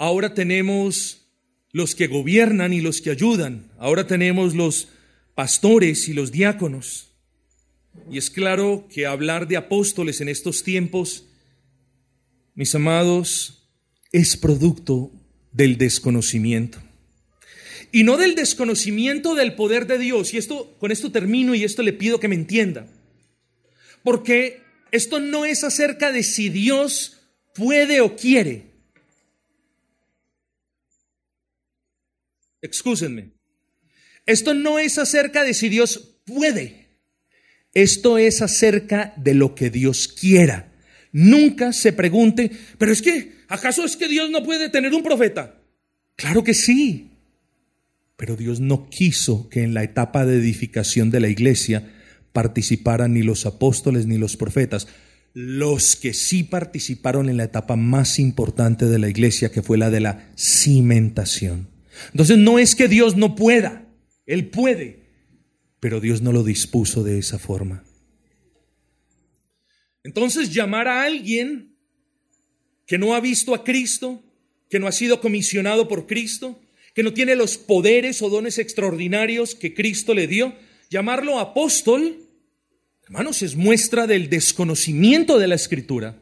Ahora 0.00 0.32
tenemos 0.32 1.26
los 1.72 1.94
que 1.94 2.06
gobiernan 2.06 2.72
y 2.72 2.80
los 2.80 3.02
que 3.02 3.10
ayudan. 3.10 3.70
Ahora 3.78 4.06
tenemos 4.06 4.54
los 4.54 4.88
pastores 5.34 6.08
y 6.08 6.14
los 6.14 6.32
diáconos. 6.32 7.12
Y 8.10 8.16
es 8.16 8.30
claro 8.30 8.88
que 8.90 9.04
hablar 9.04 9.46
de 9.46 9.58
apóstoles 9.58 10.22
en 10.22 10.30
estos 10.30 10.64
tiempos, 10.64 11.26
mis 12.54 12.74
amados, 12.74 13.68
es 14.10 14.38
producto 14.38 15.12
del 15.52 15.76
desconocimiento. 15.76 16.78
Y 17.92 18.02
no 18.02 18.16
del 18.16 18.36
desconocimiento 18.36 19.34
del 19.34 19.54
poder 19.54 19.86
de 19.86 19.98
Dios. 19.98 20.32
Y 20.32 20.38
esto 20.38 20.78
con 20.78 20.92
esto 20.92 21.12
termino 21.12 21.54
y 21.54 21.62
esto 21.62 21.82
le 21.82 21.92
pido 21.92 22.18
que 22.18 22.28
me 22.28 22.36
entienda. 22.36 22.86
Porque 24.02 24.62
esto 24.92 25.20
no 25.20 25.44
es 25.44 25.62
acerca 25.62 26.10
de 26.10 26.22
si 26.22 26.48
Dios 26.48 27.18
puede 27.54 28.00
o 28.00 28.16
quiere. 28.16 28.69
Excúsenme. 32.62 33.32
Esto 34.26 34.54
no 34.54 34.78
es 34.78 34.98
acerca 34.98 35.42
de 35.44 35.54
si 35.54 35.68
Dios 35.68 36.20
puede. 36.24 36.88
Esto 37.72 38.18
es 38.18 38.42
acerca 38.42 39.14
de 39.16 39.34
lo 39.34 39.54
que 39.54 39.70
Dios 39.70 40.08
quiera. 40.08 40.72
Nunca 41.12 41.72
se 41.72 41.92
pregunte, 41.92 42.50
pero 42.78 42.92
es 42.92 43.02
que, 43.02 43.32
¿acaso 43.48 43.84
es 43.84 43.96
que 43.96 44.08
Dios 44.08 44.30
no 44.30 44.44
puede 44.44 44.68
tener 44.68 44.94
un 44.94 45.02
profeta? 45.02 45.60
Claro 46.16 46.44
que 46.44 46.54
sí. 46.54 47.10
Pero 48.16 48.36
Dios 48.36 48.60
no 48.60 48.88
quiso 48.90 49.48
que 49.48 49.62
en 49.62 49.74
la 49.74 49.82
etapa 49.82 50.26
de 50.26 50.36
edificación 50.36 51.10
de 51.10 51.20
la 51.20 51.28
iglesia 51.28 51.90
participaran 52.32 53.14
ni 53.14 53.22
los 53.22 53.46
apóstoles 53.46 54.06
ni 54.06 54.18
los 54.18 54.36
profetas. 54.36 54.86
Los 55.32 55.96
que 55.96 56.12
sí 56.12 56.42
participaron 56.42 57.28
en 57.28 57.36
la 57.38 57.44
etapa 57.44 57.76
más 57.76 58.18
importante 58.18 58.86
de 58.86 58.98
la 58.98 59.08
iglesia, 59.08 59.50
que 59.50 59.62
fue 59.62 59.78
la 59.78 59.90
de 59.90 60.00
la 60.00 60.30
cimentación. 60.36 61.69
Entonces 62.08 62.38
no 62.38 62.58
es 62.58 62.74
que 62.74 62.88
Dios 62.88 63.16
no 63.16 63.34
pueda, 63.34 63.86
Él 64.26 64.48
puede, 64.48 65.04
pero 65.80 66.00
Dios 66.00 66.22
no 66.22 66.32
lo 66.32 66.42
dispuso 66.42 67.02
de 67.04 67.18
esa 67.18 67.38
forma. 67.38 67.84
Entonces 70.02 70.52
llamar 70.52 70.88
a 70.88 71.04
alguien 71.04 71.76
que 72.86 72.98
no 72.98 73.14
ha 73.14 73.20
visto 73.20 73.54
a 73.54 73.64
Cristo, 73.64 74.22
que 74.68 74.78
no 74.78 74.86
ha 74.86 74.92
sido 74.92 75.20
comisionado 75.20 75.88
por 75.88 76.06
Cristo, 76.06 76.60
que 76.94 77.02
no 77.02 77.12
tiene 77.12 77.36
los 77.36 77.58
poderes 77.58 78.20
o 78.22 78.30
dones 78.30 78.58
extraordinarios 78.58 79.54
que 79.54 79.74
Cristo 79.74 80.14
le 80.14 80.26
dio, 80.26 80.54
Llamarlo 80.90 81.38
apóstol, 81.38 82.26
hermanos, 83.04 83.42
es 83.42 83.54
muestra 83.54 84.08
del 84.08 84.28
desconocimiento 84.28 85.38
de 85.38 85.46
la 85.46 85.54
escritura. 85.54 86.20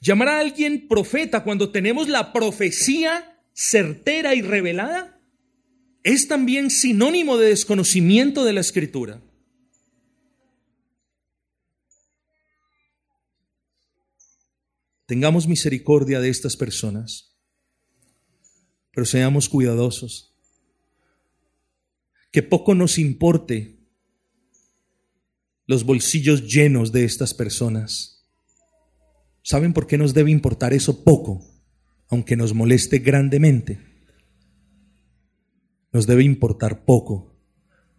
Llamar 0.00 0.28
a 0.28 0.40
alguien 0.40 0.88
profeta 0.88 1.44
cuando 1.44 1.70
tenemos 1.70 2.08
la 2.08 2.32
profecía 2.32 3.31
certera 3.52 4.34
y 4.34 4.42
revelada 4.42 5.20
es 6.02 6.28
también 6.28 6.70
sinónimo 6.70 7.36
de 7.36 7.48
desconocimiento 7.48 8.44
de 8.44 8.52
la 8.52 8.60
escritura. 8.60 9.22
Tengamos 15.06 15.46
misericordia 15.46 16.20
de 16.20 16.30
estas 16.30 16.56
personas, 16.56 17.36
pero 18.92 19.04
seamos 19.04 19.48
cuidadosos 19.48 20.32
que 22.30 22.42
poco 22.42 22.74
nos 22.74 22.98
importe 22.98 23.78
los 25.66 25.84
bolsillos 25.84 26.50
llenos 26.50 26.90
de 26.90 27.04
estas 27.04 27.34
personas. 27.34 28.26
¿Saben 29.42 29.74
por 29.74 29.86
qué 29.86 29.98
nos 29.98 30.14
debe 30.14 30.30
importar 30.30 30.72
eso 30.72 31.04
poco, 31.04 31.51
aunque 32.12 32.36
nos 32.36 32.54
moleste 32.54 33.00
grandemente? 33.00 33.80
Nos 35.92 36.06
debe 36.06 36.22
importar 36.22 36.84
poco 36.84 37.36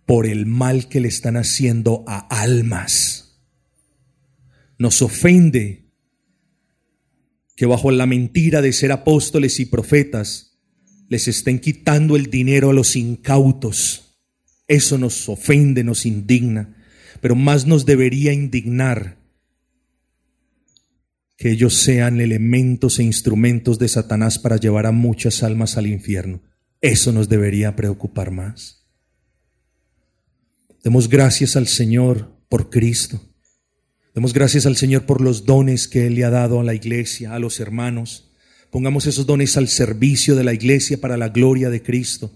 por 0.06 0.26
el 0.26 0.46
mal 0.46 0.88
que 0.88 1.02
le 1.02 1.10
están 1.10 1.36
haciendo 1.36 2.06
a 2.08 2.20
almas. 2.20 3.44
Nos 4.78 5.02
ofende 5.02 5.92
que 7.58 7.66
bajo 7.66 7.92
la 7.92 8.06
mentira 8.06 8.62
de 8.62 8.72
ser 8.72 8.94
apóstoles 8.94 9.60
y 9.60 9.66
profetas 9.66 10.62
les 11.10 11.28
estén 11.28 11.60
quitando 11.60 12.16
el 12.16 12.28
dinero 12.28 12.70
a 12.70 12.74
los 12.74 12.96
incautos 12.96 14.04
eso 14.68 14.98
nos 14.98 15.28
ofende, 15.28 15.84
nos 15.84 16.06
indigna, 16.06 16.76
pero 17.22 17.36
más 17.36 17.66
nos 17.66 17.86
debería 17.86 18.34
indignar 18.34 19.18
que 21.38 21.52
ellos 21.52 21.76
sean 21.76 22.22
elementos 22.22 23.00
e 23.00 23.04
instrumentos 23.04 23.80
de 23.80 23.88
Satanás 23.88 24.40
para 24.40 24.58
llevar 24.58 24.86
a 24.86 24.92
muchas 24.92 25.44
almas 25.44 25.78
al 25.78 25.88
infierno. 25.88 26.42
Eso 26.82 27.12
nos 27.12 27.30
debería 27.30 27.76
preocupar 27.76 28.32
más. 28.32 28.86
Demos 30.84 31.10
gracias 31.10 31.56
al 31.56 31.68
Señor 31.68 32.38
por 32.50 32.70
Cristo. 32.70 33.22
Demos 34.14 34.34
gracias 34.34 34.66
al 34.66 34.76
Señor 34.76 35.06
por 35.06 35.22
los 35.22 35.46
dones 35.46 35.88
que 35.88 36.06
Él 36.08 36.16
le 36.16 36.26
ha 36.26 36.30
dado 36.30 36.60
a 36.60 36.64
la 36.64 36.76
iglesia, 36.76 37.34
a 37.34 37.40
los 37.40 37.60
hermanos. 37.60 38.32
Pongamos 38.70 39.08
esos 39.08 39.26
dones 39.26 39.58
al 39.58 39.70
servicio 39.70 40.36
de 40.36 40.44
la 40.44 40.54
iglesia 40.54 41.00
para 41.00 41.18
la 41.18 41.30
gloria 41.30 41.70
de 41.70 41.82
Cristo 41.82 42.32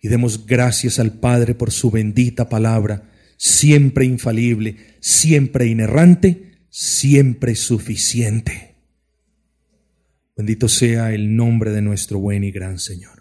y 0.00 0.08
demos 0.08 0.46
gracias 0.46 0.98
al 0.98 1.12
Padre 1.12 1.54
por 1.54 1.70
su 1.70 1.90
bendita 1.90 2.48
palabra, 2.48 3.10
siempre 3.36 4.04
infalible, 4.04 4.76
siempre 5.00 5.66
inerrante, 5.66 6.47
siempre 6.80 7.56
suficiente. 7.56 8.76
Bendito 10.36 10.68
sea 10.68 11.12
el 11.12 11.34
nombre 11.34 11.72
de 11.72 11.82
nuestro 11.82 12.20
buen 12.20 12.44
y 12.44 12.52
gran 12.52 12.78
Señor. 12.78 13.17